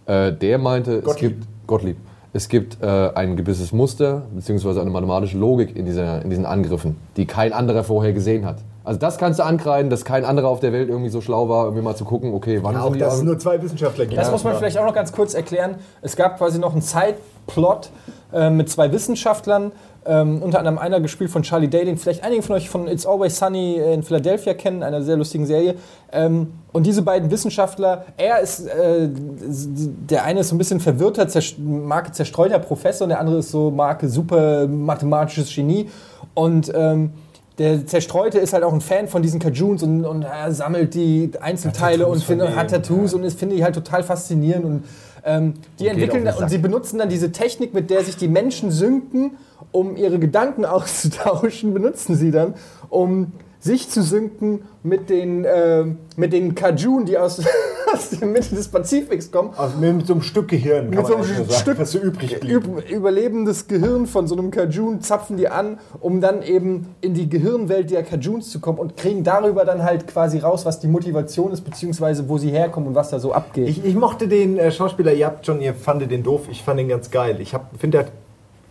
der, 0.06 0.26
äh, 0.28 0.32
der 0.32 0.58
meinte, 0.58 0.92
es 0.98 1.04
Gottlieb. 1.04 1.40
gibt, 1.40 1.46
Gottlieb, 1.66 1.96
es 2.32 2.48
gibt 2.48 2.80
äh, 2.82 3.10
ein 3.14 3.36
gewisses 3.36 3.72
Muster, 3.72 4.22
beziehungsweise 4.32 4.80
eine 4.80 4.90
mathematische 4.90 5.36
Logik 5.36 5.74
in, 5.76 5.86
dieser, 5.86 6.22
in 6.22 6.30
diesen 6.30 6.46
Angriffen, 6.46 6.96
die 7.16 7.26
kein 7.26 7.52
anderer 7.52 7.82
vorher 7.82 8.12
gesehen 8.12 8.44
hat. 8.46 8.58
Also 8.84 9.00
das 9.00 9.18
kannst 9.18 9.38
du 9.40 9.44
ankreiden, 9.44 9.90
dass 9.90 10.04
kein 10.04 10.24
anderer 10.24 10.48
auf 10.48 10.60
der 10.60 10.72
Welt 10.72 10.88
irgendwie 10.88 11.08
so 11.10 11.20
schlau 11.20 11.48
war, 11.48 11.64
irgendwie 11.64 11.82
mal 11.82 11.96
zu 11.96 12.04
gucken, 12.04 12.32
okay, 12.34 12.60
wann 12.62 12.74
ja, 12.74 12.82
sind 12.82 13.02
auch 13.02 13.06
es 13.08 13.14
Augen- 13.18 13.26
nur 13.26 13.38
zwei 13.38 13.60
Wissenschaftler 13.62 14.06
gibt. 14.06 14.20
Das 14.20 14.30
muss 14.30 14.44
man 14.44 14.54
vielleicht 14.56 14.78
auch 14.78 14.84
noch 14.84 14.94
ganz 14.94 15.10
kurz 15.10 15.34
erklären. 15.34 15.76
Es 16.02 16.14
gab 16.16 16.38
quasi 16.38 16.58
noch 16.60 16.72
einen 16.72 16.82
Zeitplot 16.82 17.90
äh, 18.32 18.50
mit 18.50 18.68
zwei 18.68 18.92
Wissenschaftlern, 18.92 19.72
ähm, 20.06 20.42
unter 20.42 20.58
anderem 20.58 20.78
einer 20.78 21.00
gespielt 21.00 21.30
von 21.30 21.42
Charlie 21.42 21.68
Day, 21.68 21.84
den 21.84 21.96
vielleicht 21.96 22.24
einige 22.24 22.42
von 22.42 22.56
euch 22.56 22.68
von 22.68 22.88
It's 22.88 23.06
Always 23.06 23.38
Sunny 23.38 23.76
in 23.76 24.02
Philadelphia 24.02 24.54
kennen, 24.54 24.82
einer 24.82 25.02
sehr 25.02 25.16
lustigen 25.16 25.46
Serie. 25.46 25.76
Ähm, 26.12 26.52
und 26.72 26.86
diese 26.86 27.02
beiden 27.02 27.30
Wissenschaftler, 27.30 28.04
er 28.16 28.40
ist, 28.40 28.66
äh, 28.66 29.08
der 29.08 30.24
eine 30.24 30.40
ist 30.40 30.48
so 30.48 30.54
ein 30.54 30.58
bisschen 30.58 30.80
verwirrter, 30.80 31.28
zerst 31.28 31.58
Marke 31.58 32.12
zerstreuter 32.12 32.58
Professor, 32.58 33.04
und 33.04 33.10
der 33.10 33.20
andere 33.20 33.38
ist 33.38 33.50
so 33.50 33.70
Marke 33.70 34.08
super 34.08 34.66
mathematisches 34.66 35.54
Genie. 35.54 35.88
Und 36.34 36.72
ähm, 36.74 37.10
der 37.58 37.86
Zerstreute 37.86 38.38
ist 38.38 38.52
halt 38.52 38.64
auch 38.64 38.72
ein 38.72 38.80
Fan 38.80 39.06
von 39.06 39.22
diesen 39.22 39.38
Kajuns 39.38 39.82
und, 39.82 40.04
und 40.04 40.22
er 40.22 40.50
sammelt 40.52 40.94
die 40.94 41.30
Einzelteile 41.40 42.06
und 42.06 42.22
findet, 42.22 42.56
hat 42.56 42.70
Tattoos 42.70 43.14
und 43.14 43.22
das 43.22 43.34
finde 43.34 43.54
ich 43.54 43.62
halt 43.62 43.76
total 43.76 44.02
faszinierend. 44.02 44.64
Und 44.64 44.84
ähm, 45.24 45.54
die 45.78 45.86
entwickeln 45.86 46.26
auf 46.26 46.34
den 46.34 46.42
und 46.44 46.50
sie 46.50 46.58
benutzen 46.58 46.98
dann 46.98 47.08
diese 47.08 47.30
Technik, 47.30 47.72
mit 47.72 47.90
der 47.90 48.02
sich 48.02 48.16
die 48.16 48.28
Menschen 48.28 48.72
synken, 48.72 49.36
um 49.72 49.96
ihre 49.96 50.18
Gedanken 50.18 50.64
auszutauschen, 50.64 51.74
benutzen 51.74 52.16
sie 52.16 52.31
dann, 52.31 52.55
um 52.88 53.33
sich 53.64 53.88
zu 53.88 54.03
synken 54.03 54.62
mit 54.83 55.09
den, 55.09 55.46
äh, 55.46 55.87
mit 56.16 56.35
den 56.35 56.55
Kajun, 56.55 57.07
die 57.07 57.16
aus, 57.16 57.40
aus 57.92 58.11
der 58.11 58.29
Mitte 58.29 58.55
des 58.55 58.68
Pazifiks 58.68 59.31
kommen. 59.31 59.53
Also 59.57 59.79
mit 59.79 60.07
so 60.07 60.12
einem 60.12 60.22
Stück 60.22 60.48
Gehirn, 60.48 60.90
Mit 60.90 61.07
so 61.07 61.14
einem 61.14 61.27
nur 61.27 61.46
sagen, 61.46 61.50
Stück 61.50 61.79
was 61.79 61.92
so 61.92 61.98
übrig 61.98 62.38
blieb. 62.40 62.66
Üb 62.66 62.90
überlebendes 62.90 63.66
Gehirn 63.66 64.07
von 64.07 64.27
so 64.27 64.37
einem 64.37 64.50
Kajun 64.50 65.00
zapfen 65.00 65.38
die 65.38 65.48
an, 65.48 65.79
um 66.00 66.20
dann 66.20 66.42
eben 66.42 66.88
in 67.00 67.14
die 67.14 67.31
Gehirnwelt 67.31 67.90
der 67.90 68.03
Kajuns 68.03 68.50
zu 68.50 68.61
kommen 68.61 68.79
und 68.79 68.98
kriegen 68.98 69.24
darüber 69.24 69.64
dann 69.64 69.83
halt 69.83 70.07
quasi 70.07 70.40
raus, 70.40 70.66
was 70.66 70.81
die 70.81 70.88
Motivation 70.88 71.50
ist, 71.50 71.62
beziehungsweise 71.62 72.29
wo 72.29 72.37
sie 72.37 72.50
herkommen 72.50 72.90
und 72.90 72.94
was 72.94 73.09
da 73.09 73.18
so 73.18 73.33
abgeht. 73.33 73.66
Ich, 73.66 73.83
ich 73.83 73.94
mochte 73.94 74.29
den 74.29 74.59
äh, 74.59 74.70
Schauspieler, 74.72 75.14
ihr 75.14 75.24
habt 75.24 75.46
schon, 75.46 75.62
ihr 75.62 75.72
fandet 75.72 76.11
den 76.11 76.22
doof, 76.22 76.48
ich 76.50 76.62
fand 76.62 76.81
den 76.81 76.88
ganz 76.88 77.11
geil. 77.11 77.38
Ich 77.40 77.57
finde, 77.79 77.98
der 77.98 78.07
hat 78.07 78.12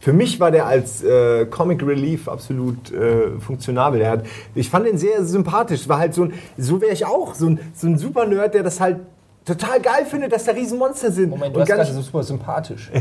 für 0.04 0.12
mich 0.12 0.38
war 0.42 0.52
der 0.52 0.66
als 0.66 1.02
äh, 1.02 1.46
Comic 1.46 1.82
Relief 1.82 2.28
absolut 2.28 2.92
äh, 2.92 3.40
funktionabel. 3.40 4.00
Der 4.00 4.10
hat, 4.12 4.26
ich 4.54 4.70
fand 4.70 4.86
ihn 4.86 4.98
sehr 4.98 5.24
sympathisch. 5.24 5.88
War 5.88 5.98
halt 5.98 6.14
so 6.14 6.24
ein, 6.24 6.34
so 6.58 6.82
wäre 6.82 6.92
ich 6.92 7.06
auch, 7.06 7.34
so 7.36 7.48
ein, 7.48 7.60
so 7.74 7.88
ein 7.88 7.98
super 7.98 8.26
Nerd, 8.26 8.54
der 8.54 8.64
das 8.64 8.82
halt 8.82 8.98
total 9.46 9.80
geil 9.80 10.06
findet, 10.06 10.34
dass 10.34 10.44
da 10.44 10.52
Riesenmonster 10.52 11.10
sind. 11.10 11.30
Moment, 11.30 11.56
du 11.56 11.62
Und 11.62 11.72
hast 11.72 11.94
so 11.94 12.02
super 12.02 12.22
sympathisch. 12.22 12.92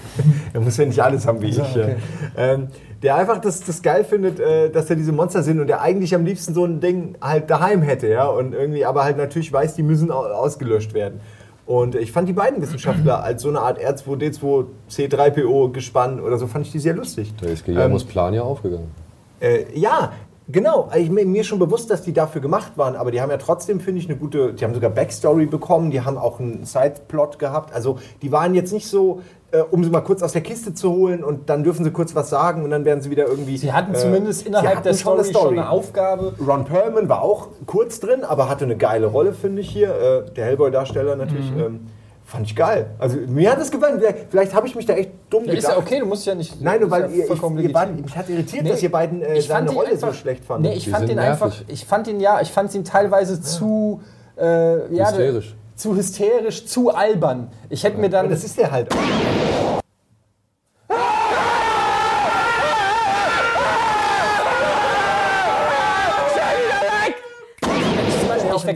er 0.52 0.60
muss 0.60 0.76
ja 0.76 0.84
nicht 0.84 1.02
alles 1.02 1.26
haben 1.26 1.40
wie 1.40 1.48
ich. 1.48 1.58
okay. 1.58 1.96
Ja. 2.36 2.52
Ähm, 2.52 2.68
der 3.02 3.16
einfach 3.16 3.40
das, 3.40 3.60
das 3.64 3.80
geil 3.80 4.04
findet, 4.04 4.38
äh, 4.38 4.68
dass 4.68 4.84
da 4.84 4.94
diese 4.94 5.12
Monster 5.12 5.42
sind 5.42 5.60
und 5.60 5.66
der 5.66 5.80
eigentlich 5.80 6.14
am 6.14 6.26
liebsten 6.26 6.52
so 6.52 6.66
ein 6.66 6.80
Ding 6.80 7.14
halt 7.22 7.48
daheim 7.48 7.80
hätte, 7.80 8.06
ja. 8.08 8.26
Und 8.26 8.52
irgendwie, 8.52 8.84
aber 8.84 9.04
halt 9.04 9.16
natürlich 9.16 9.50
weiß, 9.50 9.76
die 9.76 9.82
müssen 9.82 10.10
au- 10.10 10.26
ausgelöscht 10.26 10.92
werden. 10.92 11.20
Und 11.70 11.94
ich 11.94 12.10
fand 12.10 12.28
die 12.28 12.32
beiden 12.32 12.60
Wissenschaftler 12.60 13.22
als 13.22 13.42
so 13.42 13.48
eine 13.48 13.60
Art 13.60 13.78
R2D2 13.78 14.66
C3PO 14.90 15.70
gespannt 15.70 16.20
oder 16.20 16.36
so, 16.36 16.48
fand 16.48 16.66
ich 16.66 16.72
die 16.72 16.80
sehr 16.80 16.94
lustig. 16.94 17.32
Da 17.40 17.46
ist 17.46 17.64
Guillermos 17.64 18.02
Plan 18.02 18.34
ja 18.34 18.42
aufgegangen. 18.42 18.90
Äh, 19.38 19.66
ja, 19.78 20.12
genau. 20.52 20.90
Ich 20.94 21.10
mir, 21.10 21.44
schon 21.44 21.58
bewusst, 21.58 21.90
dass 21.90 22.02
die 22.02 22.12
dafür 22.12 22.40
gemacht 22.40 22.72
waren, 22.76 22.96
aber 22.96 23.10
die 23.10 23.20
haben 23.20 23.30
ja 23.30 23.36
trotzdem, 23.36 23.80
finde 23.80 24.00
ich, 24.00 24.08
eine 24.08 24.18
gute. 24.18 24.52
Die 24.52 24.64
haben 24.64 24.74
sogar 24.74 24.90
Backstory 24.90 25.46
bekommen, 25.46 25.90
die 25.90 26.00
haben 26.00 26.18
auch 26.18 26.40
einen 26.40 26.64
Sideplot 26.64 27.38
gehabt. 27.38 27.74
Also 27.74 27.98
die 28.22 28.32
waren 28.32 28.54
jetzt 28.54 28.72
nicht 28.72 28.86
so, 28.86 29.20
äh, 29.52 29.60
um 29.60 29.82
sie 29.82 29.90
mal 29.90 30.00
kurz 30.00 30.22
aus 30.22 30.32
der 30.32 30.42
Kiste 30.42 30.74
zu 30.74 30.92
holen 30.92 31.24
und 31.24 31.50
dann 31.50 31.64
dürfen 31.64 31.84
sie 31.84 31.90
kurz 31.90 32.14
was 32.14 32.30
sagen 32.30 32.62
und 32.64 32.70
dann 32.70 32.84
werden 32.84 33.00
sie 33.00 33.10
wieder 33.10 33.26
irgendwie. 33.26 33.56
Sie 33.56 33.72
hatten 33.72 33.94
äh, 33.94 33.98
zumindest 33.98 34.46
innerhalb 34.46 34.76
hatten 34.76 34.82
der 34.84 34.92
eine 34.92 35.24
Story, 35.24 35.32
schon 35.32 35.58
eine 35.58 35.68
Aufgabe. 35.68 36.34
Ron 36.46 36.64
Perlman 36.64 37.08
war 37.08 37.22
auch 37.22 37.48
kurz 37.66 38.00
drin, 38.00 38.24
aber 38.24 38.48
hatte 38.48 38.64
eine 38.64 38.76
geile 38.76 39.06
Rolle, 39.06 39.32
finde 39.32 39.62
ich 39.62 39.70
hier. 39.70 39.90
Äh, 39.90 40.30
der 40.32 40.46
Hellboy-Darsteller 40.46 41.16
natürlich. 41.16 41.50
Mhm. 41.52 41.60
Ähm, 41.60 41.80
fand 42.30 42.46
ich 42.46 42.54
geil. 42.54 42.86
Also 42.98 43.16
mir 43.26 43.50
hat 43.50 43.60
das 43.60 43.70
gefallen. 43.70 43.98
Vielleicht- 43.98 44.30
Vielleicht 44.30 44.54
habe 44.54 44.66
ich 44.66 44.74
mich 44.74 44.86
da 44.86 44.94
echt 44.94 45.10
dumm 45.30 45.44
Ja, 45.44 45.52
ist 45.52 45.64
ja 45.64 45.70
gedacht. 45.70 45.86
okay, 45.86 45.98
du 46.00 46.06
musst 46.06 46.24
ja 46.26 46.34
nicht. 46.34 46.60
Nein, 46.60 46.80
nur 46.80 46.90
weil 46.90 47.02
ja 47.02 47.08
ihr, 47.08 47.22
ich, 47.22 47.26
vollkommen 47.26 47.58
ihr 47.58 47.72
beiden, 47.72 48.00
mich 48.02 48.16
hat 48.16 48.28
irritiert, 48.28 48.62
Nee, 48.62 48.70
dass 48.70 48.82
ihr 48.82 48.90
beiden 48.92 49.20
äh, 49.22 49.40
seine 49.40 49.70
Rolle 49.70 49.88
einfach- 49.90 50.08
so 50.08 50.14
schlecht 50.14 50.44
fandet. 50.44 50.70
Nee, 50.72 50.78
ich 50.78 50.84
Die 50.84 50.90
fand 50.90 51.08
ihn 51.08 51.18
einfach, 51.18 51.52
ich 51.66 51.84
fand 51.84 52.06
ihn 52.08 52.20
ja, 52.20 52.40
ich 52.40 52.50
fand 52.52 52.74
ihn 52.74 52.84
teilweise 52.84 53.40
zu 53.42 54.00
äh, 54.38 54.94
ja, 54.94 55.08
Hysterisch. 55.10 55.54
zu 55.74 55.96
hysterisch, 55.96 56.66
zu 56.66 56.90
albern. 56.94 57.48
Ich 57.68 57.82
hätte 57.84 57.98
mir 57.98 58.08
dann 58.10 58.26
Aber 58.26 58.34
das 58.34 58.44
ist 58.44 58.56
der 58.58 58.70
halt. 58.70 58.88
ich 58.92 59.79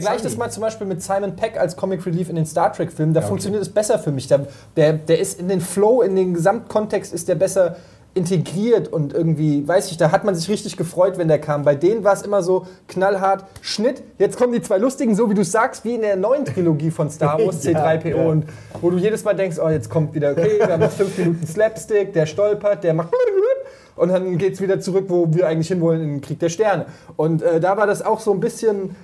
vergleiche 0.03 0.23
das 0.23 0.37
mal 0.37 0.49
zum 0.49 0.61
Beispiel 0.61 0.87
mit 0.87 1.01
Simon 1.01 1.35
Peck 1.35 1.59
als 1.59 1.75
Comic 1.75 2.05
Relief 2.05 2.29
in 2.29 2.35
den 2.35 2.45
Star 2.45 2.71
Trek 2.71 2.91
Filmen. 2.91 3.13
Da 3.13 3.21
funktioniert 3.21 3.61
es 3.61 3.69
besser 3.69 3.99
für 3.99 4.11
mich. 4.11 4.27
Da, 4.27 4.39
der, 4.75 4.93
der 4.93 5.19
ist 5.19 5.39
in 5.39 5.47
den 5.47 5.61
Flow, 5.61 6.01
in 6.01 6.15
den 6.15 6.33
Gesamtkontext 6.33 7.13
ist 7.13 7.27
der 7.27 7.35
besser 7.35 7.77
integriert 8.15 8.87
und 8.87 9.13
irgendwie, 9.13 9.67
weiß 9.67 9.91
ich, 9.91 9.97
da 9.97 10.09
hat 10.09 10.23
man 10.23 10.35
sich 10.35 10.47
richtig 10.47 10.77
gefreut, 10.77 11.17
wenn 11.17 11.27
der 11.27 11.37
kam. 11.37 11.63
Bei 11.63 11.75
denen 11.75 12.05
war 12.05 12.13
es 12.13 12.21
immer 12.21 12.41
so 12.41 12.65
knallhart, 12.87 13.43
Schnitt, 13.59 14.03
jetzt 14.17 14.37
kommen 14.37 14.53
die 14.53 14.61
zwei 14.61 14.77
Lustigen, 14.77 15.15
so 15.15 15.29
wie 15.29 15.33
du 15.33 15.43
sagst, 15.43 15.83
wie 15.83 15.95
in 15.95 16.01
der 16.01 16.15
neuen 16.15 16.45
Trilogie 16.45 16.91
von 16.91 17.09
Star 17.09 17.37
Wars, 17.45 17.61
Ja, 17.65 17.71
C3PO 17.71 18.07
ja. 18.07 18.15
und 18.15 18.45
wo 18.79 18.89
du 18.89 18.97
jedes 18.97 19.25
Mal 19.25 19.35
denkst, 19.35 19.57
oh, 19.61 19.67
jetzt 19.67 19.89
kommt 19.89 20.13
wieder, 20.15 20.31
okay, 20.31 20.59
wir 20.59 20.71
haben 20.71 20.79
noch 20.79 20.91
fünf 20.91 21.17
Minuten 21.17 21.45
Slapstick, 21.45 22.13
der 22.13 22.25
stolpert, 22.25 22.85
der 22.85 22.93
macht 22.93 23.09
und 23.97 24.09
dann 24.09 24.37
geht's 24.37 24.61
wieder 24.61 24.79
zurück, 24.79 25.05
wo 25.09 25.33
wir 25.33 25.47
eigentlich 25.47 25.67
hinwollen, 25.67 26.01
in 26.01 26.09
den 26.11 26.21
Krieg 26.21 26.39
der 26.39 26.49
Sterne. 26.49 26.85
Und 27.17 27.41
äh, 27.41 27.59
da 27.59 27.75
war 27.75 27.85
das 27.85 28.01
auch 28.01 28.21
so 28.21 28.31
ein 28.31 28.39
bisschen, 28.39 28.95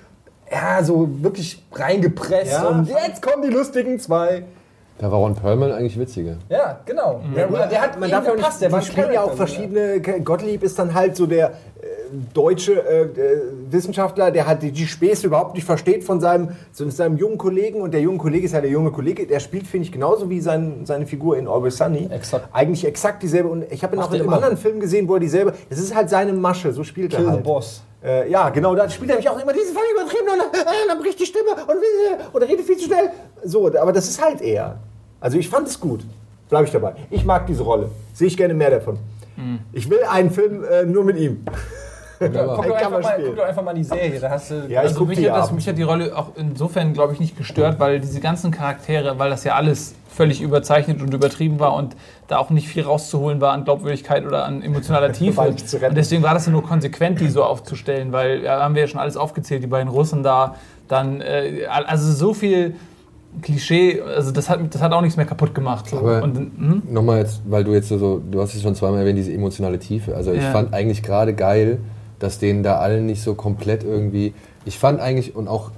ja, 0.52 0.84
so 0.84 1.08
wirklich 1.22 1.62
reingepresst 1.72 2.52
Ja, 2.52 2.68
und 2.68 2.88
jetzt 2.88 3.22
kommen 3.22 3.42
die 3.42 3.48
lustigen 3.52 3.98
zwei. 3.98 4.44
Da 4.98 5.10
war 5.10 5.18
Ron 5.18 5.34
Perlman 5.34 5.72
eigentlich 5.72 5.98
witziger. 5.98 6.36
Ja, 6.48 6.78
genau. 6.84 7.22
Ja, 7.34 7.46
Der, 7.46 7.66
der 7.66 7.80
hat 7.80 7.98
man 7.98 8.08
darf 8.10 8.24
ja 8.24 8.30
auch 8.32 8.36
gepasst, 8.36 8.60
nicht, 8.60 8.62
der 8.62 8.72
war 8.72 8.80
die 8.80 8.86
spielen 8.86 9.12
ja 9.12 9.22
auch 9.22 9.32
verschiedene, 9.32 10.00
Gottlieb 10.00 10.62
ist 10.62 10.78
dann 10.78 10.94
halt 10.94 11.16
so 11.16 11.26
der 11.26 11.48
äh, 11.48 11.52
deutsche 12.32 12.74
äh, 12.74 13.02
äh, 13.02 13.40
Wissenschaftler, 13.70 14.30
der 14.30 14.46
halt 14.46 14.62
die, 14.62 14.70
die 14.70 14.86
Späße 14.86 15.26
überhaupt 15.26 15.54
nicht 15.54 15.64
versteht 15.64 16.04
von 16.04 16.20
seinem, 16.20 16.50
so 16.70 16.88
seinem 16.88 17.16
jungen 17.16 17.38
Kollegen 17.38 17.80
und 17.80 17.92
der 17.94 18.00
junge 18.00 18.18
Kollege 18.18 18.46
ist 18.46 18.52
ja 18.52 18.60
der 18.60 18.70
junge 18.70 18.92
Kollege, 18.92 19.26
der 19.26 19.40
spielt, 19.40 19.66
finde 19.66 19.86
ich, 19.86 19.92
genauso 19.92 20.30
wie 20.30 20.40
sein, 20.40 20.82
seine 20.84 21.06
Figur 21.06 21.36
in 21.36 21.48
Always 21.48 21.78
Sunny. 21.78 22.08
Exakt. 22.08 22.48
Eigentlich 22.52 22.84
exakt 22.86 23.22
dieselbe 23.24 23.48
und 23.48 23.64
ich 23.72 23.82
habe 23.82 23.96
ihn 23.96 24.02
auch 24.02 24.12
in 24.12 24.20
einem 24.20 24.32
anderen 24.32 24.56
Film 24.56 24.78
gesehen, 24.78 25.08
wo 25.08 25.14
er 25.14 25.20
dieselbe, 25.20 25.54
es 25.68 25.80
ist 25.80 25.94
halt 25.96 26.10
seine 26.10 26.32
Masche, 26.32 26.72
so 26.72 26.84
spielt 26.84 27.10
Kill 27.10 27.20
er 27.20 27.24
the 27.24 27.30
halt. 27.32 27.42
Boss. 27.44 27.82
Äh, 28.04 28.30
ja, 28.30 28.48
genau, 28.50 28.74
da 28.74 28.88
spielt 28.90 29.10
er 29.10 29.16
nämlich 29.16 29.28
auch 29.28 29.40
immer 29.40 29.52
diesen 29.52 29.74
voll 29.74 29.84
übertrieben 29.94 30.28
und 30.32 30.38
dann, 30.38 30.64
dann 30.88 30.98
bricht 30.98 31.20
die 31.20 31.26
Stimme 31.26 31.52
und, 31.52 31.76
äh, 31.76 32.24
und 32.32 32.42
er 32.42 32.48
redet 32.48 32.66
viel 32.66 32.76
zu 32.76 32.86
schnell. 32.86 33.10
So, 33.44 33.66
aber 33.66 33.92
das 33.92 34.08
ist 34.08 34.22
halt 34.22 34.40
er. 34.40 34.80
Also 35.20 35.38
ich 35.38 35.48
fand 35.48 35.68
es 35.68 35.78
gut. 35.78 36.04
Bleibe 36.48 36.66
ich 36.66 36.72
dabei. 36.72 36.94
Ich 37.10 37.24
mag 37.24 37.46
diese 37.46 37.62
Rolle. 37.62 37.90
Sehe 38.12 38.26
ich 38.26 38.36
gerne 38.36 38.54
mehr 38.54 38.70
davon. 38.70 38.98
Ich 39.72 39.88
will 39.88 40.00
einen 40.04 40.30
Film 40.30 40.64
äh, 40.64 40.84
nur 40.84 41.04
mit 41.04 41.16
ihm. 41.16 41.44
Guck 42.30 42.66
doch, 42.66 42.74
einfach 42.76 43.02
mal, 43.02 43.22
guck 43.24 43.36
doch 43.36 43.44
einfach 43.44 43.62
mal 43.62 43.74
die 43.74 43.84
Serie, 43.84 44.20
da 44.20 44.30
hast 44.30 44.50
du... 44.50 44.54
Ja, 44.68 44.68
ich 44.68 44.78
Also 44.78 44.98
guck 44.98 45.08
mich 45.08 45.18
die 45.18 45.30
hat, 45.30 45.38
das, 45.38 45.52
mich 45.52 45.66
hat 45.68 45.78
die 45.78 45.82
Rolle 45.82 46.16
auch 46.16 46.28
insofern, 46.36 46.92
glaube 46.92 47.12
ich, 47.14 47.20
nicht 47.20 47.36
gestört, 47.36 47.78
weil 47.80 48.00
diese 48.00 48.20
ganzen 48.20 48.50
Charaktere, 48.50 49.18
weil 49.18 49.30
das 49.30 49.44
ja 49.44 49.54
alles 49.54 49.94
völlig 50.08 50.42
überzeichnet 50.42 51.00
und 51.00 51.12
übertrieben 51.14 51.58
war 51.58 51.74
und 51.74 51.96
da 52.28 52.38
auch 52.38 52.50
nicht 52.50 52.68
viel 52.68 52.82
rauszuholen 52.82 53.40
war 53.40 53.52
an 53.52 53.64
Glaubwürdigkeit 53.64 54.26
oder 54.26 54.44
an 54.44 54.62
emotionaler 54.62 55.12
Tiefe. 55.12 55.40
Und 55.40 55.64
deswegen 55.96 56.22
war 56.22 56.34
das 56.34 56.46
ja 56.46 56.52
nur 56.52 56.62
konsequent, 56.62 57.20
die 57.20 57.28
so 57.28 57.42
aufzustellen, 57.44 58.12
weil 58.12 58.42
ja, 58.42 58.60
haben 58.60 58.74
wir 58.74 58.82
ja 58.82 58.88
schon 58.88 59.00
alles 59.00 59.16
aufgezählt, 59.16 59.62
die 59.62 59.66
beiden 59.68 59.88
Russen 59.88 60.22
da, 60.22 60.56
dann, 60.88 61.20
äh, 61.22 61.66
also 61.66 62.12
so 62.12 62.34
viel 62.34 62.74
Klischee, 63.40 64.02
also 64.02 64.30
das 64.30 64.50
hat, 64.50 64.60
das 64.74 64.82
hat 64.82 64.92
auch 64.92 65.00
nichts 65.00 65.16
mehr 65.16 65.24
kaputt 65.24 65.54
gemacht. 65.54 65.88
So. 65.88 65.98
Aber- 65.98 66.22
und, 66.22 66.36
hm? 66.36 66.82
Nochmal 66.90 67.20
jetzt, 67.20 67.40
weil 67.46 67.64
du 67.64 67.72
jetzt 67.72 67.88
so, 67.88 68.20
du 68.30 68.40
hast 68.42 68.54
es 68.54 68.60
schon 68.60 68.74
zweimal 68.74 69.00
erwähnt, 69.00 69.16
diese 69.18 69.32
emotionale 69.32 69.78
Tiefe. 69.78 70.14
Also 70.14 70.32
ich 70.32 70.42
Ja. 70.42 70.50
fand 70.52 70.74
eigentlich 70.74 71.02
gerade 71.02 71.32
geil, 71.32 71.78
dass 72.22 72.38
denen 72.38 72.62
da 72.62 72.78
allen 72.78 73.06
nicht 73.06 73.22
so 73.22 73.34
komplett 73.34 73.82
irgendwie. 73.84 74.32
Ich 74.64 74.78
fand 74.78 75.00
eigentlich 75.00 75.34
und 75.34 75.48
auch 75.48 75.70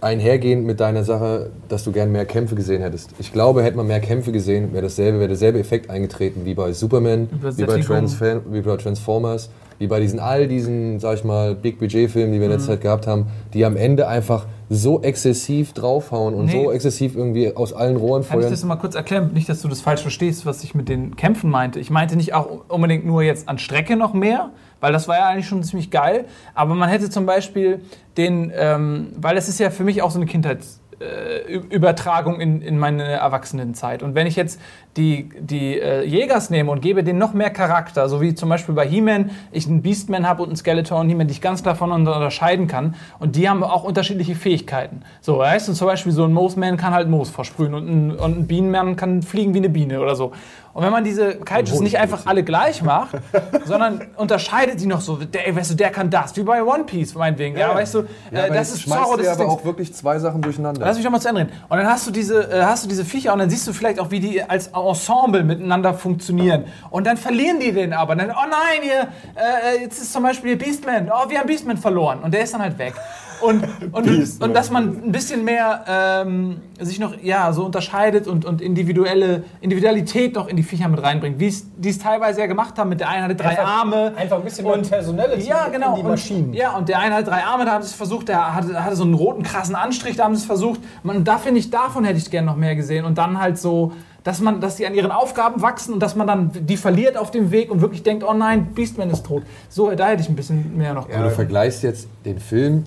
einhergehend 0.00 0.66
mit 0.66 0.80
deiner 0.80 1.04
Sache, 1.04 1.50
dass 1.68 1.84
du 1.84 1.92
gern 1.92 2.12
mehr 2.12 2.26
Kämpfe 2.26 2.54
gesehen 2.56 2.82
hättest. 2.82 3.10
Ich 3.18 3.32
glaube, 3.32 3.62
hätte 3.62 3.76
man 3.76 3.86
mehr 3.86 4.00
Kämpfe 4.00 4.32
gesehen, 4.32 4.72
wäre 4.72 4.82
dasselbe, 4.82 5.18
wäre 5.18 5.28
derselbe 5.28 5.58
Effekt 5.58 5.88
eingetreten 5.88 6.44
wie 6.44 6.54
bei 6.54 6.72
Superman, 6.72 7.28
wie 7.56 7.64
bei. 7.64 7.78
Transfer 7.80 8.40
wie 8.50 8.60
bei 8.60 8.76
Transformers, 8.76 9.50
wie 9.78 9.86
bei 9.86 10.00
diesen 10.00 10.18
all 10.20 10.46
diesen, 10.46 10.98
sag 11.00 11.14
ich 11.18 11.24
mal, 11.24 11.54
Big 11.54 11.78
Budget 11.78 12.10
Filmen, 12.10 12.32
die 12.32 12.38
wir 12.38 12.46
in 12.46 12.52
Mhm. 12.52 12.56
letzter 12.58 12.72
Zeit 12.72 12.80
gehabt 12.82 13.06
haben, 13.06 13.26
die 13.54 13.64
am 13.64 13.76
Ende 13.76 14.06
einfach 14.08 14.46
so 14.68 15.00
exzessiv 15.02 15.72
draufhauen 15.72 16.34
und 16.34 16.46
Nee. 16.46 16.52
so 16.64 16.72
exzessiv 16.72 17.16
irgendwie 17.16 17.54
aus 17.54 17.72
allen 17.72 17.96
Rohren 17.96 18.22
Kann 18.22 18.38
ich 18.38 18.42
feuern. 18.44 18.50
das 18.52 18.64
mal 18.64 18.76
kurz 18.76 18.94
erklären? 18.96 19.30
Nicht, 19.32 19.48
dass 19.48 19.62
du 19.62 19.68
das 19.68 19.80
falsch 19.80 20.02
verstehst, 20.02 20.44
was 20.44 20.64
ich 20.64 20.74
mit 20.74 20.88
den 20.88 21.16
Kämpfen 21.16 21.48
meinte. 21.50 21.80
Ich 21.80 21.90
meinte 21.90 22.16
nicht 22.16 22.34
auch 22.34 22.48
unbedingt 22.68 23.06
nur 23.06 23.22
jetzt 23.22 23.48
an 23.48 23.58
Strecke 23.58 23.96
noch 23.96 24.12
mehr, 24.14 24.50
weil 24.84 24.92
das 24.92 25.08
war 25.08 25.16
ja 25.16 25.28
eigentlich 25.28 25.48
schon 25.48 25.62
ziemlich 25.62 25.90
geil. 25.90 26.26
Aber 26.54 26.74
man 26.74 26.90
hätte 26.90 27.08
zum 27.08 27.24
Beispiel 27.24 27.80
den, 28.18 28.52
ähm, 28.54 29.12
weil 29.16 29.34
das 29.34 29.48
ist 29.48 29.58
ja 29.58 29.70
für 29.70 29.82
mich 29.82 30.02
auch 30.02 30.10
so 30.10 30.18
eine 30.18 30.26
Kindheits. 30.26 30.82
äh, 31.00 31.54
Übertragung 31.70 32.40
in, 32.40 32.62
in 32.62 32.78
meine 32.78 33.04
Erwachsenenzeit. 33.04 34.02
Und 34.02 34.14
wenn 34.14 34.26
ich 34.26 34.36
jetzt 34.36 34.60
die, 34.96 35.28
die 35.40 35.78
äh, 35.78 36.04
Jägers 36.04 36.50
nehme 36.50 36.70
und 36.70 36.80
gebe 36.80 37.02
denen 37.02 37.18
noch 37.18 37.34
mehr 37.34 37.50
Charakter, 37.50 38.08
so 38.08 38.20
wie 38.20 38.34
zum 38.34 38.48
Beispiel 38.48 38.74
bei 38.74 38.86
He-Man, 38.86 39.30
ich 39.52 39.66
einen 39.66 39.82
Beastman 39.82 40.28
habe 40.28 40.42
und 40.42 40.50
einen 40.50 40.56
Skeletor 40.56 41.00
und 41.00 41.08
He-Man, 41.08 41.26
die 41.26 41.32
ich 41.32 41.40
ganz 41.40 41.62
davon 41.62 41.90
unterscheiden 41.92 42.66
kann. 42.66 42.94
Und 43.18 43.36
die 43.36 43.48
haben 43.48 43.62
auch 43.62 43.84
unterschiedliche 43.84 44.34
Fähigkeiten. 44.34 45.02
So, 45.20 45.38
weißt 45.38 45.68
du, 45.68 45.72
zum 45.72 45.86
Beispiel 45.86 46.12
so 46.12 46.24
ein 46.24 46.32
Moosman 46.32 46.76
kann 46.76 46.94
halt 46.94 47.08
Moos 47.08 47.30
versprühen 47.30 47.74
und 47.74 47.88
ein, 47.88 48.10
und 48.12 48.38
ein 48.38 48.46
Bienenman 48.46 48.96
kann 48.96 49.22
fliegen 49.22 49.54
wie 49.54 49.58
eine 49.58 49.70
Biene 49.70 50.00
oder 50.00 50.14
so. 50.14 50.32
Und 50.74 50.82
wenn 50.82 50.90
man 50.90 51.04
diese 51.04 51.36
Kaijus 51.36 51.78
nicht 51.80 51.98
einfach 51.98 52.26
alle 52.26 52.42
gleich 52.42 52.82
macht, 52.82 53.16
sondern 53.64 54.08
unterscheidet 54.16 54.80
die 54.80 54.86
noch 54.86 55.00
so, 55.00 55.16
der, 55.16 55.54
weißt 55.54 55.70
du, 55.70 55.74
der 55.76 55.90
kann 55.90 56.10
das, 56.10 56.36
wie 56.36 56.42
bei 56.42 56.64
One 56.64 56.82
Piece 56.82 57.14
meinetwegen. 57.14 57.56
Ja, 57.56 57.72
weißt 57.72 57.94
du, 57.94 58.06
Ja, 58.32 58.46
äh, 58.46 58.52
das 58.52 58.72
ist 58.72 58.88
Zorro, 58.88 59.16
das 59.16 59.26
ja 59.26 59.32
ist 59.32 59.40
aber 59.40 59.52
auch 59.52 59.64
wirklich 59.64 59.94
zwei 59.94 60.18
Sachen 60.18 60.42
durcheinander. 60.42 60.84
Lass 60.84 60.96
mich 60.96 61.04
doch 61.04 61.12
mal 61.12 61.20
zu 61.20 61.28
Ende 61.28 61.42
reden. 61.42 61.52
Und 61.68 61.78
dann 61.78 61.86
hast 61.86 62.08
du 62.08 62.10
diese, 62.10 62.50
äh, 62.50 62.62
hast 62.62 62.84
du 62.84 62.88
diese 62.88 63.04
Viecher 63.04 63.32
und 63.32 63.38
dann 63.38 63.50
siehst 63.50 63.68
du 63.68 63.72
vielleicht 63.72 64.00
auch, 64.00 64.10
wie 64.10 64.18
die 64.18 64.42
als 64.42 64.66
Ensemble 64.66 65.44
miteinander 65.44 65.94
funktionieren. 65.94 66.64
Und 66.90 67.06
dann 67.06 67.16
verlieren 67.16 67.60
die 67.60 67.70
den 67.70 67.92
aber. 67.92 68.16
Dann, 68.16 68.30
oh 68.30 68.48
nein, 68.50 68.82
ihr, 68.82 69.08
äh, 69.40 69.80
jetzt 69.80 70.02
ist 70.02 70.12
zum 70.12 70.24
Beispiel 70.24 70.56
Beastman. 70.56 71.08
Oh, 71.08 71.30
wir 71.30 71.38
haben 71.38 71.46
Beastman 71.46 71.76
verloren. 71.76 72.18
Und 72.20 72.34
der 72.34 72.42
ist 72.42 72.52
dann 72.52 72.62
halt 72.62 72.76
weg. 72.78 72.94
Und, 73.40 73.64
und, 73.92 74.40
und 74.40 74.54
dass 74.54 74.70
man 74.70 75.04
ein 75.06 75.12
bisschen 75.12 75.44
mehr 75.44 75.84
ähm, 75.88 76.58
sich 76.80 76.98
noch 76.98 77.14
ja, 77.22 77.52
so 77.52 77.64
unterscheidet 77.64 78.26
und, 78.26 78.44
und 78.44 78.60
individuelle 78.60 79.44
Individualität 79.60 80.34
noch 80.34 80.46
in 80.48 80.56
die 80.56 80.62
Viecher 80.62 80.88
mit 80.88 81.02
reinbringt. 81.02 81.38
Wie 81.40 81.48
es 81.48 81.64
die 81.76 81.90
es 81.90 81.98
teilweise 81.98 82.40
ja 82.40 82.46
gemacht 82.46 82.78
haben 82.78 82.88
mit 82.90 83.00
der 83.00 83.08
einen 83.08 83.24
hatte 83.24 83.34
drei 83.34 83.50
Einfach- 83.50 83.80
Arme. 83.80 84.12
einfach 84.16 84.38
ein 84.38 84.44
bisschen 84.44 84.64
mehr 84.66 84.78
Personality 84.78 85.48
ja, 85.48 85.68
genau. 85.68 85.90
in 85.90 85.94
die 85.96 86.00
Und- 86.02 86.10
Maschinen. 86.10 86.54
Ja, 86.54 86.76
und 86.76 86.88
der 86.88 86.98
eine 87.00 87.16
hat 87.16 87.26
drei 87.26 87.42
Arme, 87.44 87.64
da 87.64 87.72
haben 87.72 87.82
sie 87.82 87.88
es 87.88 87.94
versucht, 87.94 88.28
der 88.28 88.54
hatte, 88.54 88.82
hatte 88.84 88.96
so 88.96 89.04
einen 89.04 89.14
roten, 89.14 89.42
krassen 89.42 89.74
Anstrich, 89.74 90.16
da 90.16 90.24
haben 90.24 90.34
sie 90.34 90.40
es 90.40 90.46
versucht. 90.46 90.80
Man, 91.02 91.24
da 91.24 91.38
finde 91.38 91.60
ich, 91.60 91.70
davon 91.70 92.04
hätte 92.04 92.18
ich 92.18 92.30
gerne 92.30 92.46
noch 92.46 92.56
mehr 92.56 92.74
gesehen. 92.76 93.04
Und 93.04 93.18
dann 93.18 93.40
halt 93.40 93.58
so, 93.58 93.92
dass 94.22 94.40
man, 94.40 94.60
dass 94.60 94.76
die 94.76 94.86
an 94.86 94.94
ihren 94.94 95.10
Aufgaben 95.10 95.60
wachsen 95.60 95.92
und 95.92 96.00
dass 96.00 96.14
man 96.16 96.26
dann 96.26 96.50
die 96.54 96.76
verliert 96.78 97.16
auf 97.18 97.30
dem 97.30 97.50
Weg 97.50 97.70
und 97.70 97.80
wirklich 97.82 98.02
denkt, 98.02 98.24
oh 98.26 98.32
nein, 98.32 98.68
Beastman 98.74 99.10
ist 99.10 99.26
tot. 99.26 99.42
So, 99.68 99.90
da 99.90 100.06
hätte 100.06 100.22
ich 100.22 100.28
ein 100.28 100.36
bisschen 100.36 100.76
mehr 100.78 100.94
noch. 100.94 101.10
Aber 101.10 101.24
du 101.24 101.30
vergleichst 101.30 101.82
jetzt 101.82 102.08
den 102.24 102.38
Film 102.40 102.84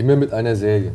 immer 0.00 0.16
mit 0.16 0.32
einer 0.32 0.56
Serie. 0.56 0.92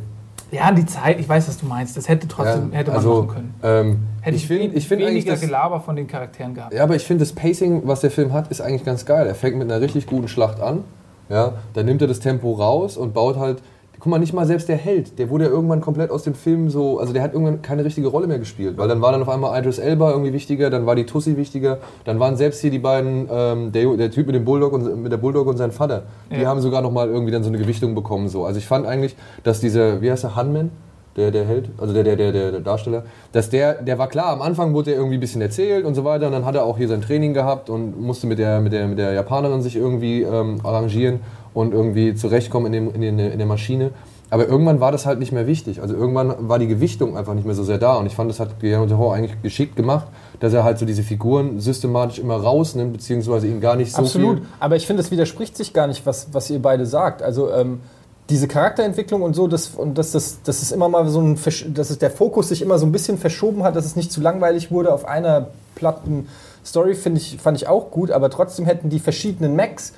Ja, 0.52 0.72
die 0.72 0.86
Zeit, 0.86 1.20
ich 1.20 1.28
weiß, 1.28 1.48
was 1.48 1.58
du 1.58 1.66
meinst. 1.66 1.98
Das 1.98 2.08
hätte 2.08 2.28
trotzdem 2.28 2.72
hätte 2.72 2.92
man 2.92 2.98
also, 2.98 3.24
machen 3.24 3.28
können. 3.30 3.54
Ähm, 3.64 4.00
Hätte 4.22 4.38
ich 4.38 4.48
finde 4.48 4.76
ich 4.76 4.88
find 4.88 5.02
eigentlich, 5.02 5.16
weniger 5.16 5.32
dass, 5.32 5.42
Gelaber 5.42 5.80
von 5.80 5.96
den 5.96 6.08
Charakteren 6.08 6.54
gehabt. 6.54 6.74
Ja, 6.74 6.84
aber 6.84 6.96
ich 6.96 7.04
finde 7.04 7.24
das 7.24 7.34
Pacing, 7.34 7.82
was 7.86 8.02
der 8.02 8.12
Film 8.12 8.32
hat, 8.32 8.50
ist 8.50 8.62
eigentlich 8.62 8.86
ganz 8.86 9.06
geil. 9.06 9.28
Er 9.28 9.36
fängt 9.36 9.58
mit 9.58 9.70
einer 9.70 9.82
richtig 9.82 10.08
guten 10.08 10.28
Schlacht 10.28 10.60
an. 10.62 10.84
Ja, 11.30 11.54
dann 11.74 11.86
nimmt 11.86 12.02
er 12.02 12.08
das 12.08 12.20
Tempo 12.20 12.54
raus 12.54 12.98
und 12.98 13.14
baut 13.14 13.38
halt. 13.38 13.62
Guck 14.00 14.08
mal, 14.12 14.20
nicht 14.20 14.34
mal 14.34 14.46
selbst 14.46 14.68
der 14.70 14.78
Held, 14.78 15.18
der 15.20 15.30
wurde 15.30 15.46
ja 15.46 15.50
irgendwann 15.50 15.82
komplett 15.82 16.12
aus 16.12 16.24
dem 16.24 16.36
Film 16.36 16.70
so, 16.70 17.00
also 17.00 17.14
der 17.14 17.24
hat 17.24 17.34
irgendwann 17.34 17.62
keine 17.62 17.84
richtige 17.86 18.08
Rolle 18.08 18.28
mehr 18.28 18.40
gespielt, 18.40 18.78
weil 18.78 18.88
dann 18.88 19.02
war 19.02 19.12
dann 19.12 19.22
auf 19.22 19.30
einmal 19.30 19.58
Idris 19.60 19.80
Elba 19.80 20.12
irgendwie 20.12 20.34
wichtiger, 20.34 20.70
dann 20.70 20.86
war 20.86 20.96
die 20.96 21.06
Tussi 21.06 21.38
wichtiger, 21.38 21.78
dann 22.04 22.20
waren 22.20 22.36
selbst 22.38 22.62
hier 22.62 22.72
die 22.72 22.80
beiden, 22.80 23.28
ähm, 23.32 23.72
der, 23.72 23.96
der 23.98 24.12
Typ 24.12 24.28
mit 24.28 24.36
dem 24.36 24.46
Bulldog 24.46 24.74
und 24.74 25.02
mit 25.04 25.12
der 25.12 25.18
Bulldog 25.18 25.48
und 25.48 25.58
sein 25.58 25.72
Vater, 25.72 26.04
die 26.30 26.42
Ja. 26.42 26.50
haben 26.50 26.62
sogar 26.62 26.82
noch 26.82 26.92
mal 26.92 27.08
irgendwie 27.08 27.32
dann 27.32 27.44
so 27.44 27.50
eine 27.50 27.58
Gewichtung 27.58 27.96
bekommen 27.96 28.28
so. 28.28 28.46
Also 28.46 28.60
ich 28.60 28.68
fand 28.68 28.86
eigentlich, 28.86 29.16
dass 29.44 29.60
dieser, 29.60 30.02
wie 30.02 30.12
heißt 30.12 30.24
der, 30.24 30.36
Hanman, 30.36 30.72
der, 31.16 31.32
der 31.32 31.46
Held, 31.46 31.70
also 31.78 31.94
der, 31.94 32.04
der, 32.04 32.18
der, 32.18 32.32
der, 32.34 32.52
der 32.52 32.60
Darsteller, 32.60 33.04
dass 33.32 33.50
der, 33.50 33.76
der 33.82 33.98
war 33.98 34.08
klar, 34.10 34.28
am 34.34 34.42
Anfang 34.42 34.74
wurde 34.74 34.92
er 34.92 34.98
irgendwie 34.98 35.16
ein 35.16 35.22
bisschen 35.22 35.42
erzählt 35.42 35.86
und 35.86 35.96
so 35.96 36.04
weiter 36.04 36.26
und 36.28 36.34
dann 36.34 36.44
hat 36.46 36.56
er 36.56 36.66
auch 36.66 36.78
hier 36.78 36.90
sein 36.90 37.02
Training 37.02 37.34
gehabt 37.34 37.70
und 37.70 38.00
musste 38.02 38.28
mit 38.28 38.38
der, 38.38 38.60
mit 38.60 38.74
der, 38.74 38.88
mit 38.88 39.00
der 39.00 39.14
Japanerin 39.14 39.62
sich 39.62 39.78
irgendwie 39.78 40.24
ähm, 40.24 40.60
arrangieren 40.64 41.22
und 41.56 41.74
irgendwie 41.74 42.14
zurechtkommen 42.14 42.72
in, 42.72 42.74
dem, 42.74 42.94
in, 42.94 43.02
den, 43.02 43.20
in 43.32 43.38
der 43.40 43.48
Maschine. 43.48 43.92
Aber 44.30 44.48
irgendwann 44.48 44.80
war 44.80 44.92
das 44.92 45.06
halt 45.06 45.20
nicht 45.20 45.32
mehr 45.32 45.48
wichtig. 45.48 45.82
Also 45.82 45.96
irgendwann 45.96 46.50
war 46.50 46.60
die 46.60 46.68
Gewichtung 46.68 47.16
einfach 47.16 47.34
nicht 47.34 47.46
mehr 47.46 47.56
so 47.56 47.64
sehr 47.64 47.78
da. 47.78 47.96
Und 47.96 48.08
ich 48.08 48.16
fand, 48.16 48.30
das 48.30 48.40
hat 48.40 48.60
Guillermo 48.60 48.88
Toro 48.88 49.12
eigentlich 49.12 49.42
geschickt 49.42 49.76
gemacht, 49.76 50.08
dass 50.40 50.52
er 50.52 50.64
halt 50.64 50.78
so 50.78 50.86
diese 50.86 51.04
Figuren 51.04 51.60
systematisch 51.60 52.20
immer 52.20 52.36
rausnimmt, 52.36 52.92
beziehungsweise 52.92 53.48
ihn 53.48 53.62
gar 53.62 53.76
nicht 53.76 53.94
so 53.94 54.02
Absolut. 54.02 54.40
viel... 54.40 54.48
Aber 54.60 54.76
ich 54.76 54.86
finde, 54.86 55.02
es 55.02 55.12
widerspricht 55.12 55.56
sich 55.56 55.74
gar 55.74 55.88
nicht, 55.88 56.06
was, 56.06 56.28
was 56.34 56.50
ihr 56.50 56.62
beide 56.62 56.86
sagt. 56.86 57.22
Also 57.22 57.52
ähm, 57.52 57.80
diese 58.30 58.48
Charakterentwicklung 58.48 59.22
und 59.22 59.36
so, 59.36 59.48
das, 59.48 59.70
und 59.76 59.98
dass 59.98 60.12
das, 60.12 60.40
das 60.44 60.62
ist 60.62 60.72
immer 60.72 60.90
mal 60.90 61.08
so 61.08 61.22
ein, 61.22 61.38
dass 61.74 61.90
es 61.90 62.00
der 62.00 62.12
Fokus 62.12 62.50
sich 62.50 62.62
immer 62.62 62.80
so 62.80 62.86
ein 62.86 62.92
bisschen 62.92 63.18
verschoben 63.18 63.64
hat, 63.64 63.76
dass 63.76 63.86
es 63.86 63.96
nicht 63.96 64.12
zu 64.12 64.20
langweilig 64.20 64.72
wurde 64.72 64.92
auf 64.92 65.06
einer 65.06 65.50
platten 65.76 66.28
Story, 66.66 66.96
finde 66.96 67.22
ich, 67.22 67.38
fand 67.42 67.56
ich 67.56 67.68
auch 67.68 67.92
gut. 67.92 68.12
Aber 68.12 68.30
trotzdem 68.30 68.66
hätten 68.66 68.90
die 68.90 69.00
verschiedenen 69.00 69.56
Macs 69.56 69.94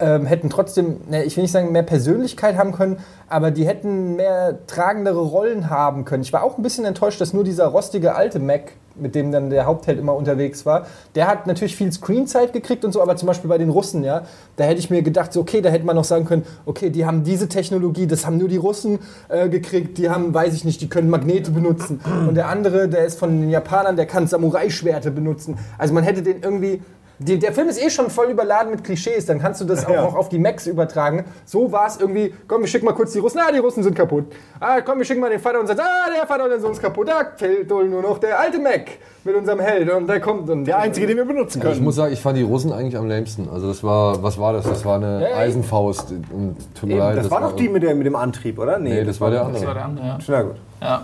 ähm, 0.00 0.26
hätten 0.26 0.50
trotzdem, 0.50 0.96
ne, 1.08 1.24
ich 1.24 1.36
will 1.36 1.42
nicht 1.42 1.52
sagen, 1.52 1.72
mehr 1.72 1.82
Persönlichkeit 1.82 2.56
haben 2.56 2.72
können, 2.72 2.98
aber 3.28 3.50
die 3.50 3.66
hätten 3.66 4.16
mehr 4.16 4.58
tragendere 4.66 5.20
Rollen 5.20 5.70
haben 5.70 6.04
können. 6.04 6.22
Ich 6.22 6.32
war 6.32 6.42
auch 6.42 6.58
ein 6.58 6.62
bisschen 6.62 6.84
enttäuscht, 6.84 7.20
dass 7.20 7.32
nur 7.32 7.44
dieser 7.44 7.66
rostige 7.66 8.14
alte 8.14 8.38
Mac, 8.40 8.72
mit 8.96 9.14
dem 9.14 9.32
dann 9.32 9.50
der 9.50 9.66
Hauptheld 9.66 9.98
immer 9.98 10.14
unterwegs 10.14 10.66
war, 10.66 10.86
der 11.14 11.26
hat 11.26 11.46
natürlich 11.46 11.74
viel 11.74 11.90
Screenzeit 11.92 12.52
gekriegt 12.52 12.84
und 12.84 12.92
so, 12.92 13.02
aber 13.02 13.16
zum 13.16 13.26
Beispiel 13.26 13.48
bei 13.48 13.58
den 13.58 13.70
Russen, 13.70 14.04
ja, 14.04 14.22
da 14.56 14.64
hätte 14.64 14.78
ich 14.78 14.90
mir 14.90 15.02
gedacht, 15.02 15.32
so, 15.32 15.40
okay, 15.40 15.60
da 15.60 15.70
hätte 15.70 15.84
man 15.84 15.96
noch 15.96 16.04
sagen 16.04 16.24
können, 16.24 16.44
okay, 16.64 16.90
die 16.90 17.04
haben 17.04 17.24
diese 17.24 17.48
Technologie, 17.48 18.06
das 18.06 18.24
haben 18.24 18.38
nur 18.38 18.48
die 18.48 18.56
Russen 18.56 19.00
äh, 19.28 19.48
gekriegt, 19.48 19.98
die 19.98 20.10
haben, 20.10 20.32
weiß 20.32 20.54
ich 20.54 20.64
nicht, 20.64 20.80
die 20.80 20.88
können 20.88 21.10
Magnete 21.10 21.50
benutzen. 21.50 22.00
Und 22.28 22.36
der 22.36 22.48
andere, 22.48 22.88
der 22.88 23.04
ist 23.04 23.18
von 23.18 23.40
den 23.40 23.50
Japanern, 23.50 23.96
der 23.96 24.06
kann 24.06 24.26
Samurai-Schwerte 24.26 25.10
benutzen. 25.10 25.58
Also 25.76 25.92
man 25.92 26.04
hätte 26.04 26.22
den 26.22 26.42
irgendwie 26.42 26.80
die, 27.26 27.38
der 27.38 27.52
Film 27.52 27.68
ist 27.68 27.82
eh 27.82 27.90
schon 27.90 28.10
voll 28.10 28.26
überladen 28.30 28.70
mit 28.70 28.84
Klischees, 28.84 29.26
dann 29.26 29.38
kannst 29.38 29.60
du 29.60 29.64
das 29.64 29.84
auch 29.86 29.90
Ja. 29.90 30.02
noch 30.02 30.14
auf 30.14 30.28
die 30.28 30.38
Macs 30.38 30.66
übertragen. 30.66 31.24
So 31.44 31.72
war 31.72 31.86
es 31.86 31.96
irgendwie, 31.98 32.34
komm, 32.48 32.60
wir 32.62 32.68
schicken 32.68 32.84
mal 32.86 32.92
kurz 32.92 33.12
die 33.12 33.18
Russen, 33.18 33.38
ah, 33.40 33.50
die 33.52 33.58
Russen 33.58 33.82
sind 33.82 33.94
kaputt. 33.96 34.24
Ah, 34.60 34.80
komm, 34.80 34.98
wir 34.98 35.04
schicken 35.04 35.20
mal 35.20 35.30
den 35.30 35.40
Vater 35.40 35.60
und 35.60 35.66
sagen, 35.66 35.80
ah, 35.82 36.10
der 36.16 36.26
Vater 36.26 36.44
und 36.44 36.50
der 36.50 36.60
Sohn 36.60 36.72
ist 36.72 36.82
kaputt. 36.82 37.08
Da 37.08 37.22
fehlt 37.36 37.70
wohl 37.70 37.88
nur 37.88 38.02
noch 38.02 38.18
der 38.18 38.38
alte 38.38 38.58
Mac 38.58 38.86
mit 39.24 39.34
unserem 39.34 39.60
Held 39.60 39.90
und 39.90 40.06
der 40.06 40.20
kommt. 40.20 40.48
Und 40.50 40.64
Der 40.66 40.78
einzige, 40.78 41.06
den 41.06 41.16
wir 41.16 41.24
benutzen 41.24 41.58
Ich 41.58 41.64
können. 41.64 41.82
muss 41.84 41.94
sagen, 41.96 42.12
ich 42.12 42.20
fand 42.20 42.36
die 42.36 42.42
Russen 42.42 42.72
eigentlich 42.72 42.96
am 42.96 43.08
lämsten. 43.08 43.48
Also 43.52 43.68
das 43.68 43.82
war, 43.82 44.22
was 44.22 44.38
war 44.38 44.52
das? 44.52 44.64
Das 44.66 44.84
war 44.84 44.96
eine 44.96 45.22
Ja, 45.22 45.28
ja. 45.30 45.36
Eisenfaust. 45.36 46.10
Und 46.10 46.56
tut 46.78 46.88
mir 46.88 46.98
leid, 46.98 47.16
das 47.18 47.30
war 47.30 47.40
doch 47.40 47.56
die 47.56 47.68
mit, 47.68 47.82
der, 47.82 47.94
mit 47.94 48.06
dem 48.06 48.16
Antrieb, 48.16 48.58
oder? 48.58 48.78
Nee, 48.78 49.02
das 49.04 49.20
war 49.20 49.30
der 49.30 49.44
Das 49.50 49.64
war 49.64 49.74
andere. 49.74 49.74
der 49.74 49.84
andere, 49.84 50.06
ja. 50.06 50.18
Na 50.28 50.42
gut. 50.42 50.56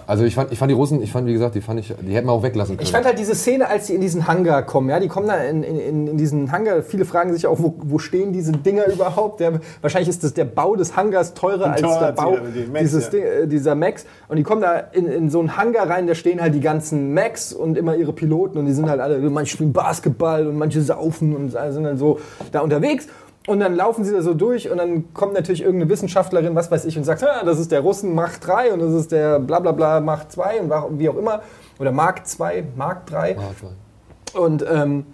Also 0.07 0.25
ich 0.25 0.35
fand, 0.35 0.53
ich 0.53 0.59
fand 0.59 0.71
die 0.71 0.75
Russen, 0.75 1.03
ich 1.03 1.11
fand, 1.11 1.27
wie 1.27 1.33
gesagt, 1.33 1.55
die 1.55 1.61
fand 1.61 1.81
ich, 1.81 1.95
die 2.01 2.15
hätten 2.15 2.27
wir 2.27 2.33
auch 2.33 2.43
weglassen 2.43 2.77
können. 2.77 2.85
Ich 2.87 2.93
fand 2.93 3.07
halt 3.07 3.19
diese 3.19 3.35
Szene, 3.35 3.69
als 3.69 3.87
sie 3.87 3.95
in 3.95 4.01
diesen 4.01 4.27
Hangar 4.29 4.63
kommen, 4.63 4.91
ja, 4.91 5.01
die 5.01 5.09
kommen 5.09 5.27
da 5.29 5.37
in, 5.37 5.63
in, 5.63 6.07
in 6.09 6.17
diesen 6.17 6.53
Hangar, 6.53 6.83
viele 6.83 7.05
fragen 7.05 7.33
sich 7.33 7.47
auch, 7.47 7.59
wo, 7.59 7.75
wo 7.79 7.99
stehen 7.99 8.33
diese 8.33 8.53
Dinger 8.53 8.87
überhaupt? 8.87 9.41
Der, 9.41 9.61
wahrscheinlich 9.81 10.09
ist 10.09 10.23
das 10.23 10.35
der 10.35 10.45
Bau 10.45 10.77
des 10.77 10.97
Hangars 10.97 11.35
teurer 11.35 11.73
als 11.73 11.81
der 11.81 12.13
Bau 12.13 12.37
die- 12.55 12.67
Macs, 12.71 12.81
dieses 12.81 13.05
ja. 13.07 13.11
Ding, 13.11 13.23
äh, 13.23 13.47
dieser 13.47 13.75
Max. 13.75 14.05
Und 14.29 14.37
die 14.37 14.43
kommen 14.43 14.61
da 14.61 14.75
in, 14.93 15.07
in 15.07 15.31
so 15.31 15.41
einen 15.41 15.57
Hangar 15.57 15.89
rein, 15.89 16.07
da 16.07 16.15
stehen 16.15 16.41
halt 16.41 16.55
die 16.55 16.61
ganzen 16.61 17.15
Macs 17.15 17.53
und 17.53 17.79
immer 17.79 17.97
ihre 17.97 18.13
Piloten 18.13 18.59
und 18.59 18.67
die 18.67 18.73
sind 18.73 18.89
halt 18.89 19.01
alle, 19.01 19.19
manche 19.31 19.53
spielen 19.55 19.73
Basketball 19.73 20.47
und 20.47 20.57
manche 20.57 20.83
saufen 20.83 21.35
und 21.35 21.51
sind 21.51 21.85
dann 21.85 21.97
so 21.97 22.19
da 22.53 22.61
unterwegs. 22.61 23.07
Und 23.47 23.61
dann 23.61 23.75
laufen 23.75 24.05
sie 24.05 24.13
da 24.13 24.21
so 24.21 24.35
durch 24.35 24.71
und 24.71 24.77
dann 24.77 25.15
kommt 25.15 25.33
natürlich 25.33 25.63
irgendeine 25.63 25.91
Wissenschaftlerin, 25.91 26.55
was 26.55 26.71
weiß 26.71 26.85
ich, 26.85 26.99
und 26.99 27.05
sagt, 27.05 27.23
"Ha, 27.23 27.43
das 27.45 27.59
ist 27.59 27.73
der 27.73 27.81
Russen 27.81 28.15
Macht 28.15 28.47
3 28.47 28.73
und 28.73 28.81
das 28.81 28.93
ist 28.93 29.13
der 29.13 29.39
blablabla 29.41 30.01
Macht 30.01 30.31
2 30.31 30.61
und 30.61 30.99
wie 30.99 31.09
auch 31.09 31.17
immer. 31.17 31.41
Oder 31.79 31.91
Mark 31.91 32.27
2, 32.27 32.65
Mark 32.77 33.07
3. 33.07 33.37
Und 34.35 34.65
ähm, 34.71 35.07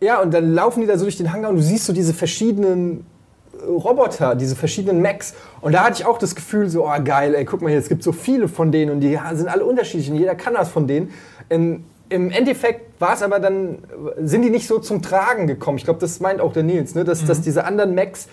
ja, 0.00 0.20
und 0.20 0.32
dann 0.32 0.54
laufen 0.54 0.80
die 0.80 0.86
da 0.86 0.96
so 0.96 1.04
durch 1.04 1.16
den 1.18 1.32
Hangar 1.32 1.50
und 1.50 1.56
du 1.56 1.62
siehst 1.62 1.84
so 1.84 1.92
diese 1.92 2.14
verschiedenen 2.14 3.04
äh, 3.52 3.66
Roboter, 3.66 4.34
diese 4.34 4.56
verschiedenen 4.56 5.02
Mechs. 5.02 5.34
Und 5.60 5.72
da 5.72 5.84
hatte 5.84 6.00
ich 6.00 6.06
auch 6.06 6.18
das 6.18 6.34
Gefühl, 6.34 6.70
so, 6.70 6.86
oh 6.86 7.02
geil, 7.04 7.34
ey, 7.34 7.44
guck 7.44 7.60
mal 7.60 7.68
hier, 7.68 7.78
es 7.78 7.88
gibt 7.88 8.02
so 8.02 8.12
viele 8.12 8.48
von 8.48 8.72
denen 8.72 8.92
und 8.92 9.00
die 9.00 9.18
sind 9.34 9.48
alle 9.48 9.64
unterschiedlich 9.64 10.10
und 10.10 10.16
jeder 10.16 10.34
kann 10.34 10.54
das 10.54 10.68
von 10.70 10.86
denen. 10.86 11.10
Ähm, 11.50 11.84
Im 12.10 12.30
Endeffekt 12.30 13.00
war 13.00 13.14
es 13.14 13.22
aber 13.22 13.38
dann, 13.38 13.78
sind 14.18 14.42
die 14.42 14.50
nicht 14.50 14.66
so 14.66 14.78
zum 14.78 15.02
Tragen 15.02 15.46
gekommen. 15.46 15.78
Ich 15.78 15.84
glaube, 15.84 16.00
das 16.00 16.20
meint 16.20 16.40
auch 16.40 16.52
der 16.52 16.62
Nils, 16.62 16.94
ne? 16.94 17.04
dass, 17.04 17.24
dass 17.24 17.40
diese 17.40 17.64
anderen 17.64 17.94
Mechs, 17.94 18.28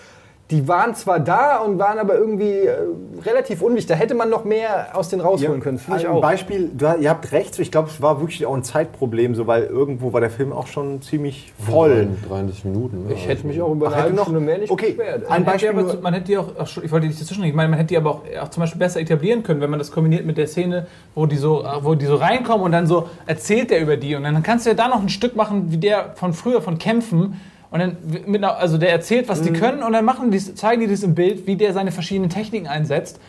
die 0.52 0.68
waren 0.68 0.94
zwar 0.94 1.18
da 1.18 1.56
und 1.58 1.76
waren 1.80 1.98
aber 1.98 2.14
irgendwie 2.16 2.52
äh, 2.52 2.76
relativ 3.24 3.62
unwichtig. 3.62 3.88
Da 3.88 3.94
hätte 3.94 4.14
man 4.14 4.30
noch 4.30 4.44
mehr 4.44 4.90
aus 4.96 5.08
denen 5.08 5.20
rausholen 5.22 5.60
können, 5.60 5.78
finde 5.78 6.00
ich 6.00 6.06
ein 6.06 6.12
auch. 6.14 6.20
Beispiel, 6.20 6.70
du, 6.72 6.86
ihr 7.00 7.10
habt 7.10 7.32
recht, 7.32 7.58
ich 7.58 7.72
glaube, 7.72 7.88
es 7.88 8.00
war 8.00 8.20
wirklich 8.20 8.46
auch 8.46 8.54
ein 8.54 8.62
Zeitproblem, 8.62 9.34
so, 9.34 9.48
weil 9.48 9.64
irgendwo 9.64 10.12
war 10.12 10.20
der 10.20 10.30
Film 10.30 10.52
auch 10.52 10.68
schon 10.68 11.02
ziemlich 11.02 11.52
voll. 11.58 12.10
33 12.28 12.64
Minuten. 12.64 13.08
ne? 13.08 13.14
Ich 13.14 13.26
hätte 13.26 13.44
mich 13.44 13.60
auch 13.60 13.72
über 13.72 13.92
eine 13.92 14.12
noch- 14.14 14.22
Stunde 14.22 14.38
mehr 14.40 14.58
nicht 14.58 14.70
okay. 14.70 14.92
beschwert. 14.92 15.24
Ein 15.24 15.28
Man 15.28 15.32
hätte, 15.38 15.50
Beispiel 15.50 15.68
aber, 15.70 15.82
nur- 15.82 16.00
man 16.00 16.14
hätte 16.14 16.26
die 16.26 16.38
auch, 16.38 16.48
ach, 16.56 16.76
ich 16.80 16.92
wollte 16.92 17.08
dich 17.08 17.18
dazwischen, 17.18 17.42
ich 17.42 17.52
meine, 17.54 17.68
man 17.70 17.78
hätte 17.78 17.88
die 17.88 17.96
aber 17.96 18.10
auch, 18.10 18.20
auch 18.40 18.48
zum 18.48 18.60
Beispiel 18.60 18.78
besser 18.78 19.00
etablieren 19.00 19.42
können, 19.42 19.60
wenn 19.60 19.70
man 19.70 19.80
das 19.80 19.90
kombiniert 19.90 20.24
mit 20.26 20.38
der 20.38 20.46
Szene, 20.46 20.86
wo 21.16 21.26
die 21.26 21.36
so, 21.38 21.64
wo 21.82 21.96
die 21.96 22.06
so 22.06 22.14
reinkommen 22.14 22.64
und 22.66 22.70
dann 22.70 22.86
so 22.86 23.08
erzählt 23.26 23.70
der 23.72 23.80
über 23.82 23.96
die 23.96 24.14
und 24.14 24.22
dann 24.22 24.40
kannst 24.44 24.64
du 24.66 24.70
ja 24.70 24.76
da 24.76 24.86
noch 24.86 25.00
ein 25.02 25.08
Stück 25.08 25.34
machen, 25.34 25.72
wie 25.72 25.78
der 25.78 26.12
von 26.14 26.32
früher 26.34 26.62
von 26.62 26.78
Kämpfen 26.78 27.40
und 27.70 27.78
dann 27.80 27.96
mit 28.26 28.42
einer, 28.42 28.56
also 28.56 28.78
der 28.78 28.90
erzählt, 28.92 29.28
was 29.28 29.42
die 29.42 29.52
können 29.52 29.82
und 29.82 29.92
dann 29.92 30.04
machen 30.04 30.30
die, 30.30 30.38
zeigen 30.54 30.80
die 30.80 30.86
das 30.88 31.02
im 31.02 31.14
Bild, 31.14 31.46
wie 31.46 31.56
der 31.56 31.72
seine 31.72 31.92
verschiedenen 31.92 32.30
Techniken 32.30 32.66
einsetzt 32.68 33.20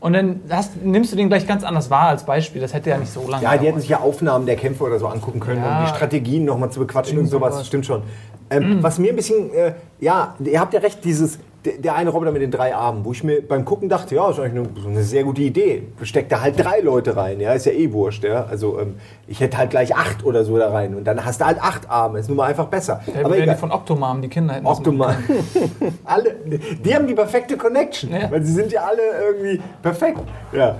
und 0.00 0.12
dann 0.12 0.40
hast, 0.50 0.84
nimmst 0.84 1.12
du 1.12 1.16
den 1.16 1.28
gleich 1.28 1.46
ganz 1.46 1.64
anders 1.64 1.88
wahr 1.90 2.08
als 2.08 2.24
Beispiel. 2.24 2.60
Das 2.60 2.74
hätte 2.74 2.90
ja 2.90 2.98
nicht 2.98 3.12
so 3.12 3.28
lange. 3.28 3.42
Ja, 3.42 3.56
die 3.56 3.66
hätten 3.66 3.80
sich 3.80 3.88
ja 3.88 4.00
Aufnahmen 4.00 4.44
der 4.46 4.56
Kämpfe 4.56 4.84
oder 4.84 4.98
so 4.98 5.06
angucken 5.06 5.40
können, 5.40 5.62
Ja. 5.62 5.78
um 5.80 5.84
die 5.86 5.90
Strategien 5.90 6.44
nochmal 6.44 6.70
zu 6.70 6.80
bequatschen 6.80 7.18
und 7.18 7.26
sowas. 7.26 7.54
sowas. 7.54 7.66
Stimmt 7.66 7.86
schon. 7.86 8.02
Ähm, 8.50 8.78
Was 8.82 8.98
mir 8.98 9.10
ein 9.10 9.16
bisschen, 9.16 9.52
äh, 9.54 9.72
ja, 9.98 10.36
ihr 10.38 10.60
habt 10.60 10.74
ja 10.74 10.80
recht, 10.80 11.02
dieses, 11.04 11.38
der, 11.66 11.78
der 11.78 11.94
eine 11.96 12.10
Roboter 12.10 12.32
mit 12.32 12.40
den 12.42 12.50
drei 12.50 12.74
Armen, 12.74 13.04
wo 13.04 13.12
ich 13.12 13.22
mir 13.24 13.42
beim 13.46 13.64
Gucken 13.64 13.88
dachte, 13.88 14.14
ja, 14.14 14.30
ist 14.30 14.38
eigentlich 14.38 14.66
eine, 14.84 14.86
eine 14.88 15.02
sehr 15.02 15.24
gute 15.24 15.42
Idee. 15.42 15.82
Steckt 16.02 16.32
da 16.32 16.40
halt 16.40 16.58
drei 16.62 16.80
Leute 16.80 17.16
rein, 17.16 17.40
ja, 17.40 17.52
ist 17.52 17.66
ja 17.66 17.72
eh 17.72 17.92
wurscht, 17.92 18.24
ja. 18.24 18.46
Also 18.46 18.78
ähm, 18.80 18.94
ich 19.26 19.40
hätte 19.40 19.58
halt 19.58 19.70
gleich 19.70 19.94
acht 19.94 20.24
oder 20.24 20.44
so 20.44 20.56
da 20.56 20.70
rein 20.70 20.94
und 20.94 21.04
dann 21.04 21.24
hast 21.24 21.40
du 21.40 21.44
halt 21.46 21.60
acht 21.60 21.90
Arme, 21.90 22.18
ist 22.20 22.28
nun 22.28 22.36
mal 22.36 22.44
einfach 22.48 22.66
besser. 22.66 23.00
Ja, 23.14 23.24
Aber 23.24 23.36
die 23.36 23.42
egal. 23.42 23.56
von 23.56 23.72
Octomam, 23.72 24.22
die 24.22 24.28
Kinder 24.28 24.54
hätten 24.54 24.66
Optimal. 24.66 25.16
alle, 26.04 26.36
die 26.84 26.94
haben 26.94 27.06
die 27.06 27.14
perfekte 27.14 27.56
Connection, 27.56 28.10
Ja. 28.12 28.30
weil 28.30 28.42
sie 28.42 28.52
sind 28.52 28.72
ja 28.72 28.84
alle 28.84 29.02
irgendwie 29.28 29.60
perfekt. 29.82 30.20
Ja. 30.52 30.76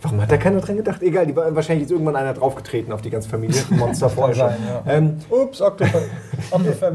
Warum 0.00 0.22
hat 0.22 0.30
da 0.30 0.36
keiner 0.36 0.60
dran 0.60 0.76
gedacht? 0.76 1.02
Egal, 1.02 1.26
die 1.26 1.34
war, 1.34 1.54
wahrscheinlich 1.54 1.86
ist 1.86 1.90
irgendwann 1.90 2.14
einer 2.14 2.32
draufgetreten 2.32 2.92
auf 2.92 3.02
die 3.02 3.10
ganze 3.10 3.28
Familie. 3.28 3.60
Monster 3.70 4.08
vorher 4.08 4.34
schon. 4.34 4.48
sein, 4.48 4.58
ja. 4.86 4.92
ähm, 4.92 5.16
Ups. 5.28 5.60
Octofamily. 5.60 6.06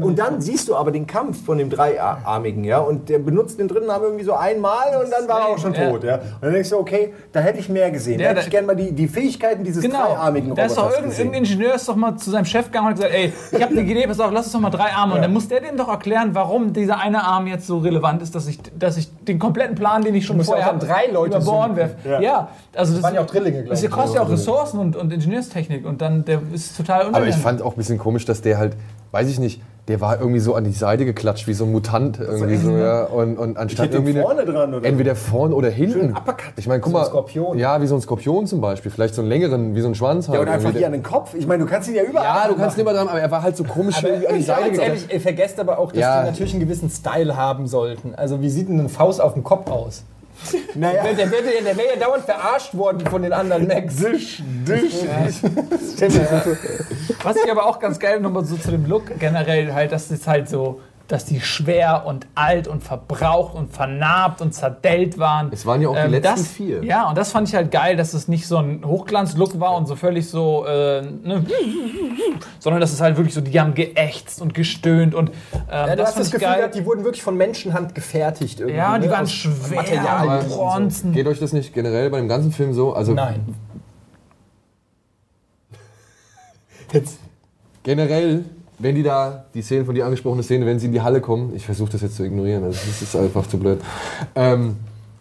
und 0.00 0.18
dann 0.18 0.40
siehst 0.40 0.68
du 0.68 0.76
aber 0.76 0.90
den 0.90 1.06
Kampf 1.06 1.44
von 1.44 1.58
dem 1.58 1.68
Dreiarmigen, 1.68 2.64
ja, 2.64 2.78
und 2.78 3.08
der 3.08 3.18
benutzt 3.18 3.58
den 3.58 3.68
dritten 3.68 3.90
Arm 3.90 4.02
irgendwie 4.02 4.24
so 4.24 4.32
einmal 4.32 5.02
und 5.02 5.12
dann 5.12 5.28
war 5.28 5.40
er 5.40 5.46
auch 5.48 5.58
schon 5.58 5.74
Ja. 5.74 5.90
tot, 5.90 6.04
ja. 6.04 6.14
Und 6.14 6.22
dann 6.42 6.52
denkst 6.52 6.70
du, 6.70 6.78
okay, 6.78 7.12
da 7.32 7.40
hätte 7.40 7.58
ich 7.58 7.68
mehr 7.68 7.90
gesehen. 7.90 8.20
Ja, 8.20 8.28
da 8.28 8.30
hätte 8.36 8.46
ich 8.46 8.50
gerne 8.50 8.66
mal 8.66 8.76
die, 8.76 8.92
die 8.92 9.06
Fähigkeiten 9.08 9.64
dieses 9.64 9.84
dreiarmigen 9.84 10.54
Da 10.54 10.64
ist 10.64 10.76
doch 10.76 10.90
Roboters 10.90 11.18
irgendein, 11.18 11.44
Ingenieur 11.44 11.74
ist 11.74 11.88
doch 11.88 11.96
mal 11.96 12.16
zu 12.16 12.30
seinem 12.30 12.46
Chef 12.46 12.66
gegangen 12.66 12.86
und 12.86 12.92
hat 12.92 12.96
gesagt, 12.96 13.14
ey, 13.14 13.32
ich 13.52 13.62
habe 13.62 13.72
eine 13.72 13.82
Idee, 13.82 14.06
pass 14.06 14.20
auf, 14.20 14.32
lass 14.32 14.46
uns 14.46 14.52
doch 14.54 14.60
mal 14.60 14.70
drei 14.70 14.92
Arme. 14.92 15.16
Und 15.16 15.22
dann 15.22 15.32
muss 15.32 15.48
der 15.48 15.60
dem 15.60 15.76
doch 15.76 15.88
erklären, 15.88 16.30
warum 16.34 16.72
dieser 16.72 16.98
eine 16.98 17.22
Arm 17.22 17.46
jetzt 17.46 17.66
so 17.66 17.78
relevant 17.78 18.22
ist, 18.22 18.34
dass 18.34 18.46
ich, 18.46 18.58
dass 18.78 18.96
ich 18.96 19.08
den 19.24 19.38
kompletten 19.38 19.74
Plan, 19.74 20.02
den 20.02 20.14
ich 20.14 20.24
schon 20.24 20.38
ja 20.38 20.44
vorher 20.44 20.66
dann 20.66 20.78
drei 20.78 21.06
Leute 21.12 21.36
über 21.36 21.44
Bord 21.44 21.76
werfe. 21.76 21.96
Ja. 22.08 22.20
Ja. 22.20 22.48
also 22.74 22.93
das 22.94 23.02
waren 23.02 23.14
ja 23.14 23.20
auch 23.22 23.26
Drillinge, 23.26 23.62
glaub 23.62 23.70
Das 23.70 23.82
ich. 23.82 23.90
kostet 23.90 24.16
ja 24.16 24.22
auch 24.22 24.30
Ressourcen 24.30 24.78
und, 24.78 24.96
und 24.96 25.12
Ingenieurstechnik 25.12 25.84
und 25.86 26.00
dann 26.00 26.24
der 26.24 26.40
ist 26.52 26.76
total 26.76 27.06
Aber 27.14 27.26
ich 27.26 27.36
fand 27.36 27.62
auch 27.62 27.72
ein 27.72 27.76
bisschen 27.76 27.98
komisch, 27.98 28.24
dass 28.24 28.40
der 28.42 28.58
halt, 28.58 28.76
weiß 29.12 29.28
ich 29.28 29.38
nicht, 29.38 29.60
der 29.86 30.00
war 30.00 30.18
irgendwie 30.18 30.40
so 30.40 30.54
an 30.54 30.64
die 30.64 30.72
Seite 30.72 31.04
geklatscht, 31.04 31.46
wie 31.46 31.52
so 31.52 31.66
ein 31.66 31.72
Mutant 31.72 32.18
irgendwie 32.18 32.56
so, 32.56 32.74
ja. 32.74 33.04
Und, 33.04 33.36
und 33.36 33.58
anstatt 33.58 33.88
ihn 33.88 33.92
irgendwie. 33.92 34.18
vorne 34.18 34.46
dran, 34.46 34.72
oder? 34.72 34.88
Entweder 34.88 35.14
vorne 35.14 35.54
oder 35.54 35.68
hinten. 35.68 36.12
Uppercut. 36.16 36.54
Ich 36.56 36.66
meine, 36.66 36.80
guck 36.80 36.92
So 36.92 36.96
ein 36.98 37.02
mal. 37.02 37.08
Skorpion. 37.08 37.58
Ja, 37.58 37.82
wie 37.82 37.86
so 37.86 37.94
ein 37.94 38.00
Skorpion 38.00 38.46
zum 38.46 38.62
Beispiel. 38.62 38.90
Vielleicht 38.90 39.14
so 39.14 39.20
einen 39.20 39.28
längeren, 39.28 39.74
wie 39.74 39.82
so 39.82 39.88
ein 39.88 39.94
Schwanz 39.94 40.26
halt. 40.28 40.36
ja, 40.36 40.40
oder 40.42 40.52
einfach 40.52 40.68
irgendwie. 40.68 40.78
hier 40.78 40.86
an 40.86 40.92
den 40.94 41.02
Kopf. 41.02 41.34
Ich 41.34 41.46
meine, 41.46 41.62
du 41.64 41.68
kannst 41.68 41.90
ihn 41.90 41.96
ja 41.96 42.02
überall. 42.02 42.24
ja, 42.24 42.48
du 42.48 42.54
kannst 42.56 42.78
nicht 42.78 42.86
immer 42.86 42.94
dran, 42.96 43.08
aber 43.08 43.20
er 43.20 43.30
war 43.30 43.42
halt 43.42 43.58
so 43.58 43.64
komisch 43.64 44.02
irgendwie 44.02 44.26
an 44.26 44.36
die 44.36 44.42
Seite 44.42 44.70
geklatscht. 44.70 44.88
ehrlich, 44.88 45.12
ihr 45.12 45.20
vergesst 45.20 45.60
aber 45.60 45.78
auch, 45.78 45.92
dass 45.92 46.00
Ja. 46.00 46.22
die 46.22 46.30
natürlich 46.30 46.54
einen 46.54 46.60
gewissen 46.60 46.88
Style 46.88 47.36
haben 47.36 47.66
sollten. 47.66 48.14
Also 48.14 48.40
wie 48.40 48.48
sieht 48.48 48.70
denn 48.70 48.80
eine 48.80 48.88
Faust 48.88 49.20
auf 49.20 49.34
dem 49.34 49.44
Kopf 49.44 49.70
aus? 49.70 50.02
Naja, 50.74 51.02
Der, 51.02 51.14
der 51.14 51.30
wäre 51.30 51.42
der 51.64 51.76
wär 51.76 51.84
ja 51.94 51.96
dauernd 51.96 52.24
verarscht 52.24 52.74
worden 52.74 53.06
von 53.06 53.22
den 53.22 53.32
anderen 53.32 53.66
Macs. 53.66 53.96
Disch, 53.96 54.42
Disch. 54.66 54.94
Was 57.22 57.36
ich 57.36 57.50
aber 57.50 57.66
auch 57.66 57.78
ganz 57.78 57.98
geil 57.98 58.20
nochmal 58.20 58.44
so 58.44 58.56
zu 58.56 58.70
dem 58.70 58.86
Look 58.86 59.18
generell 59.18 59.72
halt, 59.72 59.92
dass 59.92 60.10
es 60.10 60.26
halt 60.26 60.48
so, 60.48 60.80
dass 61.06 61.26
die 61.26 61.40
schwer 61.40 62.04
und 62.06 62.26
alt 62.34 62.66
und 62.66 62.82
verbraucht 62.82 63.54
und 63.54 63.70
vernarbt 63.72 64.40
und 64.40 64.54
zerdellt 64.54 65.18
waren. 65.18 65.50
Es 65.52 65.66
waren 65.66 65.82
ja 65.82 65.88
auch 65.90 65.94
die 65.94 66.00
letzten 66.10 66.28
Ähm, 66.28 66.36
das, 66.36 66.48
vier. 66.48 66.82
Ja, 66.84 67.08
und 67.10 67.18
das 67.18 67.30
fand 67.30 67.46
ich 67.48 67.54
halt 67.54 67.70
geil, 67.70 67.96
dass 67.96 68.14
es 68.14 68.26
nicht 68.26 68.46
so 68.46 68.56
ein 68.56 68.82
Hochglanz-Look 68.86 69.60
war 69.60 69.76
und 69.76 69.86
so 69.86 69.96
völlig 69.96 70.28
so, 70.30 70.64
äh, 70.66 71.02
ne, 71.02 71.44
sondern 72.58 72.80
dass 72.80 72.92
es 72.92 73.02
halt 73.02 73.18
wirklich 73.18 73.34
so, 73.34 73.42
die 73.42 73.60
haben 73.60 73.74
geächtzt 73.74 74.40
und 74.40 74.54
gestöhnt 74.54 75.14
und 75.14 75.28
ähm, 75.28 75.34
Ja, 75.70 75.86
du 75.90 75.96
das 75.96 76.14
das 76.14 76.28
ich 76.28 76.32
Gefühl 76.32 76.48
geil. 76.48 76.56
gehabt, 76.58 76.74
die 76.74 76.86
wurden 76.86 77.04
wirklich 77.04 77.22
von 77.22 77.36
Menschenhand 77.36 77.94
gefertigt 77.94 78.60
irgendwie. 78.60 78.78
ja, 78.78 78.98
die 78.98 79.06
ne? 79.06 79.12
waren 79.12 79.24
Aus 79.24 79.32
schwer, 79.32 79.76
Materialien 79.76 80.32
und 80.32 80.38
und 80.44 80.50
so. 80.50 80.56
Bronzen. 80.56 81.12
Geht 81.12 81.26
euch 81.26 81.38
das 81.38 81.52
nicht 81.52 81.74
generell 81.74 82.08
bei 82.08 82.18
dem 82.18 82.28
ganzen 82.28 82.50
Film 82.50 82.72
so? 82.72 82.94
Also 82.94 83.12
Nein. 83.12 83.54
Jetzt. 86.92 87.18
generell, 87.82 88.44
wenn 88.78 88.94
die 88.94 89.02
da, 89.02 89.44
die 89.54 89.62
Szenen 89.62 89.86
von 89.86 89.94
dir 89.94 90.04
angesprochene 90.04 90.42
Szene, 90.42 90.66
wenn 90.66 90.78
sie 90.78 90.86
in 90.86 90.92
die 90.92 91.00
Halle 91.00 91.20
kommen, 91.20 91.54
ich 91.54 91.64
versuche 91.64 91.92
das 91.92 92.02
jetzt 92.02 92.16
zu 92.16 92.24
ignorieren, 92.24 92.64
also 92.64 92.78
das 92.86 93.02
ist 93.02 93.16
einfach 93.16 93.46
zu 93.46 93.58
blöd. 93.58 93.80
Ähm, 94.34 94.76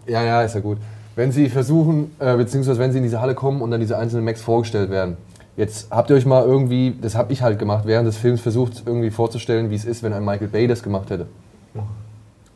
ja, 0.08 0.24
ja, 0.24 0.41
ist 0.41 0.56
ja 0.56 0.62
gut. 0.62 0.78
Wenn 1.16 1.32
sie 1.32 1.49
versuchen, 1.49 2.12
äh, 2.20 2.36
beziehungsweise 2.36 2.80
wenn 2.80 2.91
sie 2.91 2.97
in 2.97 3.04
diese 3.04 3.22
Halle 3.22 3.36
kommen 3.36 3.62
und 3.62 3.70
dann 3.72 3.80
diese 3.80 3.97
einzelnen 3.97 4.26
Macs 4.26 4.41
vorgestellt 4.41 4.89
werden. 4.89 5.18
Jetzt 5.56 5.91
habt 5.91 6.10
ihr 6.10 6.16
euch 6.16 6.26
mal 6.26 6.43
irgendwie, 6.43 6.95
das 6.99 7.16
habe 7.16 7.32
ich 7.32 7.43
halt 7.43 7.60
gemacht, 7.60 7.84
während 7.86 8.08
des 8.08 8.18
Films 8.18 8.41
versucht 8.41 8.84
irgendwie 8.88 9.12
vorzustellen, 9.12 9.70
wie 9.70 9.76
es 9.76 9.86
ist, 9.86 10.01
wenn 10.01 10.12
ein 10.12 10.26
Michael 10.26 10.47
Bay 10.47 10.66
das 10.66 10.82
gemacht 10.82 11.12
hätte. 11.12 11.28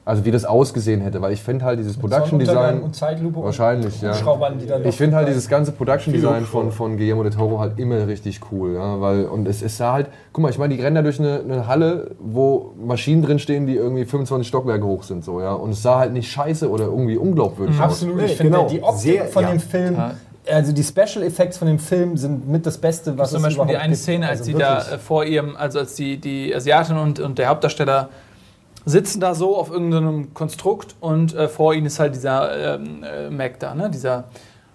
Also 0.08 0.24
wie 0.24 0.32
das 0.32 0.46
ausgesehen 0.46 1.02
hätte, 1.02 1.22
weil 1.22 1.34
ich 1.34 1.42
finde 1.42 1.66
halt 1.66 1.80
dieses 1.80 1.98
Production 1.98 2.40
Design 2.40 2.80
und 2.82 2.96
Zeitlupe 2.96 3.44
wahrscheinlich, 3.44 4.02
und 4.02 4.04
ja. 4.04 4.14
Die 4.58 4.66
dann 4.66 4.86
Ich 4.86 4.96
finde 4.96 5.18
halt 5.18 5.28
dieses 5.28 5.50
ganze 5.50 5.74
Production 5.74 6.14
Design 6.14 6.46
von, 6.46 6.72
von 6.72 6.96
Guillermo 6.96 7.24
del 7.24 7.34
Toro 7.34 7.60
halt 7.60 7.78
immer 7.78 8.08
richtig 8.08 8.40
cool. 8.50 8.76
Ja, 8.76 9.02
weil, 9.02 9.26
und 9.26 9.46
es 9.50 9.62
ist 9.62 9.82
da 9.82 9.92
halt, 9.92 10.08
guck 10.32 10.44
mal, 10.44 10.50
ich 10.50 10.58
meine, 10.58 10.74
die 10.74 10.82
rennen 10.82 10.96
da 10.96 11.02
durch 11.02 11.20
eine, 11.20 11.42
eine 11.42 11.68
Halle, 11.68 12.12
wo 12.20 12.74
Maschinen 12.82 13.22
drin 13.22 13.38
stehen, 13.38 13.68
die 13.68 13.76
irgendwie 13.76 14.06
25 14.06 14.48
Stockwerke 14.48 14.86
hoch 14.86 15.04
sind. 15.04 15.26
So, 15.26 15.42
ja, 15.42 15.52
und 15.52 15.72
es 15.72 15.84
sah 15.84 16.00
halt 16.00 16.14
nicht 16.14 16.32
scheiße 16.32 16.70
oder 16.70 16.86
irgendwie 16.86 17.18
unglaubwürdig 17.18 17.76
aus. 17.78 17.84
Absolut. 17.84 18.16
Nee, 18.16 18.26
Ich 18.28 18.38
finde 18.38 18.54
genau. 18.54 18.70
die 18.70 18.82
Optik 18.82 19.02
Sehr- 19.02 19.26
von 19.26 19.44
ja. 19.44 19.50
dem 19.50 19.60
Film, 19.60 19.98
also 20.50 20.72
die 20.72 20.84
Special 20.84 21.22
Effects 21.26 21.58
von 21.58 21.68
dem 21.68 21.80
Film 21.80 22.16
sind 22.16 22.48
mit 22.48 22.66
das 22.66 22.78
Beste, 22.78 23.18
was 23.18 23.32
zum 23.32 23.40
es 23.40 23.44
Beispiel 23.44 23.66
die 23.66 23.76
eine 23.76 23.90
gibt. 23.90 24.02
Szene, 24.04 24.30
als 24.30 24.40
Also 24.40 24.52
sie 24.54 24.58
da 24.58 24.78
äh, 24.80 24.98
vor 25.00 25.26
ihrem, 25.26 25.58
also 25.58 25.80
als 25.80 25.96
die, 25.96 26.16
die 26.16 26.56
Asiatin 26.56 26.96
und, 26.96 27.20
und 27.20 27.38
der 27.38 27.50
Hauptdarsteller 27.50 28.08
sitzen 28.88 29.20
da 29.20 29.36
so 29.36 29.58
auf 29.58 29.70
irgendeinem 29.70 30.34
Konstrukt 30.34 30.96
und 31.02 31.36
äh, 31.36 31.50
vor 31.50 31.74
ihnen 31.74 31.86
ist 31.88 32.00
halt 32.00 32.16
dieser 32.16 32.76
ähm, 32.76 33.04
äh, 33.04 33.30
Mac 33.30 33.60
da, 33.60 33.76
ne? 33.76 33.90
Dieser. 33.90 34.26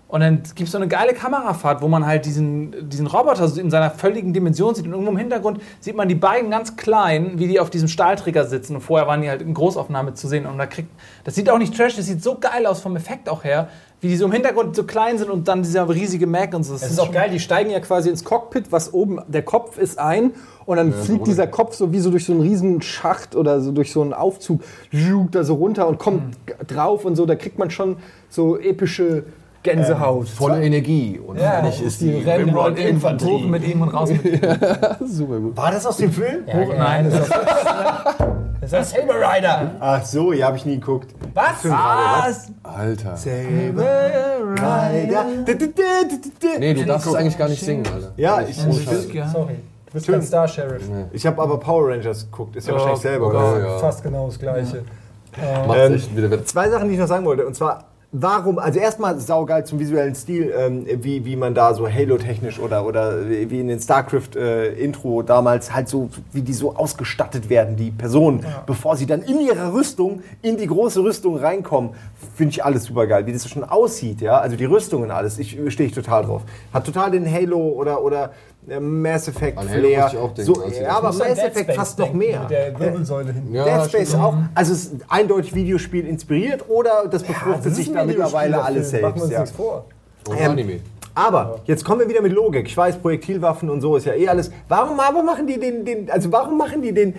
Und 0.06 0.20
dann 0.20 0.42
gibt 0.54 0.66
es 0.66 0.72
so 0.72 0.76
eine 0.76 0.88
geile 0.88 1.14
Kamerafahrt, 1.14 1.80
wo 1.80 1.88
man 1.88 2.04
halt 2.04 2.26
diesen, 2.26 2.90
diesen 2.90 3.06
Roboter 3.06 3.50
in 3.56 3.70
seiner 3.70 3.90
völligen 3.90 4.34
Dimension 4.34 4.74
sieht. 4.74 4.84
Und 4.84 4.92
irgendwo 4.92 5.10
im 5.10 5.16
Hintergrund 5.16 5.62
sieht 5.80 5.96
man 5.96 6.06
die 6.06 6.14
beiden 6.14 6.50
ganz 6.50 6.76
klein, 6.76 7.38
wie 7.38 7.48
die 7.48 7.58
auf 7.58 7.70
diesem 7.70 7.88
Stahlträger 7.88 8.44
sitzen. 8.44 8.74
Und 8.74 8.82
vorher 8.82 9.08
waren 9.08 9.22
die 9.22 9.30
halt 9.30 9.40
in 9.40 9.54
Großaufnahme 9.54 10.12
zu 10.12 10.28
sehen. 10.28 10.44
Und 10.44 10.58
da 10.58 10.66
kriegt, 10.66 10.90
das 11.24 11.34
sieht 11.34 11.48
auch 11.48 11.56
nicht 11.56 11.74
trash, 11.74 11.96
das 11.96 12.04
sieht 12.04 12.22
so 12.22 12.38
geil 12.38 12.66
aus 12.66 12.82
vom 12.82 12.94
Effekt 12.94 13.30
auch 13.30 13.42
her, 13.42 13.70
wie 14.02 14.08
die 14.08 14.16
so 14.16 14.24
im 14.24 14.32
Hintergrund 14.32 14.74
so 14.74 14.82
klein 14.82 15.16
sind 15.16 15.30
und 15.30 15.46
dann 15.46 15.62
dieser 15.62 15.88
riesige 15.88 16.26
Mac 16.26 16.54
und 16.54 16.64
so. 16.64 16.72
Das 16.72 16.82
Es 16.82 16.90
ist 16.90 16.98
auch 16.98 17.12
geil, 17.12 17.30
die 17.30 17.38
steigen 17.38 17.70
ja 17.70 17.78
quasi 17.78 18.10
ins 18.10 18.24
Cockpit, 18.24 18.72
was 18.72 18.92
oben, 18.92 19.20
der 19.28 19.42
Kopf 19.42 19.78
ist 19.78 19.98
ein. 19.98 20.32
Und 20.66 20.76
dann 20.76 20.92
fliegt 20.92 21.26
dieser 21.28 21.46
Kopf 21.46 21.74
so 21.74 21.92
wie 21.92 22.00
so 22.00 22.10
durch 22.10 22.24
so 22.24 22.32
einen 22.32 22.42
riesen 22.42 22.82
Schacht 22.82 23.36
oder 23.36 23.60
so 23.60 23.70
durch 23.70 23.92
so 23.92 24.02
einen 24.02 24.12
Aufzug 24.12 24.62
da 25.30 25.44
so 25.44 25.54
runter 25.54 25.86
und 25.86 25.98
kommt 25.98 26.36
drauf 26.66 27.04
und 27.04 27.14
so, 27.14 27.26
da 27.26 27.36
kriegt 27.36 27.58
man 27.58 27.70
schon 27.70 27.96
so 28.28 28.58
epische 28.58 29.24
Gänsehaut. 29.62 30.28
Voller 30.28 30.60
Energie. 30.60 31.20
Und 31.24 31.38
Ja, 31.38 31.52
fertig 31.60 31.82
ist 31.82 32.00
die 32.00 32.14
Rennen 32.18 32.46
Rimrock 32.50 32.66
und 32.68 32.78
Hoch 32.78 32.84
Infanterie. 32.84 33.46
mit 33.46 33.66
ihm 33.66 33.82
und 33.82 33.88
raus 33.90 34.10
mit 34.10 34.24
ihm. 34.24 34.40
Super 35.06 35.38
gut. 35.38 35.56
War 35.56 35.70
das 35.70 35.86
aus 35.86 35.96
dem 35.98 36.12
Film? 36.12 36.44
Ja, 36.46 36.60
ja, 36.60 36.74
Nein, 36.76 37.10
das 37.10 37.20
ist 37.20 37.32
das 38.60 38.72
ist 38.72 38.90
Saber 38.96 39.14
Rider. 39.14 39.72
Ach 39.80 40.04
so, 40.04 40.32
ja, 40.32 40.46
habe 40.46 40.56
ich 40.56 40.64
nie 40.64 40.76
geguckt. 40.78 41.14
Was? 41.34 41.64
Was? 41.64 42.48
Alter. 42.62 43.16
Rider. 43.16 44.30
Nee, 46.58 46.74
du 46.74 46.84
darfst 46.84 47.06
es 47.08 47.14
eigentlich 47.14 47.38
gar 47.38 47.48
nicht 47.48 47.62
singen, 47.62 47.84
Alter. 47.92 48.12
Ja, 48.16 48.40
ich, 48.42 48.50
ich, 48.50 48.56
Sorry. 49.32 49.54
Du 49.86 49.92
bist 49.92 50.06
kein 50.08 50.22
Star 50.22 50.48
Sheriff. 50.48 50.82
ich 51.12 51.26
habe 51.26 51.40
aber 51.42 51.60
Power 51.60 51.90
Rangers 51.90 52.24
geguckt. 52.30 52.56
Ist 52.56 52.66
ja 52.66 52.72
wahrscheinlich 52.74 53.00
selber, 53.00 53.26
oh 53.26 53.30
oder? 53.30 53.58
ja. 53.60 53.78
Fast 53.78 54.02
genau 54.02 54.26
das 54.26 54.38
Gleiche. 54.38 54.84
Macht 55.66 55.78
Ähm, 55.78 55.94
echt 55.94 56.16
wieder 56.16 56.30
wett. 56.30 56.48
Zwei 56.48 56.70
Sachen, 56.70 56.88
die 56.88 56.94
ich 56.94 57.00
noch 57.00 57.06
sagen 57.08 57.24
wollte. 57.26 57.46
Und 57.46 57.54
zwar, 57.54 57.84
warum, 58.12 58.58
also 58.58 58.78
erstmal 58.78 59.18
saugeil 59.18 59.64
zum 59.64 59.80
visuellen 59.80 60.14
Stil, 60.14 60.52
ähm, 60.56 60.86
wie, 61.02 61.24
wie 61.24 61.34
man 61.34 61.54
da 61.54 61.72
so 61.72 61.88
Halo-technisch 61.88 62.58
oder, 62.58 62.86
oder 62.86 63.28
wie 63.28 63.60
in 63.60 63.68
den 63.68 63.80
StarCraft-Intro 63.80 65.22
damals 65.22 65.74
halt 65.74 65.88
so, 65.88 66.10
wie 66.30 66.42
die 66.42 66.52
so 66.52 66.76
ausgestattet 66.76 67.48
werden, 67.48 67.76
die 67.76 67.90
Personen, 67.90 68.44
bevor 68.66 68.96
sie 68.96 69.06
dann 69.06 69.22
in 69.22 69.40
ihre 69.40 69.72
Rüstung, 69.72 70.22
in 70.42 70.58
die 70.58 70.66
große 70.66 71.02
Rüstung 71.02 71.38
reinkommen. 71.38 71.92
Finde 72.36 72.52
ich 72.52 72.64
alles 72.64 72.84
super 72.84 73.06
geil, 73.06 73.26
wie 73.26 73.32
das 73.32 73.48
schon 73.48 73.64
aussieht, 73.64 74.20
ja. 74.20 74.38
Also 74.38 74.56
die 74.56 74.66
Rüstungen, 74.66 75.10
alles, 75.10 75.38
ich 75.38 75.58
stehe 75.68 75.88
ich 75.88 75.94
total 75.94 76.24
drauf. 76.24 76.42
Hat 76.72 76.84
total 76.84 77.10
den 77.10 77.30
Halo 77.30 77.58
oder, 77.58 78.02
oder 78.02 78.24
äh, 78.24 78.28
Mass 78.80 79.26
Effect 79.28 79.58
An 79.58 79.68
Flair. 79.68 80.02
muss 80.04 80.12
ich 80.12 80.18
auch 80.18 80.34
denken, 80.34 80.54
so, 80.54 80.62
ja, 80.62 80.68
das- 80.68 80.96
aber 80.96 81.12
Mass 81.12 81.38
Effect 81.38 81.72
fast 81.74 81.98
noch 81.98 82.12
mehr. 82.12 82.40
Mit 82.42 82.50
der 82.50 82.78
Wirbelsäule 82.78 83.32
hinten. 83.32 83.54
Ja, 83.54 83.64
Dead 83.64 83.88
Space 83.90 84.08
stimmt. 84.10 84.22
auch. 84.22 84.34
Also 84.54 84.72
es 84.72 84.84
ist 84.84 84.94
eindeutig 85.08 85.54
Videospiel 85.54 86.06
inspiriert 86.06 86.68
oder 86.68 87.08
das 87.10 87.24
befruchtet 87.24 87.60
Das 87.66 87.72
ist 87.72 87.76
sich 87.76 87.92
da 87.92 88.04
mittlerweile 88.04 88.62
alles 88.62 88.92
Machen 88.92 89.02
wir 89.02 89.10
selbst. 89.10 89.22
uns 89.22 89.32
Ja. 89.32 89.40
nichts 89.40 89.56
vor. 89.56 89.84
Und 90.28 90.40
Ähm, 90.40 90.50
Anime. 90.52 90.80
Aber 91.14 91.60
jetzt 91.66 91.84
kommen 91.84 92.00
wir 92.00 92.08
wieder 92.08 92.22
mit 92.22 92.32
Logik. 92.32 92.66
Ich 92.66 92.76
weiß, 92.76 92.96
Projektilwaffen 92.98 93.68
und 93.68 93.80
so 93.80 93.96
ist 93.96 94.06
ja 94.06 94.14
eh 94.14 94.28
alles. 94.28 94.50
Warum 94.68 94.98
aber 95.00 95.22
machen 95.22 95.46
die 95.46 95.58
den, 95.58 95.84
den 95.84 96.10
also 96.10 96.30
warum 96.32 96.56
machen 96.56 96.80
die 96.82 96.92
den 96.94 97.14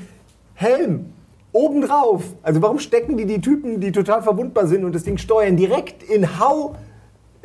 Helm 0.55 1.07
obendrauf? 1.51 2.23
Also 2.41 2.61
warum 2.61 2.79
stecken 2.79 3.17
die 3.17 3.25
die 3.25 3.39
Typen, 3.41 3.79
die 3.81 3.91
total 3.91 4.23
verwundbar 4.23 4.65
sind 4.65 4.83
und 4.85 4.95
das 4.95 5.03
Ding 5.03 5.17
steuern, 5.17 5.57
direkt 5.57 6.01
in 6.03 6.39
Hau? 6.39 6.75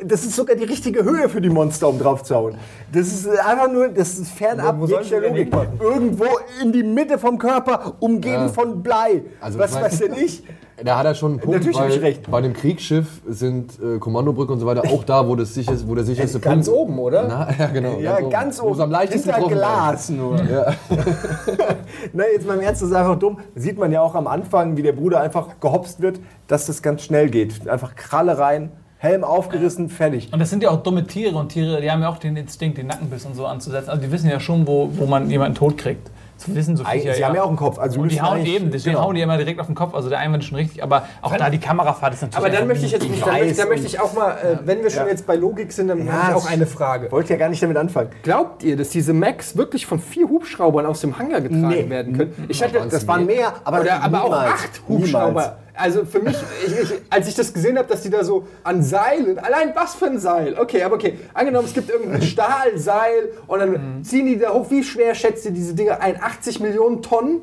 Das 0.03 0.23
ist 0.23 0.35
sogar 0.35 0.55
die 0.55 0.63
richtige 0.63 1.03
Höhe 1.03 1.27
für 1.27 1.41
die 1.41 1.49
Monster, 1.49 1.89
um 1.89 1.99
drauf 1.99 2.23
zu 2.23 2.33
hauen. 2.35 2.55
Das 2.93 3.07
ist 3.07 3.27
einfach 3.27 3.69
nur, 3.71 3.89
das 3.89 4.17
ist 4.17 4.31
fernab 4.31 4.79
Wo 4.79 4.85
jeglicher 4.85 5.19
Logik. 5.19 5.51
Irgendwo 5.81 6.25
in 6.63 6.71
die 6.71 6.83
Mitte 6.83 7.17
vom 7.19 7.37
Körper, 7.37 7.95
umgeben 7.99 8.33
Ja. 8.43 8.47
von 8.47 8.81
Blei. 8.81 9.23
Also, 9.41 9.59
Was 9.59 9.71
ich 9.71 9.75
mein- 9.75 9.83
weiß 9.83 9.99
denn 9.99 10.13
ich? 10.13 10.43
Da 10.81 10.97
hat 10.97 11.05
er 11.05 11.13
schon 11.13 11.31
einen 11.31 11.39
Punkt, 11.41 11.55
Natürlich 11.57 11.77
weil 11.77 11.91
ich 11.91 12.01
recht. 12.01 12.31
bei 12.31 12.39
dem 12.39 12.53
Kriegsschiff 12.53 13.19
sind 13.27 13.77
äh, 13.83 13.99
Kommandobrücke 13.99 14.53
und 14.53 14.61
so 14.61 14.65
weiter 14.65 14.83
auch 14.89 15.03
da, 15.03 15.27
wo, 15.27 15.35
das 15.35 15.53
sicher, 15.53 15.73
wo 15.85 15.93
der 15.93 16.05
sicherste 16.05 16.39
Ganz 16.39 16.67
Punkt... 16.67 16.79
oben, 16.79 16.99
oder? 16.99 17.27
Na, 17.27 17.49
ja, 17.59 17.65
genau. 17.67 17.99
Ja, 17.99 18.21
ganz 18.21 18.61
Wo 18.61 18.67
es 18.67 18.71
oben. 18.75 18.83
am 18.83 18.91
leichtesten 18.91 19.33
hinter. 19.35 19.49
Glas 19.55 20.07
nur. 20.09 20.37
Ja. 20.41 20.73
Na, 22.13 22.23
jetzt 22.33 22.47
mal 22.47 22.55
im 22.55 22.61
Ernst, 22.61 22.81
das 22.81 22.89
ist 22.91 22.95
einfach 22.95 23.19
dumm. 23.19 23.39
Sieht 23.55 23.77
man 23.77 23.91
ja 23.91 24.01
auch 24.01 24.15
am 24.15 24.27
Anfang, 24.27 24.77
wie 24.77 24.81
der 24.81 24.93
Bruder 24.93 25.19
einfach 25.19 25.59
gehopst 25.59 26.01
wird, 26.01 26.21
dass 26.47 26.65
das 26.67 26.81
ganz 26.81 27.01
schnell 27.03 27.29
geht. 27.29 27.67
Einfach 27.67 27.95
Kralle 27.95 28.37
rein, 28.37 28.71
Helm 29.01 29.23
aufgerissen, 29.23 29.87
fertig. 29.89 30.31
Und 30.33 30.39
das 30.39 30.49
sind 30.49 30.61
ja 30.61 30.69
auch 30.71 30.83
dumme 30.83 31.07
Tiere 31.07 31.37
und 31.37 31.49
Tiere, 31.49 31.79
die 31.79 31.89
haben 31.89 32.01
ja 32.01 32.09
auch 32.09 32.17
den 32.17 32.35
Instinkt, 32.35 32.77
den 32.77 32.87
Nackenbiss 32.87 33.25
und 33.25 33.33
so 33.33 33.45
anzusetzen. 33.45 33.89
Also 33.89 34.01
die 34.01 34.11
wissen 34.11 34.29
ja 34.29 34.41
schon, 34.41 34.67
wo, 34.67 34.89
wo 34.93 35.05
man 35.05 35.29
jemanden 35.29 35.55
tot 35.55 35.77
kriegt. 35.77 36.11
Zu 36.35 36.53
wissen 36.55 36.75
so 36.77 36.83
Eigentlich- 36.85 37.15
Sie 37.15 37.23
haben 37.25 37.35
ja 37.35 37.43
auch 37.43 37.47
einen 37.49 37.55
Kopf. 37.57 37.79
Also 37.79 37.99
und 38.01 38.11
die 38.11 38.21
hauen 38.21 38.45
eben, 38.45 38.71
deswegen 38.71 38.95
genau. 38.95 39.07
hauen 39.07 39.15
die 39.15 39.21
immer 39.21 39.37
direkt 39.37 39.59
auf 39.59 39.65
den 39.67 39.75
Kopf. 39.75 39.93
Also 39.93 40.07
der 40.09 40.19
Einwand 40.19 40.43
ist 40.43 40.49
schon 40.49 40.57
richtig, 40.57 40.81
aber 40.83 41.03
auch 41.21 41.33
da 41.35 41.49
die 41.49 41.57
Kamerafahrt 41.59 42.13
ist 42.13 42.21
natürlich. 42.21 42.45
Aber 42.45 42.49
dann 42.55 42.67
möchte 42.67 42.85
ich 42.85 42.91
jetzt, 42.93 43.05
Ich 43.05 43.19
da, 43.21 43.65
möchte, 43.65 43.87
ich 43.87 43.99
auch 44.01 44.13
mal, 44.13 44.31
äh, 44.31 44.57
wenn 44.65 44.81
wir 44.83 44.89
schon 44.89 45.03
Ja. 45.03 45.09
jetzt 45.11 45.25
bei 45.27 45.35
Logik 45.35 45.71
sind, 45.73 45.87
dann 45.89 46.05
Ja, 46.05 46.11
habe 46.13 46.37
ich 46.37 46.43
auch 46.45 46.49
eine 46.49 46.65
Frage. 46.65 47.09
Wollte 47.11 47.33
ja 47.33 47.39
gar 47.39 47.49
nicht 47.49 47.61
damit 47.63 47.75
anfangen. 47.77 48.09
Glaubt 48.23 48.63
ihr, 48.63 48.75
dass 48.77 48.89
diese 48.89 49.13
Macs 49.13 49.55
wirklich 49.57 49.85
von 49.85 49.99
vier 49.99 50.27
Hubschraubern 50.29 50.85
aus 50.85 51.01
dem 51.01 51.17
Hangar 51.19 51.39
getragen 51.41 51.67
Nee. 51.69 51.89
werden 51.89 52.17
können? 52.17 52.45
Ich 52.49 52.61
hatte, 52.63 52.85
Das 52.89 53.05
waren 53.07 53.25
mehr, 53.25 53.53
aber, 53.65 53.81
Oder 53.81 54.01
aber 54.03 54.23
auch 54.25 54.33
acht 54.33 54.81
Hubschrauber. 54.87 55.27
Niemals. 55.29 55.49
Also 55.75 56.03
für 56.05 56.19
mich, 56.19 56.35
ich, 56.65 56.77
ich, 56.79 57.01
als 57.09 57.27
ich 57.27 57.35
das 57.35 57.53
gesehen 57.53 57.77
habe, 57.77 57.87
dass 57.87 58.01
die 58.01 58.09
da 58.09 58.23
so 58.23 58.47
an 58.63 58.83
Seilen, 58.83 59.39
allein 59.39 59.71
was 59.75 59.95
für 59.95 60.07
ein 60.07 60.19
Seil? 60.19 60.57
Okay, 60.59 60.83
aber 60.83 60.95
okay, 60.95 61.17
angenommen, 61.33 61.65
es 61.67 61.73
gibt 61.73 61.89
irgendein 61.89 62.21
Stahlseil 62.21 63.29
und 63.47 63.59
dann 63.59 64.03
ziehen 64.03 64.25
die 64.25 64.37
da 64.37 64.53
hoch. 64.53 64.69
Wie 64.69 64.83
schwer 64.83 65.15
schätzt 65.15 65.45
ihr 65.45 65.51
diese 65.51 65.73
Dinger 65.75 66.01
ein? 66.01 66.21
80 66.21 66.59
Millionen 66.59 67.01
Tonnen? 67.01 67.41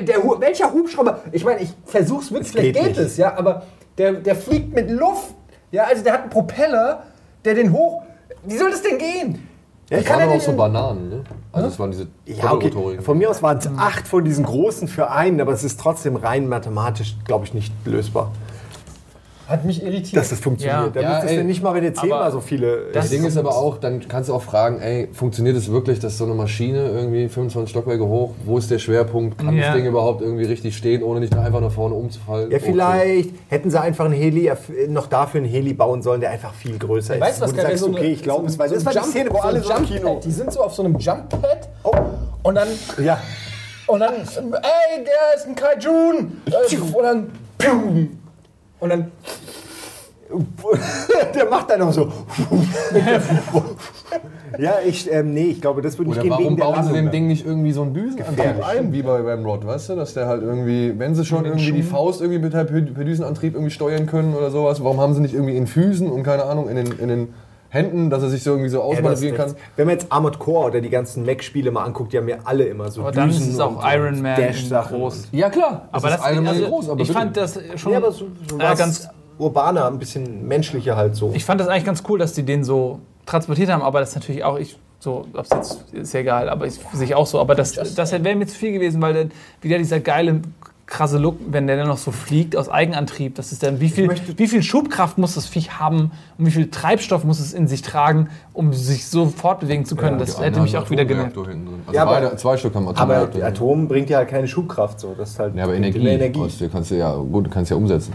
Der, 0.00 0.22
Hu- 0.22 0.40
welcher 0.40 0.72
Hubschrauber? 0.72 1.20
Ich 1.32 1.44
meine, 1.44 1.60
ich 1.60 1.70
versuch's 1.84 2.32
wirklich, 2.32 2.50
vielleicht 2.52 2.74
geht 2.74 2.84
geht, 2.94 2.96
es, 2.98 3.16
ja, 3.18 3.36
aber 3.36 3.64
der, 3.98 4.14
der 4.14 4.34
fliegt 4.34 4.74
mit 4.74 4.90
Luft. 4.90 5.34
Ja, 5.70 5.84
also 5.84 6.02
der 6.02 6.14
hat 6.14 6.22
einen 6.22 6.30
Propeller, 6.30 7.04
der 7.44 7.54
den 7.54 7.72
hoch. 7.72 8.02
Wie 8.44 8.56
soll 8.56 8.70
das 8.70 8.80
denn 8.82 8.96
gehen? 8.98 9.46
Das 9.94 10.04
Wie 10.04 10.08
kann 10.08 10.18
waren 10.18 10.28
er 10.28 10.32
aber 10.32 10.36
auch 10.36 10.44
so 10.44 10.52
Bananen, 10.52 11.08
ne? 11.08 11.24
Also 11.52 11.68
das 11.68 11.78
waren 11.78 11.90
diese 11.90 12.08
Ja, 12.26 12.52
okay. 12.52 12.72
Von 13.00 13.18
mir 13.18 13.30
aus 13.30 13.42
waren 13.42 13.58
es 13.58 13.68
acht 13.76 14.08
von 14.08 14.24
diesen 14.24 14.44
großen 14.44 14.88
für 14.88 15.10
einen, 15.10 15.40
aber 15.40 15.52
es 15.52 15.62
ist 15.62 15.78
trotzdem 15.78 16.16
rein 16.16 16.48
mathematisch, 16.48 17.16
glaube 17.24 17.44
ich, 17.44 17.54
nicht 17.54 17.72
lösbar. 17.84 18.32
Hat 19.48 19.64
mich 19.64 19.82
irritiert. 19.82 20.16
dass 20.16 20.30
das 20.30 20.40
funktioniert. 20.40 20.86
Ja. 20.86 20.88
Da 20.90 21.00
Ja, 21.00 21.08
müsstest 21.10 21.32
ey. 21.32 21.36
du 21.38 21.44
nicht 21.44 21.62
mal, 21.62 21.74
wenn 21.74 21.84
du 21.84 21.92
zehnmal 21.92 22.32
so 22.32 22.40
viele. 22.40 22.86
Das 22.92 23.04
Das 23.04 23.10
Ding 23.10 23.20
ist 23.22 23.28
ist- 23.28 23.36
aber 23.36 23.54
auch, 23.56 23.78
dann 23.78 24.06
kannst 24.08 24.28
du 24.30 24.34
auch 24.34 24.42
fragen, 24.42 24.80
ey, 24.80 25.08
funktioniert 25.12 25.56
es 25.56 25.70
wirklich, 25.70 25.98
dass 26.00 26.16
so 26.18 26.24
eine 26.24 26.34
Maschine 26.34 26.88
irgendwie 26.88 27.28
25 27.28 27.70
Stockwerke 27.70 28.06
hoch, 28.06 28.30
wo 28.44 28.56
ist 28.58 28.70
der 28.70 28.78
Schwerpunkt, 28.78 29.36
kann 29.38 29.54
Ja. 29.56 29.66
das 29.66 29.74
Ding 29.76 29.86
überhaupt 29.86 30.22
irgendwie 30.22 30.44
richtig 30.44 30.76
stehen, 30.76 31.02
ohne 31.02 31.20
nicht 31.20 31.36
einfach 31.36 31.60
nach 31.60 31.72
vorne 31.72 31.94
umzufallen? 31.94 32.50
Ja, 32.50 32.56
Okay. 32.56 32.66
vielleicht 32.72 33.30
hätten 33.48 33.70
sie 33.70 33.80
einfach 33.80 34.06
einen 34.06 34.14
Heli, 34.14 34.50
noch 34.88 35.06
dafür 35.08 35.40
einen 35.42 35.50
Heli 35.50 35.74
bauen 35.74 36.00
sollen, 36.02 36.20
der 36.20 36.30
einfach 36.30 36.54
viel 36.54 36.78
größer 36.78 37.16
ist. 37.16 37.20
Weißt 37.20 37.40
du, 37.40 37.44
was 37.44 37.50
geil 37.54 37.64
du 37.64 37.68
wäre? 37.68 37.78
sagst, 37.78 37.94
okay, 37.96 38.12
ich 38.12 38.22
glaube 38.22 38.46
es, 38.46 38.58
weil 38.58 38.70
das 38.70 38.84
war 38.86 38.92
die 38.92 38.98
Szene, 39.00 39.30
wo 39.32 39.38
alle 39.38 39.62
so 39.62 39.72
im 39.74 39.84
Kino. 39.84 40.20
Die 40.24 40.30
sind 40.32 40.52
so 40.52 40.62
auf 40.62 40.74
so 40.74 40.82
einem 40.82 40.98
Jump-Pad 40.98 41.68
und 42.42 42.54
dann, 42.54 42.68
Ja, 43.04 43.18
und 43.86 44.00
dann, 44.00 44.14
ey, 44.14 45.04
der 45.04 45.36
ist 45.36 45.46
ein 45.46 45.54
Kaijun! 45.54 46.40
Äh, 46.46 46.76
Und 46.96 47.02
dann, 47.02 47.30
pium. 47.58 48.18
Und 48.84 48.90
dann, 48.90 49.10
der 51.34 51.48
macht 51.48 51.70
dann 51.70 51.80
noch 51.80 51.92
so. 51.92 52.12
ja, 54.58 54.74
ich, 54.84 55.10
ähm, 55.10 55.32
nee, 55.32 55.44
ich 55.44 55.60
glaube, 55.62 55.80
das 55.80 55.96
würde 55.96 56.10
nicht 56.10 56.18
Oder 56.18 56.22
gehen 56.22 56.30
warum 56.32 56.44
wegen 56.44 56.56
der 56.56 56.64
bauen 56.64 56.74
sie 56.74 56.80
Landung 56.80 56.94
dem 56.96 57.04
dann. 57.06 57.12
Ding 57.12 57.26
nicht 57.28 57.46
irgendwie 57.46 57.72
so 57.72 57.80
einen 57.80 57.94
Düsenantrieb 57.94 58.62
ein, 58.62 58.92
wie 58.92 59.02
bei 59.02 59.22
beim 59.22 59.42
Rod, 59.46 59.66
weißt 59.66 59.88
du? 59.90 59.96
Dass 59.96 60.12
der 60.12 60.26
halt 60.26 60.42
irgendwie, 60.42 60.98
wenn 60.98 61.14
sie 61.14 61.24
schon 61.24 61.46
irgendwie 61.46 61.72
die 61.72 61.82
Faust 61.82 62.20
irgendwie 62.20 62.40
mit 62.40 62.52
per, 62.52 62.64
per 62.64 63.04
Düsenantrieb 63.04 63.54
irgendwie 63.54 63.70
steuern 63.70 64.04
können 64.04 64.34
oder 64.34 64.50
sowas, 64.50 64.84
warum 64.84 65.00
haben 65.00 65.14
sie 65.14 65.22
nicht 65.22 65.32
irgendwie 65.32 65.56
in 65.56 65.66
Füßen 65.66 66.10
und 66.10 66.22
keine 66.24 66.44
Ahnung, 66.44 66.68
in 66.68 66.76
den, 66.76 66.92
in 66.98 67.08
den 67.08 67.28
Händen, 67.74 68.08
dass 68.08 68.22
er 68.22 68.28
sich 68.30 68.42
so 68.42 68.52
irgendwie 68.52 68.68
so 68.70 68.78
Ja, 68.78 68.84
das, 68.88 68.98
ausmanövrieren 68.98 69.36
das, 69.36 69.52
kann? 69.54 69.62
wenn 69.76 69.86
man 69.86 69.92
jetzt 69.96 70.10
Armored 70.10 70.38
Core 70.38 70.66
oder 70.70 70.80
die 70.80 70.90
ganzen 70.90 71.24
Mech-Spiele 71.24 71.70
mal 71.70 71.84
anguckt, 71.84 72.12
die 72.12 72.18
haben 72.18 72.28
ja 72.28 72.36
alle 72.44 72.64
immer 72.64 72.90
so 72.90 73.02
Aber 73.02 73.12
dann 73.12 73.28
ist 73.30 73.40
Düsen 73.40 73.52
es 73.54 73.60
auch 73.60 73.76
und- 73.76 73.84
Iron 73.92 74.22
Man 74.22 74.36
Dash-Sachen 74.36 74.96
groß. 74.96 75.28
Ja 75.32 75.50
klar, 75.50 75.88
Aber 75.92 76.08
das, 76.08 76.20
Iron 76.24 76.44
Man 76.44 76.54
also, 76.54 76.66
groß, 76.68 76.88
aber 76.90 77.00
ich 77.00 77.08
bitte. 77.08 77.18
fand 77.18 77.36
das 77.36 77.58
schon 77.76 77.92
Ja, 77.92 77.98
aber 77.98 78.12
so, 78.12 78.26
so 78.48 78.56
äh, 78.58 78.74
ganz 78.76 79.08
urbaner, 79.38 79.86
ein 79.88 79.98
bisschen 79.98 80.46
menschlicher 80.46 80.96
halt 80.96 81.16
so. 81.16 81.32
Ich 81.34 81.44
fand 81.44 81.60
das 81.60 81.68
eigentlich 81.68 81.84
ganz 81.84 82.02
cool, 82.08 82.18
dass 82.18 82.32
die 82.32 82.44
den 82.44 82.62
so 82.64 83.00
transportiert 83.26 83.68
haben, 83.70 83.82
aber 83.82 84.00
das 84.00 84.10
ist 84.10 84.14
natürlich 84.14 84.44
auch, 84.44 84.58
ich, 84.58 84.78
so, 85.00 85.26
ob's 85.34 85.50
jetzt, 85.52 85.84
ist 85.92 86.14
ja 86.14 86.20
egal, 86.20 86.48
aber 86.48 86.66
ich 86.66 86.78
sehe 86.92 87.04
ich 87.06 87.14
auch 87.14 87.26
so. 87.26 87.40
Aber 87.40 87.54
das, 87.54 87.72
das 87.72 88.12
wäre 88.12 88.36
mir 88.36 88.46
zu 88.46 88.56
viel 88.56 88.72
gewesen, 88.72 89.02
weil 89.02 89.12
dann 89.14 89.30
wieder 89.60 89.76
dieser 89.78 89.98
geile, 90.00 90.40
krasse 90.86 91.18
Look, 91.18 91.36
wenn 91.48 91.66
der 91.66 91.76
dann 91.78 91.88
noch 91.88 91.96
so 91.98 92.10
fliegt 92.10 92.56
aus 92.56 92.68
Eigenantrieb, 92.68 93.34
das 93.36 93.52
ist 93.52 93.62
dann, 93.62 93.80
wie 93.80 93.88
viel, 93.88 94.10
wie 94.36 94.46
viel 94.46 94.62
Schubkraft 94.62 95.16
muss 95.18 95.34
das 95.34 95.46
Viech 95.46 95.78
haben 95.78 96.10
und 96.36 96.46
wie 96.46 96.50
viel 96.50 96.70
Treibstoff 96.70 97.24
muss 97.24 97.40
es 97.40 97.54
in 97.54 97.66
sich 97.68 97.82
tragen, 97.82 98.28
um 98.52 98.72
sich 98.72 99.06
so 99.06 99.26
fortbewegen 99.26 99.84
zu 99.86 99.96
können. 99.96 100.18
das 100.18 100.36
Die 100.36 100.42
hätte 100.42 100.60
mich 100.60 100.76
auch 100.76 100.90
wieder 100.90 101.04
genervt. 101.04 101.36
Also 101.36 101.50
Ja, 101.92 102.02
aber- 102.02 102.12
beide, 102.20 102.36
zwei 102.36 102.56
Stück 102.56 102.74
haben 102.74 102.86
aber 102.88 102.96
Atomreaktor. 103.00 103.32
hinten. 103.42 103.46
Atom 103.46 103.88
bringt 103.88 104.10
ja 104.10 104.18
halt 104.18 104.28
keine 104.28 104.46
Schubkraft 104.46 105.00
so. 105.00 105.14
Das 105.16 105.30
ist 105.30 105.38
halt 105.38 105.54
Ja, 105.56 105.64
aber 105.64 105.74
Energie, 105.74 106.06
Energie. 106.06 106.38
Kostet, 106.40 106.70
kannst 106.72 106.90
du 106.90 106.96
ja, 106.96 107.14
gut, 107.14 107.50
kannst 107.50 107.70
ja 107.70 107.76
umsetzen. 107.76 108.12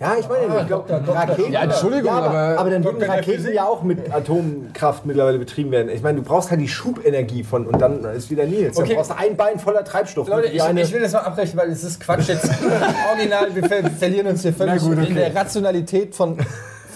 Ja, 0.00 0.14
ich 0.18 0.28
meine, 0.28 0.60
ich 0.60 0.66
glaube, 0.68 0.88
Raketen. 1.08 1.52
Ja, 1.52 1.62
Entschuldigung, 1.64 2.06
ja, 2.06 2.12
aber, 2.18 2.26
aber- 2.28 2.58
aber 2.60 2.70
dann 2.70 2.84
würden 2.84 3.02
Raketen 3.02 3.52
ja 3.52 3.64
auch 3.64 3.82
mit 3.82 4.14
Atomkraft 4.14 5.04
mittlerweile 5.06 5.38
betrieben 5.40 5.72
werden. 5.72 5.88
Ich 5.88 6.02
meine, 6.02 6.18
du 6.18 6.22
brauchst 6.24 6.50
halt 6.52 6.60
die 6.60 6.68
Schubenergie 6.68 7.42
von 7.42 7.66
und 7.66 7.80
dann 7.82 8.04
ist 8.04 8.30
wieder 8.30 8.44
Nils. 8.44 8.78
Okay. 8.78 8.94
brauchst 8.94 9.10
du 9.10 9.16
ein 9.18 9.36
Bein 9.36 9.58
voller 9.58 9.82
Treibstoff. 9.84 10.28
Leute, 10.28 10.48
ich, 10.48 10.62
eine- 10.62 10.82
ich 10.82 10.92
will 10.92 11.00
das 11.00 11.12
mal 11.12 11.20
abbrechen, 11.20 11.58
weil 11.58 11.70
es 11.70 11.82
ist 11.82 11.98
Quatsch 12.00 12.28
jetzt. 12.28 12.48
Original, 13.12 13.48
wir 13.54 13.64
ver 13.64 13.90
verlieren 13.90 14.28
uns 14.28 14.42
hier 14.42 14.52
völlig 14.52 14.80
gut, 14.80 14.98
okay. 14.98 15.08
in 15.08 15.14
der 15.16 15.34
Rationalität 15.34 16.14
von, 16.14 16.38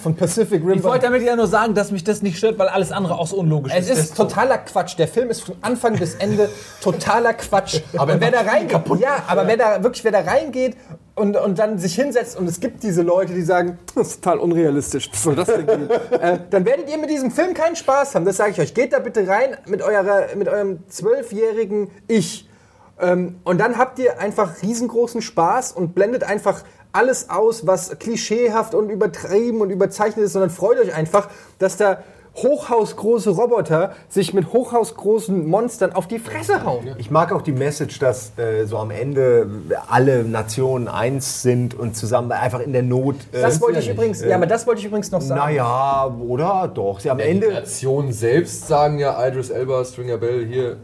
von 0.03 0.15
Pacific 0.15 0.61
Rim. 0.61 0.73
Ich 0.73 0.83
wollte 0.83 1.05
damit 1.05 1.23
ja 1.23 1.35
nur 1.35 1.47
sagen, 1.47 1.73
dass 1.73 1.91
mich 1.91 2.03
das 2.03 2.21
nicht 2.21 2.37
stört, 2.37 2.59
weil 2.59 2.67
alles 2.67 2.91
andere 2.91 3.17
auch 3.17 3.27
so 3.27 3.37
unlogisch 3.37 3.73
Es 3.75 3.89
ist. 3.89 3.97
ist 3.97 4.17
totaler 4.17 4.59
Quatsch. 4.59 4.97
Der 4.99 5.07
Film 5.07 5.29
ist 5.29 5.41
von 5.41 5.55
Anfang 5.61 5.97
bis 5.97 6.15
Ende 6.15 6.49
totaler 6.81 7.33
Quatsch. 7.33 7.81
Aber 7.97 8.19
wer 8.19 8.29
da 8.29 8.41
reingeht, 8.41 8.81
ja, 8.99 9.23
aber 9.27 9.47
wer 9.47 9.57
da 9.57 9.83
wirklich, 9.83 10.03
wer 10.03 10.11
da 10.11 10.19
reingeht 10.19 10.75
und, 11.15 11.37
und 11.37 11.57
dann 11.57 11.77
sich 11.79 11.95
hinsetzt 11.95 12.37
und 12.37 12.47
es 12.47 12.59
gibt 12.59 12.83
diese 12.83 13.01
Leute, 13.01 13.33
die 13.33 13.41
sagen, 13.41 13.79
das 13.95 14.09
ist 14.09 14.23
total 14.23 14.39
unrealistisch, 14.39 15.09
was 15.11 15.23
soll 15.23 15.35
das 15.35 15.47
denn 15.47 15.65
geben? 15.65 15.89
äh, 16.11 16.39
dann 16.49 16.65
werdet 16.65 16.89
ihr 16.89 16.97
mit 16.97 17.09
diesem 17.09 17.31
Film 17.31 17.53
keinen 17.53 17.75
Spaß 17.75 18.15
haben. 18.15 18.25
Das 18.25 18.37
sage 18.37 18.51
ich 18.51 18.59
euch. 18.59 18.73
Geht 18.73 18.93
da 18.93 18.99
bitte 18.99 19.27
rein 19.27 19.57
mit, 19.67 19.81
eurer, 19.81 20.35
mit 20.35 20.47
eurem 20.47 20.79
zwölfjährigen 20.89 21.89
Ich. 22.07 22.49
Ähm, 22.99 23.39
und 23.43 23.59
dann 23.59 23.77
habt 23.77 23.99
ihr 23.99 24.19
einfach 24.19 24.61
riesengroßen 24.61 25.21
Spaß 25.21 25.71
und 25.71 25.95
blendet 25.95 26.23
einfach 26.23 26.63
alles 26.93 27.29
aus, 27.29 27.67
was 27.67 27.97
klischeehaft 27.99 28.73
und 28.75 28.89
übertrieben 28.89 29.61
und 29.61 29.69
überzeichnet 29.71 30.25
ist, 30.25 30.33
sondern 30.33 30.49
freut 30.51 30.79
euch 30.79 30.93
einfach, 30.93 31.27
dass 31.59 31.75
da 31.77 31.97
hochhausgroße 32.35 33.29
Roboter 33.29 33.93
sich 34.09 34.33
mit 34.33 34.53
hochhausgroßen 34.53 35.47
Monstern 35.47 35.93
auf 35.93 36.07
die 36.07 36.17
Fresse 36.17 36.63
hauen. 36.65 36.95
Ich 36.97 37.11
mag 37.11 37.31
auch 37.31 37.43
die 37.43 37.51
Message, 37.51 37.99
dass 37.99 38.31
äh, 38.39 38.65
so 38.65 38.77
am 38.77 38.89
Ende 38.89 39.47
alle 39.87 40.23
Nationen 40.23 40.87
eins 40.87 41.43
sind 41.43 41.75
und 41.77 41.95
zusammen 41.95 42.31
einfach 42.31 42.59
in 42.59 42.73
der 42.73 42.81
Not. 42.81 43.17
Äh, 43.31 43.41
Das 43.41 43.61
wollte 43.61 43.79
ich 43.79 43.89
übrigens, 43.89 44.23
ja, 44.23 44.35
aber 44.35 44.47
das 44.47 44.65
wollte 44.65 44.79
ich 44.79 44.85
übrigens 44.87 45.11
noch 45.11 45.21
sagen. 45.21 45.41
Naja, 45.41 46.07
oder? 46.27 46.71
Doch. 46.73 46.99
Sie 46.99 47.09
am 47.11 47.19
Die 47.19 47.23
Ende. 47.23 47.53
Nationen 47.53 48.11
selbst 48.11 48.67
sagen 48.67 48.97
ja 48.97 49.27
Idris 49.27 49.51
Elba, 49.51 49.85
Stringer 49.85 50.17
Bell, 50.17 50.43
hier, 50.45 50.77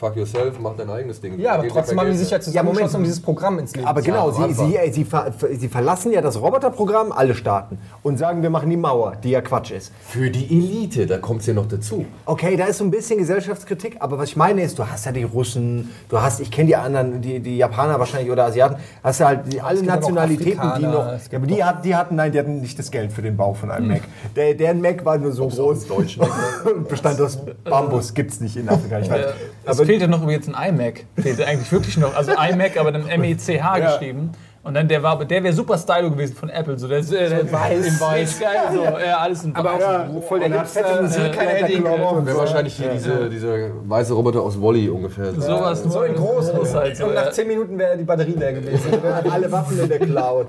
fuck 0.00 0.16
yourself, 0.16 0.58
mach 0.58 0.74
dein 0.76 0.88
eigenes 0.88 1.20
Ding. 1.20 1.38
Ja, 1.38 1.56
aber 1.56 1.68
trotzdem 1.68 2.00
haben 2.00 2.10
die 2.10 2.16
sich 2.16 2.30
ja 2.30 2.38
mehr. 2.38 2.42
zusammengeschlossen, 2.42 2.92
Moment. 2.92 2.96
um 2.96 3.04
dieses 3.04 3.20
Programm 3.20 3.58
ins 3.58 3.76
Leben 3.76 3.86
Aber 3.86 4.00
zu 4.00 4.06
genau, 4.06 4.30
sie, 4.30 4.54
sie, 4.54 4.76
äh, 4.76 4.90
sie, 4.90 5.04
ver, 5.04 5.32
sie 5.52 5.68
verlassen 5.68 6.10
ja 6.10 6.22
das 6.22 6.40
Roboterprogramm, 6.40 7.12
alle 7.12 7.34
Staaten, 7.34 7.78
und 8.02 8.18
sagen, 8.18 8.42
wir 8.42 8.48
machen 8.48 8.70
die 8.70 8.78
Mauer, 8.78 9.16
die 9.22 9.30
ja 9.30 9.42
Quatsch 9.42 9.72
ist. 9.72 9.92
Für 10.08 10.30
die 10.30 10.46
Elite, 10.46 11.06
da 11.06 11.18
kommt 11.18 11.42
es 11.42 11.46
ja 11.46 11.54
noch 11.54 11.68
dazu. 11.68 12.06
Okay, 12.24 12.56
da 12.56 12.64
ist 12.64 12.78
so 12.78 12.84
ein 12.84 12.90
bisschen 12.90 13.18
Gesellschaftskritik, 13.18 13.98
aber 14.00 14.16
was 14.16 14.30
ich 14.30 14.36
meine 14.36 14.62
ist, 14.62 14.78
du 14.78 14.88
hast 14.88 15.04
ja 15.04 15.12
die 15.12 15.24
Russen, 15.24 15.90
du 16.08 16.20
hast, 16.20 16.40
ich 16.40 16.50
kenne 16.50 16.68
die 16.68 16.76
anderen, 16.76 17.20
die, 17.20 17.40
die 17.40 17.58
Japaner 17.58 17.98
wahrscheinlich 17.98 18.30
oder 18.32 18.46
Asiaten, 18.46 18.76
hast 19.02 19.20
du 19.20 19.26
halt 19.26 19.52
die, 19.52 19.60
alle 19.60 19.80
gibt 19.80 19.86
Nationalitäten, 19.86 20.72
die 20.78 20.86
noch, 20.86 21.12
es 21.12 21.28
gibt 21.28 21.32
ja, 21.32 21.38
aber 21.38 21.46
die, 21.46 21.62
hat, 21.64 21.84
die 21.84 21.94
hatten, 21.94 22.14
nein, 22.16 22.32
die 22.32 22.38
hatten 22.38 22.60
nicht 22.62 22.78
das 22.78 22.90
Geld 22.90 23.12
für 23.12 23.20
den 23.20 23.36
Bau 23.36 23.52
von 23.52 23.70
einem 23.70 23.88
Mac. 23.88 24.02
Der, 24.34 24.54
deren 24.54 24.80
Mac 24.80 25.04
war 25.04 25.18
nur 25.18 25.32
so 25.32 25.46
groß 25.46 25.90
und 25.90 26.18
bestand 26.88 27.20
aus 27.20 27.38
Bambus, 27.64 28.14
gibt's 28.14 28.40
nicht 28.40 28.56
in 28.56 28.66
Afrika, 28.66 28.98
ich 28.98 29.10
weiß. 29.10 29.26
Es 29.64 29.78
Aber 29.78 29.89
fehlte 29.90 30.06
noch 30.06 30.28
jetzt 30.30 30.48
ein 30.48 30.74
iMac. 30.74 31.04
Fehlte 31.18 31.46
eigentlich 31.46 31.72
wirklich 31.72 31.96
noch. 31.96 32.14
Also 32.14 32.30
iMac, 32.30 32.76
aber 32.76 32.92
dann 32.92 33.08
M-E-C-H 33.08 33.78
geschrieben. 33.80 34.30
Und 34.62 34.74
dann 34.74 34.86
der 34.86 35.02
war, 35.02 35.24
der 35.24 35.42
wäre 35.42 35.54
super 35.54 35.78
stylo 35.78 36.10
gewesen 36.10 36.36
von 36.36 36.48
Apple. 36.48 36.78
So, 36.78 36.86
der, 36.86 36.98
ist, 36.98 37.12
äh, 37.12 37.28
der 37.28 37.50
weiß. 37.50 37.86
In 37.86 37.98
weiß, 38.00 38.40
geil. 38.40 38.56
So, 38.72 38.84
ja, 38.84 39.16
alles 39.16 39.42
in 39.42 39.56
weiß. 39.56 39.80
ja, 39.80 40.06
voll 40.28 40.40
der 40.40 40.60
Hipster, 40.60 41.02
äh, 41.02 42.26
Wäre 42.26 42.36
wahrscheinlich 42.36 42.74
hier 42.74 42.90
diese, 42.90 43.28
dieser 43.30 43.56
weiße 43.88 44.12
Roboter 44.12 44.42
aus 44.42 44.60
Wally 44.60 44.88
ungefähr. 44.90 45.32
Sowas 45.32 45.84
nur 45.84 46.06
in 46.06 46.14
groß. 46.14 46.52
Halt 46.74 46.96
so, 46.96 47.06
Und 47.06 47.14
ja. 47.14 47.24
nach 47.24 47.32
10 47.32 47.48
Minuten 47.48 47.78
wäre 47.78 47.96
die 47.96 48.04
Batterie 48.04 48.34
leer 48.38 48.52
gewesen. 48.52 48.92
alle 49.28 49.50
Waffen 49.50 49.80
in 49.80 49.88
der 49.88 49.98
Cloud. 49.98 50.48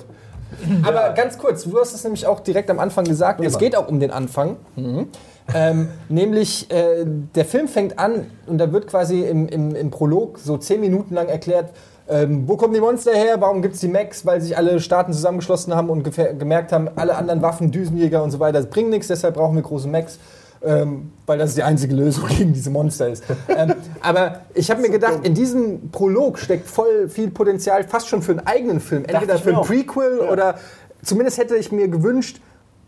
Aber 0.83 1.13
ganz 1.13 1.37
kurz, 1.37 1.63
du 1.63 1.79
hast 1.79 1.93
es 1.93 2.03
nämlich 2.03 2.25
auch 2.27 2.39
direkt 2.39 2.69
am 2.69 2.79
Anfang 2.79 3.05
gesagt, 3.05 3.39
und 3.39 3.45
es 3.45 3.57
geht 3.57 3.75
auch 3.75 3.87
um 3.87 3.99
den 3.99 4.11
Anfang. 4.11 4.57
Mhm. 4.75 5.07
Ähm, 5.53 5.89
nämlich, 6.07 6.69
äh, 6.71 7.05
der 7.05 7.45
Film 7.45 7.67
fängt 7.67 7.99
an 7.99 8.27
und 8.47 8.57
da 8.57 8.71
wird 8.71 8.87
quasi 8.87 9.21
im, 9.21 9.47
im, 9.47 9.75
im 9.75 9.91
Prolog 9.91 10.39
so 10.39 10.57
10 10.57 10.79
Minuten 10.79 11.15
lang 11.15 11.27
erklärt, 11.27 11.71
ähm, 12.07 12.43
wo 12.47 12.57
kommen 12.57 12.73
die 12.73 12.79
Monster 12.79 13.13
her, 13.13 13.39
warum 13.39 13.61
gibt 13.61 13.75
es 13.75 13.81
die 13.81 13.87
Mechs, 13.87 14.25
weil 14.25 14.41
sich 14.41 14.57
alle 14.57 14.79
Staaten 14.79 15.13
zusammengeschlossen 15.13 15.73
haben 15.75 15.89
und 15.89 16.03
gemerkt 16.03 16.71
haben, 16.71 16.89
alle 16.95 17.15
anderen 17.15 17.41
Waffen, 17.41 17.71
Düsenjäger 17.71 18.23
und 18.23 18.31
so 18.31 18.39
weiter, 18.39 18.59
das 18.59 18.69
bringt 18.69 18.89
nichts, 18.89 19.07
deshalb 19.07 19.35
brauchen 19.35 19.55
wir 19.55 19.63
große 19.63 19.87
Mechs. 19.87 20.19
Ähm, 20.63 21.11
weil 21.25 21.39
das 21.39 21.55
die 21.55 21.63
einzige 21.63 21.95
Lösung 21.95 22.27
gegen 22.37 22.53
diese 22.53 22.69
Monster 22.69 23.09
ist. 23.09 23.23
ähm, 23.47 23.73
aber 24.01 24.41
ich 24.53 24.69
habe 24.69 24.81
mir 24.81 24.89
gedacht, 24.89 25.21
in 25.23 25.33
diesem 25.33 25.89
Prolog 25.89 26.37
steckt 26.37 26.67
voll 26.67 27.09
viel 27.09 27.31
Potenzial, 27.31 27.83
fast 27.83 28.07
schon 28.07 28.21
für 28.21 28.33
einen 28.33 28.45
eigenen 28.45 28.79
Film. 28.79 29.05
Entweder 29.05 29.39
für 29.39 29.57
ein. 29.57 29.63
Prequel 29.63 30.19
oder 30.19 30.59
zumindest 31.01 31.39
hätte 31.39 31.55
ich 31.55 31.71
mir 31.71 31.87
gewünscht, 31.87 32.39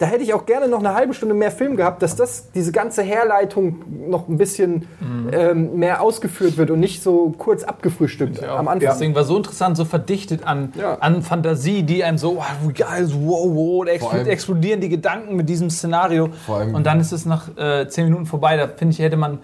da 0.04 0.10
hätte 0.10 0.22
ich 0.24 0.34
auch 0.34 0.46
gerne 0.46 0.68
noch 0.68 0.80
eine 0.80 0.94
halbe 0.96 1.14
Stunde 1.14 1.34
mehr 1.34 1.50
Film 1.50 1.78
gehabt, 1.78 2.02
dass 2.02 2.18
das, 2.18 2.52
diese 2.52 2.74
ganze 2.74 3.04
Herleitung 3.04 3.84
noch 4.10 4.28
ein 4.28 4.38
bisschen 4.38 4.86
ähm, 5.32 5.78
mehr 5.80 6.02
ausgeführt 6.02 6.58
wird 6.58 6.72
und 6.72 6.82
nicht 6.82 7.02
so 7.02 7.34
kurz 7.38 7.64
abgefrühstückt 7.64 8.44
am 8.44 8.68
Anfang. 8.68 8.90
Das 8.90 8.98
Ding 9.00 9.16
war 9.16 9.24
so 9.24 9.38
interessant, 9.38 9.78
so 9.78 9.86
verdichtet 9.86 10.46
an, 10.46 10.74
an 11.00 11.22
Fantasie, 11.22 11.84
die 11.84 12.04
einem 12.04 12.18
so, 12.18 12.36
wow, 12.36 12.74
geil, 12.74 13.08
wow, 13.14 13.48
wow, 13.50 13.86
da 13.86 14.06
allem- 14.08 14.28
explodieren, 14.28 14.82
die 14.82 14.90
Gedanken 14.90 15.38
mit 15.38 15.48
diesem 15.48 15.70
Szenario. 15.70 16.30
Und 16.74 16.86
dann 16.86 17.00
ist 17.00 17.14
es 17.14 17.26
nach 17.26 17.56
äh, 17.58 17.88
zehn 17.88 18.04
Minuten 18.04 18.26
vorbei. 18.26 18.58
Da 18.58 18.68
finde 18.68 18.92
ich, 18.94 19.00
hätte 19.00 19.16
man. 19.16 19.40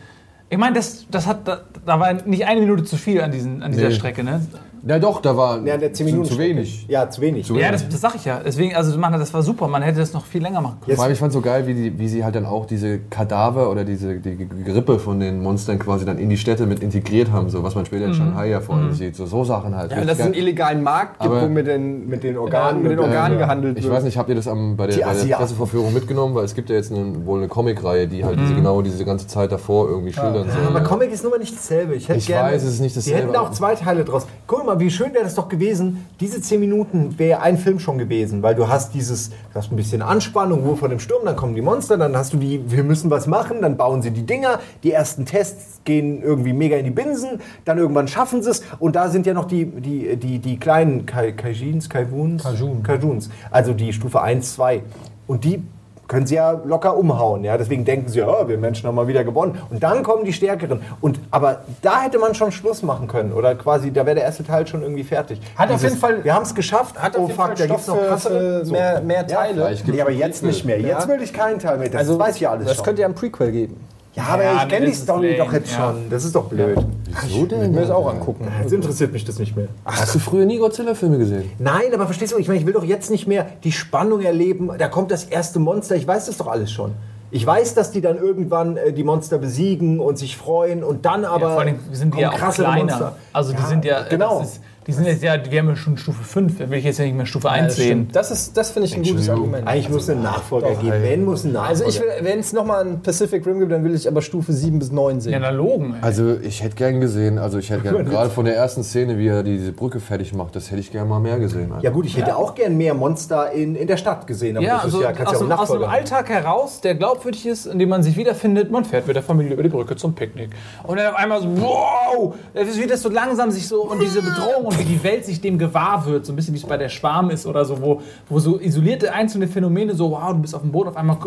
Ich 0.49 0.57
meine, 0.57 0.75
das, 0.75 1.05
das 1.09 1.25
hat, 1.25 1.47
da, 1.47 1.61
da 1.85 1.99
war 2.01 2.11
nicht 2.25 2.45
eine 2.47 2.59
Minute 2.59 2.83
zu 2.83 2.97
viel 2.97 3.21
an, 3.21 3.31
diesen, 3.31 3.63
an 3.63 3.71
dieser 3.71 3.87
Nee. 3.89 3.93
Strecke, 3.95 4.23
ne? 4.25 4.41
Ja 4.87 4.99
doch, 4.99 5.21
da 5.21 5.35
war 5.35 5.59
Ja, 5.65 5.77
der 5.77 5.93
10 5.93 6.07
zu, 6.07 6.11
Minuten 6.13 6.29
zu 6.33 6.37
wenig. 6.39 6.85
Ja, 6.87 7.09
zu 7.09 7.21
wenig. 7.21 7.45
Zu 7.45 7.53
Ja, 7.55 7.67
wenig. 7.67 7.81
das, 7.81 7.89
das 7.89 8.01
sag 8.01 8.15
ich 8.15 8.25
ja. 8.25 8.39
Deswegen, 8.45 8.75
also 8.75 8.97
man, 8.97 9.13
das 9.13 9.33
war 9.33 9.41
super. 9.43 9.67
Man 9.67 9.81
hätte 9.81 9.99
das 9.99 10.13
noch 10.13 10.25
viel 10.25 10.41
länger 10.41 10.61
machen 10.61 10.77
können. 10.83 10.95
Vor 10.95 11.03
allem, 11.05 11.13
ich 11.13 11.19
fand 11.19 11.33
so 11.33 11.41
geil, 11.41 11.67
wie, 11.67 11.73
die, 11.73 11.99
wie 11.99 12.07
sie 12.07 12.23
halt 12.23 12.35
dann 12.35 12.45
auch 12.45 12.65
diese 12.65 12.99
Kadaver 12.99 13.69
oder 13.69 13.83
diese 13.83 14.15
die 14.15 14.47
Gerippe 14.63 14.99
von 14.99 15.19
den 15.19 15.41
Monstern 15.41 15.79
quasi 15.79 16.05
dann 16.05 16.17
in 16.17 16.29
die 16.29 16.37
Städte 16.37 16.65
mit 16.65 16.81
integriert 16.81 17.31
haben, 17.31 17.49
so 17.49 17.63
was 17.63 17.75
man 17.75 17.85
später 17.85 18.05
in 18.05 18.13
Shanghai 18.13 18.49
ja 18.49 18.61
vor 18.61 18.75
allem 18.75 18.93
sieht. 18.93 19.15
So, 19.15 19.25
so 19.25 19.43
Sachen 19.43 19.75
halt. 19.75 19.91
Ja, 19.91 19.97
es 19.99 20.19
einen 20.19 20.31
geil. 20.33 20.41
illegalen 20.41 20.83
Markt 20.83 21.19
gibt, 21.19 21.31
Aber- 21.31 21.43
wo 21.43 21.47
mit 21.49 21.67
den, 21.67 22.07
mit 22.07 22.23
den 22.23 22.37
Organen, 22.37 22.81
mit 22.83 22.91
den 22.91 22.99
und- 22.99 23.05
Organen 23.05 23.39
Ja, 23.39 23.45
gehandelt 23.45 23.77
Ich 23.77 23.83
wird. 23.83 23.93
weiß 23.93 24.03
nicht, 24.03 24.17
habt 24.17 24.29
ihr 24.29 24.35
das 24.35 24.47
am, 24.47 24.75
bei, 24.77 24.87
der, 24.87 24.95
Die 24.97 25.01
bei 25.03 25.13
der. 25.13 25.35
Pressevorführung 25.35 25.93
mitgenommen? 25.93 26.35
Weil 26.35 26.45
es 26.45 26.55
gibt 26.55 26.69
ja 26.69 26.75
jetzt 26.75 26.91
eine, 26.91 27.25
wohl 27.25 27.39
eine 27.39 27.47
Comicreihe, 27.47 28.07
die 28.07 28.23
halt 28.23 28.39
diese, 28.39 28.53
genau 28.55 28.81
diese 28.81 29.03
ganze 29.05 29.27
Zeit 29.27 29.51
davor 29.51 29.89
irgendwie 29.89 30.13
schildern 30.13 30.47
soll. 30.49 30.67
Aber 30.67 30.81
Comic 30.81 31.11
ist 31.11 31.23
nun 31.23 31.31
mal 31.31 31.39
nicht 31.39 31.55
dasselbe. 31.55 31.95
Ich, 31.95 32.07
hätte 32.09 32.19
Ich 32.19 32.27
gerne, 32.27 32.51
weiß, 32.51 32.63
es 32.63 32.73
ist 32.75 32.79
nicht 32.79 32.95
Die 32.95 32.99
dasselbe, 32.99 33.19
hätten 33.23 33.33
da 33.33 33.41
auch 33.41 33.51
zwei 33.51 33.75
Teile 33.75 34.03
draus. 34.05 34.25
Guck 34.47 34.65
mal, 34.65 34.68
wie 34.77 34.91
schön 34.91 35.13
wäre 35.13 35.23
das 35.23 35.35
doch 35.35 35.47
gewesen. 35.47 36.05
Diese 36.19 36.41
10 36.41 36.59
Minuten 36.59 37.17
wäre 37.17 37.41
ein 37.41 37.57
Film 37.57 37.79
schon 37.79 37.97
gewesen, 37.97 38.43
weil 38.43 38.55
du 38.55 38.67
hast 38.67 38.93
dieses, 38.93 39.29
du 39.29 39.55
hast 39.55 39.71
ein 39.71 39.77
bisschen 39.77 40.01
Anspannung, 40.01 40.63
Ruhe 40.63 40.75
vor 40.75 40.89
dem 40.89 40.99
Sturm, 40.99 41.23
dann 41.23 41.37
kommen 41.37 41.55
die 41.55 41.61
Monster, 41.61 41.97
dann 41.97 42.15
hast 42.17 42.33
du 42.33 42.37
die, 42.37 42.69
wir 42.69 42.83
müssen 42.83 43.09
was 43.09 43.25
machen, 43.25 43.61
dann 43.61 43.77
bauen 43.77 44.01
sie 44.01 44.11
die 44.11 44.25
Dinger, 44.25 44.59
die 44.83 44.91
ersten 44.91 45.25
Tests 45.25 45.79
gehen 45.85 46.21
irgendwie 46.21 46.53
mega 46.53 46.75
in 46.75 46.85
die 46.85 46.91
Binsen, 46.91 47.39
dann 47.63 47.77
irgendwann 47.77 48.07
schaffen 48.07 48.43
sie 48.43 48.51
es 48.51 48.63
und 48.79 48.95
da 48.95 49.09
sind 49.09 49.25
ja 49.25 49.33
noch 49.33 49.45
die, 49.45 49.65
die, 49.65 50.17
die, 50.17 50.39
die 50.39 50.59
kleinen 50.59 51.05
Kai, 51.05 51.31
Kaijins, 51.31 51.89
Kaiwuns, 51.89 52.43
Kajun. 52.43 52.83
Kajuns, 52.83 53.29
also 53.49 53.73
die 53.73 53.93
Stufe 53.93 54.21
1, 54.21 54.53
2 54.55 54.83
und 55.25 55.45
die 55.45 55.63
können 56.09 56.27
sie 56.27 56.35
ja 56.35 56.59
locker 56.65 56.97
umhauen. 56.97 57.45
Ja? 57.45 57.57
Deswegen 57.57 57.85
denken 57.85 58.09
sie, 58.09 58.19
ja, 58.19 58.47
wir 58.49 58.57
Menschen 58.57 58.85
haben 58.87 58.95
mal 58.95 59.07
wieder 59.07 59.23
gewonnen. 59.23 59.57
Und 59.69 59.81
dann 59.81 60.03
kommen 60.03 60.25
die 60.25 60.33
Stärkeren. 60.33 60.81
Und, 60.99 61.19
aber 61.31 61.61
da 61.81 62.01
hätte 62.01 62.19
man 62.19 62.35
schon 62.35 62.51
Schluss 62.51 62.83
machen 62.83 63.07
können. 63.07 63.31
Oder 63.31 63.55
quasi, 63.55 63.91
da 63.93 64.05
wäre 64.05 64.15
der 64.15 64.25
erste 64.25 64.43
Teil 64.43 64.67
schon 64.67 64.81
irgendwie 64.81 65.05
fertig. 65.05 65.39
Hat 65.55 65.71
auf 65.71 65.81
jeden 65.81 65.95
Fall- 65.95 66.21
Wir 66.25 66.33
haben 66.35 66.43
es 66.43 66.53
geschafft. 66.53 67.01
Hat 67.01 67.15
auf 67.15 67.23
oh 67.23 67.27
jeden 67.27 67.35
fuck, 67.37 67.45
Fall 67.45 67.55
da 67.55 67.65
gibt 67.67 67.79
es 67.79 67.87
noch 67.87 67.97
für- 67.97 68.07
krassere. 68.07 68.65
für 68.65 68.71
mehr- 68.71 69.01
mehr 69.01 69.25
Teile. 69.27 69.67
gibt's 69.69 69.83
Nee, 69.87 70.01
aber 70.01 70.11
jetzt 70.11 70.43
nicht 70.43 70.65
mehr. 70.65 70.81
Jetzt 70.81 71.07
Ja. 71.07 71.13
will 71.13 71.21
ich 71.21 71.31
keinen 71.31 71.59
Teil 71.59 71.77
mehr. 71.77 71.87
Das 71.89 71.99
Also, 72.01 72.19
weiß 72.19 72.35
ich 72.35 72.41
ja 72.41 72.51
alles 72.51 72.65
das 72.67 72.75
schon. 72.77 72.85
könnte 72.85 73.01
ja 73.03 73.07
ein 73.07 73.15
Prequel 73.15 73.51
geben. 73.51 73.79
Ja, 74.19 74.33
aber 74.33 74.43
Ja, 74.43 74.63
ich 74.63 74.67
kenne 74.69 74.85
die 74.85 74.93
Story 74.93 75.35
lame, 75.37 75.37
doch 75.45 75.53
jetzt 75.53 75.71
ja. 75.71 75.77
schon. 75.91 76.09
Das 76.09 76.23
ist 76.25 76.35
doch 76.35 76.45
blöd. 76.45 76.77
Wieso 77.23 77.45
denn? 77.45 77.71
Ich 77.71 77.75
will 77.77 77.83
es 77.83 77.89
auch 77.89 78.07
angucken. 78.09 78.47
Jetzt 78.61 78.73
interessiert 78.73 79.11
mich 79.13 79.25
das 79.25 79.39
nicht 79.39 79.55
mehr. 79.55 79.67
Hast 79.85 80.13
du 80.15 80.19
früher 80.19 80.45
nie 80.45 80.57
Godzilla-Filme 80.57 81.17
gesehen? 81.17 81.49
Nein, 81.59 81.93
aber 81.93 82.05
verstehst 82.05 82.33
du, 82.33 82.37
ich 82.37 82.47
meine, 82.47 82.59
ich 82.59 82.65
will 82.65 82.73
doch 82.73 82.83
jetzt 82.83 83.09
nicht 83.11 83.27
mehr 83.27 83.47
die 83.63 83.71
Spannung 83.71 84.21
erleben. 84.21 84.69
Da 84.77 84.87
kommt 84.87 85.11
das 85.11 85.23
erste 85.25 85.59
Monster. 85.59 85.95
Ich 85.95 86.07
weiß 86.07 86.27
das 86.27 86.37
doch 86.37 86.47
alles 86.47 86.71
schon. 86.71 86.91
Ich 87.31 87.45
weiß, 87.45 87.75
dass 87.75 87.91
die 87.91 88.01
dann 88.01 88.17
irgendwann 88.17 88.75
äh, 88.77 88.91
die 88.91 89.03
Monster 89.03 89.37
besiegen 89.37 89.99
und 89.99 90.17
sich 90.17 90.35
freuen 90.35 90.83
und 90.83 91.05
dann 91.05 91.25
aber 91.25 91.47
Ja, 91.49 91.53
vor 91.53 91.61
allem 91.61 91.79
sind 91.91 92.15
die 92.15 92.21
ja 92.21 92.31
auch 92.31 92.53
kleiner. 92.53 92.75
Monster. 92.85 93.15
Also 93.33 93.51
die 93.53 93.59
Ja, 93.59 93.67
sind 93.67 93.85
ja, 93.85 94.01
genau. 94.09 94.39
das 94.39 94.53
ist, 94.53 94.61
die 94.89 94.93
sind 94.93 95.05
jetzt 95.05 95.21
ja, 95.21 95.35
wir 95.51 95.59
haben 95.59 95.69
ja 95.69 95.75
schon 95.75 95.97
Stufe 95.97 96.23
5, 96.23 96.57
da 96.57 96.69
will 96.71 96.79
ich 96.79 96.85
jetzt 96.85 96.97
ja 96.97 97.05
nicht 97.05 97.15
mehr 97.15 97.27
Stufe 97.27 97.47
1 97.47 97.67
das 97.67 97.75
sehen. 97.75 98.07
Das, 98.11 98.31
ist, 98.31 98.57
das 98.57 98.71
finde 98.71 98.87
ich 98.87 98.95
ein 98.95 99.03
gutes. 99.03 99.29
Argument. 99.29 99.67
Eigentlich 99.67 99.89
muss 99.89 100.09
ein 100.09 100.23
Nachfolger 100.23 100.71
doch, 100.71 100.81
geben. 100.81 100.95
Wenn 101.03 101.25
muss 101.25 101.43
ein 101.43 101.51
Nachfolger. 101.51 101.69
Also 101.69 101.85
ich 101.85 101.99
will, 101.99 102.07
wenn 102.21 102.39
es 102.39 102.53
nochmal 102.53 102.87
ein 102.87 103.01
Pacific 103.01 103.45
Rim 103.45 103.59
gibt, 103.59 103.71
dann 103.71 103.83
will 103.83 103.93
ich 103.93 104.07
aber 104.07 104.23
Stufe 104.23 104.51
7 104.51 104.79
bis 104.79 104.91
9 104.91 105.21
sehen. 105.21 105.33
Ja, 105.33 105.37
analogen. 105.37 105.93
ey. 105.93 105.99
Also 106.01 106.37
ich 106.41 106.63
hätte 106.63 106.75
gern 106.75 106.99
gesehen, 106.99 107.37
also 107.37 107.59
ich 107.59 107.69
hätte 107.69 107.83
gern, 107.83 108.03
gerade 108.09 108.31
von 108.31 108.45
der 108.45 108.55
ersten 108.55 108.83
Szene, 108.83 109.19
wie 109.19 109.27
er 109.27 109.43
diese 109.43 109.73
Brücke 109.73 109.99
fertig 109.99 110.33
macht, 110.33 110.55
das 110.55 110.71
hätte 110.71 110.79
ich 110.79 110.91
gern 110.91 111.07
mal 111.07 111.19
mehr 111.19 111.37
gesehen. 111.37 111.71
Alter. 111.71 111.83
ja 111.83 111.91
gut, 111.91 112.07
ich 112.07 112.17
hätte 112.17 112.35
auch 112.35 112.55
gern 112.55 112.75
mehr 112.75 112.95
Monster 112.95 113.51
in, 113.51 113.75
in 113.75 113.85
der 113.85 113.97
Stadt 113.97 114.25
gesehen. 114.25 114.57
Aber 114.57 114.65
Ja, 114.65 114.77
das 114.77 114.85
ist 114.85 114.93
also 114.95 115.03
ja, 115.03 115.11
kannst 115.11 115.35
aus, 115.35 115.41
ja 115.41 115.45
einen 115.45 115.51
aus 115.51 115.67
dem 115.69 115.77
Nachfolger 115.77 115.89
Alltag 115.89 116.29
heraus, 116.29 116.81
der 116.81 116.95
glaubwürdig 116.95 117.45
ist, 117.45 117.67
in 117.67 117.77
dem 117.77 117.89
man 117.89 118.01
sich 118.01 118.17
wiederfindet. 118.17 118.71
Man 118.71 118.85
fährt 118.85 119.05
mit 119.05 119.15
der 119.15 119.23
Familie 119.23 119.53
über 119.53 119.61
die 119.61 119.69
Brücke 119.69 119.95
zum 119.95 120.15
Picknick. 120.15 120.49
Und 120.81 120.97
dann 120.97 121.13
auf 121.13 121.15
einmal 121.15 121.41
so, 121.43 121.47
wow! 121.61 122.33
Das 122.55 122.67
ist 122.67 122.81
wie 122.81 122.87
das 122.87 123.03
so 123.03 123.09
langsam 123.09 123.51
sich 123.51 123.67
so, 123.67 123.83
und 123.83 124.01
diese 124.01 124.23
Bedrohung 124.23 124.65
und 124.65 124.78
wie 124.79 124.85
die 124.85 125.03
Welt 125.03 125.25
sich 125.25 125.41
dem 125.41 125.57
gewahr 125.57 126.05
wird. 126.05 126.25
So 126.25 126.33
ein 126.33 126.35
bisschen 126.35 126.53
wie 126.53 126.57
es 126.57 126.65
bei 126.65 126.77
der 126.77 126.89
Schwarm 126.89 127.29
ist 127.29 127.45
oder 127.45 127.65
so, 127.65 127.81
wo, 127.81 128.01
wo 128.27 128.39
so 128.39 128.59
isolierte 128.59 129.13
einzelne 129.13 129.47
Phänomene 129.47 129.93
so, 129.93 130.11
wow, 130.11 130.31
du 130.31 130.39
bist 130.39 130.55
auf 130.55 130.61
dem 130.61 130.71
Boot, 130.71 130.87
auf 130.87 130.97
einmal 130.97 131.17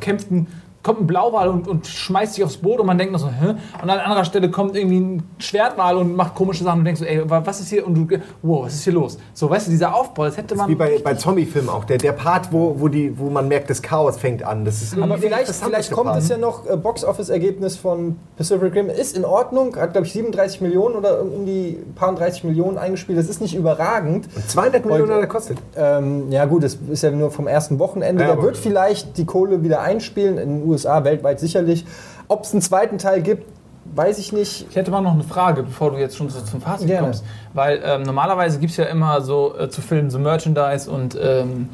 kämpft 0.00 0.30
ein 0.30 0.46
kommt 0.82 1.00
ein 1.00 1.06
Blauwal 1.06 1.48
und, 1.48 1.68
und 1.68 1.86
schmeißt 1.86 2.34
sich 2.34 2.44
aufs 2.44 2.56
Boot 2.56 2.80
und 2.80 2.86
man 2.86 2.98
denkt 2.98 3.12
noch 3.12 3.20
so, 3.20 3.28
hä? 3.28 3.54
Und 3.82 3.88
an 3.90 4.00
anderer 4.00 4.24
Stelle 4.24 4.50
kommt 4.50 4.74
irgendwie 4.76 4.98
ein 5.00 5.22
Schwertwal 5.38 5.96
und 5.96 6.16
macht 6.16 6.34
komische 6.34 6.64
Sachen 6.64 6.80
und 6.80 6.84
denkst 6.84 7.00
so, 7.00 7.06
ey, 7.06 7.22
was 7.24 7.60
ist 7.60 7.68
hier? 7.68 7.86
Und 7.86 7.94
du, 7.94 8.18
wow, 8.42 8.64
was 8.66 8.74
ist 8.74 8.84
hier 8.84 8.92
los? 8.92 9.18
So, 9.32 9.48
weißt 9.48 9.68
du, 9.68 9.70
dieser 9.70 9.94
Aufbau, 9.94 10.24
das 10.24 10.36
hätte 10.36 10.56
man. 10.56 10.68
Wie 10.68 10.74
bei, 10.74 10.98
bei 11.02 11.14
Zombie-Filmen 11.14 11.68
auch. 11.68 11.84
Der, 11.84 11.98
der 11.98 12.12
Part, 12.12 12.52
wo, 12.52 12.74
wo, 12.78 12.88
die, 12.88 13.16
wo 13.16 13.30
man 13.30 13.46
merkt, 13.46 13.70
das 13.70 13.80
Chaos 13.80 14.16
fängt 14.16 14.42
an. 14.44 14.64
Das 14.64 14.82
ist 14.82 14.98
Aber 14.98 15.18
vielleicht, 15.18 15.52
vielleicht 15.54 15.92
kommt 15.92 16.16
es 16.16 16.28
ja 16.28 16.36
noch, 16.36 16.66
äh, 16.66 16.76
Box-Office-Ergebnis 16.76 17.76
von 17.76 18.16
Pacific 18.36 18.74
Rim 18.74 18.88
ist 18.88 19.16
in 19.16 19.24
Ordnung, 19.24 19.76
hat 19.76 19.92
glaube 19.92 20.06
ich 20.06 20.12
37 20.12 20.60
Millionen 20.62 20.96
oder 20.96 21.22
um 21.22 21.46
die 21.46 21.78
paar 21.94 22.12
30 22.12 22.44
Millionen 22.44 22.76
eingespielt. 22.78 23.18
Das 23.18 23.28
ist 23.28 23.40
nicht 23.40 23.54
überragend. 23.54 24.28
200 24.48 24.84
Millionen 24.84 25.10
hat 25.10 25.18
er 25.18 25.20
gekostet. 25.22 25.58
Ähm, 25.76 26.30
ja 26.32 26.44
gut, 26.44 26.64
das 26.64 26.76
ist 26.90 27.02
ja 27.02 27.10
nur 27.12 27.30
vom 27.30 27.46
ersten 27.46 27.78
Wochenende. 27.78 28.22
Ja, 28.22 28.28
Der 28.28 28.32
aber- 28.38 28.42
wird 28.44 28.56
vielleicht 28.56 29.16
die 29.16 29.24
Kohle 29.24 29.62
wieder 29.62 29.80
einspielen, 29.80 30.38
in 30.38 30.48
den 30.60 30.71
USA, 30.72 31.04
weltweit 31.04 31.40
sicherlich. 31.40 31.84
Ob 32.28 32.44
es 32.44 32.52
einen 32.52 32.62
zweiten 32.62 32.98
Teil 32.98 33.22
gibt, 33.22 33.46
weiß 33.94 34.18
ich 34.18 34.32
nicht. 34.32 34.66
Ich 34.70 34.76
hätte 34.76 34.90
mal 34.90 35.00
noch 35.00 35.12
eine 35.12 35.24
Frage, 35.24 35.62
bevor 35.62 35.90
du 35.90 35.98
jetzt 35.98 36.16
schon 36.16 36.28
so 36.28 36.40
zum 36.40 36.60
Fazit 36.60 36.86
Gerne. 36.86 37.08
kommst. 37.08 37.24
Weil 37.52 37.82
ähm, 37.84 38.02
normalerweise 38.02 38.58
gibt 38.58 38.70
es 38.70 38.76
ja 38.76 38.84
immer 38.84 39.20
so 39.20 39.56
äh, 39.58 39.68
zu 39.68 39.82
Filmen 39.82 40.10
so 40.10 40.18
Merchandise 40.18 40.90
und 40.90 41.18
ähm, 41.20 41.68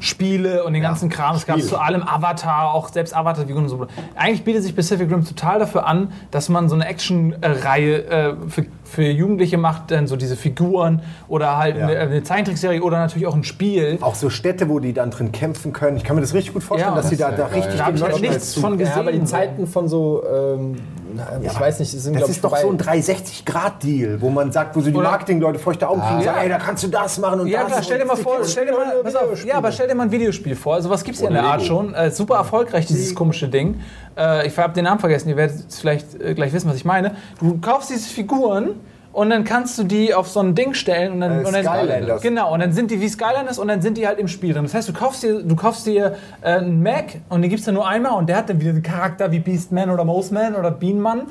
Spiele 0.00 0.64
und 0.64 0.74
den 0.74 0.82
ganzen 0.82 1.08
Kram. 1.08 1.34
Es 1.34 1.46
gab 1.46 1.60
zu 1.62 1.78
allem 1.78 2.02
Avatar, 2.02 2.74
auch 2.74 2.88
selbst 2.88 3.16
Avatar-Figuren 3.16 3.64
und 3.64 3.70
so. 3.70 3.86
Eigentlich 4.14 4.44
bietet 4.44 4.62
sich 4.62 4.76
Pacific 4.76 5.10
Rim 5.10 5.24
total 5.24 5.58
dafür 5.58 5.86
an, 5.86 6.12
dass 6.30 6.50
man 6.50 6.68
so 6.68 6.74
eine 6.74 6.86
Action-Reihe 6.86 8.04
äh, 8.04 8.34
für, 8.48 8.66
für 8.84 9.02
Jugendliche 9.02 9.56
macht, 9.58 9.90
dann 9.90 10.06
so 10.06 10.14
diese 10.16 10.36
Figuren 10.36 11.02
oder 11.26 11.56
halt 11.56 11.76
Ja. 11.76 11.86
eine, 11.88 11.98
eine 11.98 12.22
Zeichentrickserie 12.22 12.82
oder 12.82 12.98
natürlich 12.98 13.26
auch 13.26 13.34
ein 13.34 13.42
Spiel. 13.44 13.98
Auch 14.02 14.14
so 14.14 14.28
Städte, 14.30 14.68
wo 14.68 14.78
die 14.78 14.92
dann 14.92 15.10
drin 15.10 15.32
kämpfen 15.32 15.72
können. 15.72 15.96
Ich 15.96 16.04
kann 16.04 16.14
mir 16.16 16.22
das 16.22 16.34
richtig 16.34 16.52
gut 16.54 16.62
vorstellen, 16.62 16.92
Ja, 16.94 17.00
dass 17.00 17.08
sie 17.10 17.16
da, 17.16 17.30
das 17.30 17.38
da 17.40 17.50
wär 17.50 17.56
richtig 17.56 17.78
geil. 17.78 17.92
Da 17.94 18.06
ich 18.06 18.12
halt 18.12 18.20
nichts 18.20 18.52
zu- 18.52 18.60
von 18.60 18.76
gesehen. 18.78 18.94
Ja, 18.94 19.00
aber 19.00 19.12
die. 19.12 19.24
Zeiten 19.24 19.66
von 19.66 19.88
so, 19.88 20.22
ähm, 20.30 20.76
na, 21.16 21.22
ich 21.42 21.48
aber 21.50 21.60
weiß 21.60 21.78
nicht, 21.80 21.90
sind 21.90 22.14
Das 22.14 22.18
glaube 22.20 22.30
ich 22.30 22.36
ist 22.36 22.44
doch 22.44 22.50
vorbei. 22.50 22.62
so 22.62 22.70
ein 22.70 22.78
360-Grad-Deal, 22.78 24.20
wo 24.20 24.30
man 24.30 24.52
sagt, 24.52 24.76
wo 24.76 24.80
so 24.80 24.90
die 24.90 24.96
Marketing-Leute 24.96 25.58
feuchte 25.58 25.88
Augen 25.88 26.00
kriegen, 26.02 26.20
Ah. 26.20 26.22
sagen, 26.22 26.38
ey, 26.42 26.48
da 26.48 26.58
kannst 26.58 26.82
du 26.84 26.88
das 26.88 27.18
machen 27.18 27.40
und 27.40 27.46
Ja 27.46 27.60
das. 27.62 27.68
klar, 27.72 27.82
stell 27.82 27.98
dir 27.98 28.04
mal 28.04 28.16
vor, 28.16 28.38
stell 28.44 28.66
dir 28.66 28.72
mal, 28.72 28.92
auf, 29.32 29.44
ja, 29.44 29.54
aber 29.56 29.72
stell 29.72 29.88
dir 29.88 29.94
mal 29.94 30.04
ein 30.04 30.10
Videospiel 30.12 30.56
vor. 30.56 30.74
Also 30.74 30.90
was 30.90 31.04
gibt's 31.04 31.20
ja 31.20 31.28
in 31.28 31.34
der 31.34 31.44
Art 31.44 31.62
schon? 31.62 31.94
Äh, 31.94 32.10
super 32.10 32.36
erfolgreich 32.36 32.86
dieses 32.86 33.14
komische 33.14 33.48
Ding. 33.48 33.80
Äh, 34.16 34.46
ich 34.46 34.56
habe 34.58 34.72
den 34.74 34.84
Namen 34.84 35.00
vergessen. 35.00 35.28
Ihr 35.28 35.36
werdet 35.36 35.64
vielleicht 35.72 36.20
äh, 36.20 36.34
gleich 36.34 36.52
wissen, 36.52 36.68
was 36.68 36.76
ich 36.76 36.84
meine. 36.84 37.16
Du 37.40 37.58
kaufst 37.60 37.90
diese 37.90 38.08
Figuren 38.08 38.70
und 39.12 39.30
dann 39.30 39.44
kannst 39.44 39.78
du 39.78 39.84
die 39.84 40.12
auf 40.14 40.28
so 40.28 40.40
ein 40.40 40.54
Ding 40.54 40.74
stellen 40.74 41.12
und 41.12 41.20
dann, 41.20 41.42
Äh, 41.42 41.46
und 41.46 41.52
dann 41.54 41.64
Skylanders. 41.64 42.22
genau 42.22 42.52
und 42.52 42.60
dann 42.60 42.72
sind 42.72 42.90
die 42.90 43.00
wie 43.00 43.08
Skylanders 43.08 43.58
und 43.58 43.68
dann 43.68 43.80
sind 43.80 43.96
die 43.96 44.06
halt 44.06 44.18
im 44.18 44.26
Spiel 44.28 44.52
drin. 44.54 44.64
Das 44.64 44.74
heißt, 44.74 44.88
du 44.88 44.92
kaufst 44.92 45.22
dir, 45.22 45.42
du 45.42 45.56
kaufst 45.56 45.86
dir 45.86 46.16
äh, 46.42 46.48
einen 46.54 46.82
Mac 46.82 47.16
und 47.28 47.42
den 47.42 47.50
gibt's 47.50 47.64
dann 47.64 47.74
nur 47.74 47.86
einmal 47.86 48.12
und 48.18 48.28
der 48.28 48.36
hat 48.38 48.48
dann 48.50 48.60
wieder 48.60 48.70
einen 48.70 48.82
Charakter 48.82 49.30
wie 49.30 49.38
Beastman 49.38 49.90
oder 49.90 50.04
Moseman 50.04 50.54
oder 50.56 50.70
Beanman. 50.70 51.22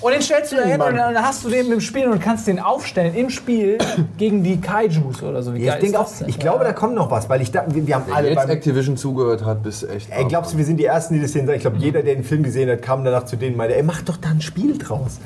Und 0.00 0.12
den 0.12 0.22
stellst 0.22 0.52
du 0.52 0.56
da 0.56 0.62
hin 0.62 0.80
und 0.80 0.96
dann 0.96 1.22
hast 1.22 1.44
du 1.44 1.50
den 1.50 1.70
im 1.70 1.80
Spiel 1.80 2.08
und 2.08 2.20
kannst 2.20 2.46
den 2.46 2.58
aufstellen 2.58 3.14
im 3.14 3.28
Spiel 3.28 3.76
gegen 4.18 4.42
die 4.42 4.58
Kaijus 4.60 5.22
oder 5.22 5.42
so. 5.42 5.52
Wie 5.54 5.58
Ich, 5.58 5.66
geil 5.66 5.80
denke 5.80 5.98
ist 5.98 6.22
auch, 6.22 6.28
ich 6.28 6.38
glaube, 6.38 6.64
da 6.64 6.72
kommt 6.72 6.94
noch 6.94 7.10
was, 7.10 7.28
weil 7.28 7.42
ich 7.42 7.50
da, 7.50 7.64
wir, 7.68 7.86
wir 7.86 7.94
haben 7.94 8.10
alle 8.12 8.28
Jetzt 8.28 8.36
beim, 8.36 8.50
Activision 8.50 8.96
zugehört 8.96 9.44
hat, 9.44 9.62
bist 9.62 9.82
du 9.82 9.88
echt. 9.88 10.08
Ey, 10.10 10.24
glaubst 10.24 10.54
du, 10.54 10.58
wir 10.58 10.64
sind 10.64 10.78
die 10.78 10.86
Ersten, 10.86 11.14
die 11.14 11.20
das 11.20 11.32
sehen? 11.32 11.48
Ich 11.50 11.60
glaube, 11.60 11.76
jeder, 11.76 12.02
der 12.02 12.14
den 12.14 12.24
Film 12.24 12.42
gesehen 12.42 12.70
hat, 12.70 12.80
kam 12.80 13.04
danach 13.04 13.24
zu 13.24 13.36
denen 13.36 13.52
und 13.52 13.58
meinte, 13.58 13.76
ey, 13.76 13.82
mach 13.82 14.00
doch 14.02 14.16
da 14.16 14.30
ein 14.30 14.40
Spiel 14.40 14.78
draus. 14.78 15.18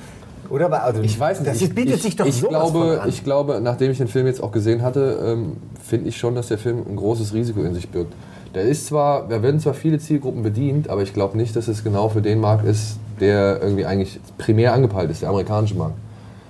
Oder? 0.48 0.82
Also, 0.82 1.00
Ich 1.02 1.18
weiß 1.18 1.40
nicht. 1.40 1.50
Das 1.50 1.62
ich, 1.62 1.72
bietet 1.72 1.96
ich, 1.96 2.02
sich 2.02 2.16
doch 2.16 2.26
ich 2.26 2.40
glaube, 2.40 2.78
von 2.78 2.98
an. 2.98 3.08
Ich 3.08 3.22
glaube, 3.22 3.60
nachdem 3.62 3.92
ich 3.92 3.98
den 3.98 4.08
Film 4.08 4.26
jetzt 4.26 4.42
auch 4.42 4.50
gesehen 4.50 4.82
hatte, 4.82 5.20
ähm, 5.24 5.58
finde 5.82 6.08
ich 6.08 6.16
schon, 6.16 6.34
dass 6.34 6.48
der 6.48 6.58
Film 6.58 6.84
ein 6.88 6.96
großes 6.96 7.32
Risiko 7.32 7.60
in 7.60 7.74
sich 7.74 7.88
birgt. 7.88 8.12
Der 8.54 8.62
ist 8.62 8.86
zwar, 8.86 9.28
da 9.28 9.42
werden 9.42 9.60
zwar 9.60 9.74
viele 9.74 10.00
Zielgruppen 10.00 10.42
bedient, 10.42 10.90
aber 10.90 11.02
ich 11.02 11.14
glaube 11.14 11.36
nicht, 11.36 11.54
dass 11.54 11.68
es 11.68 11.84
genau 11.84 12.08
für 12.08 12.20
den 12.20 12.40
Markt 12.40 12.64
ist, 12.64 12.96
der 13.20 13.60
irgendwie 13.62 13.86
eigentlich 13.86 14.18
primär 14.38 14.72
angepeilt 14.72 15.10
ist, 15.10 15.22
der 15.22 15.28
amerikanische 15.28 15.74
Markt. 15.76 15.94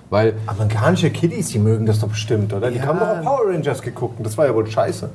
Weil 0.09 0.35
Amerikanische 0.47 1.11
Kiddies, 1.11 1.49
die 1.51 1.59
mögen 1.59 1.87
das 1.87 2.01
doch 2.01 2.09
bestimmt, 2.09 2.53
oder? 2.53 2.71
Die 2.71 2.79
Ja. 2.79 2.87
haben 2.87 2.99
doch 2.99 3.09
auf 3.09 3.23
Power 3.23 3.53
Rangers 3.53 3.81
geguckt 3.83 4.19
und 4.19 4.25
das 4.27 4.37
war 4.37 4.47
ja 4.47 4.55
wohl 4.55 4.67
scheiße. 4.67 5.09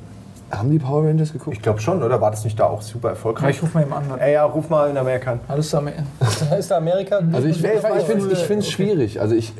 haben 0.50 0.70
die 0.70 0.78
Power 0.78 1.04
Rangers 1.06 1.32
geguckt? 1.32 1.56
Ich 1.56 1.62
glaube 1.62 1.80
schon, 1.80 2.02
oder? 2.02 2.20
War 2.20 2.30
das 2.30 2.44
nicht 2.44 2.58
da 2.58 2.64
auch 2.66 2.80
super 2.80 3.10
erfolgreich? 3.10 3.56
ich 3.56 3.62
rufe 3.62 3.74
mal 3.76 3.82
jemanden 3.84 4.12
an. 4.12 4.18
Ey, 4.20 4.34
ja, 4.34 4.44
ruf 4.44 4.68
mal 4.70 4.88
in 4.88 4.96
Amerika 4.96 5.32
an. 5.32 5.40
Alles 5.48 5.70
da 5.70 5.82
ist 6.58 6.70
da 6.70 6.76
Amerika. 6.78 7.20
Also 7.32 7.48
ich, 7.48 7.62
ich, 7.62 7.64
ich 7.64 8.04
finde 8.06 8.26
es 8.26 8.32
ich 8.40 8.46
find's 8.46 8.70
schwierig. 8.70 9.20
Also 9.20 9.34
ich, 9.34 9.52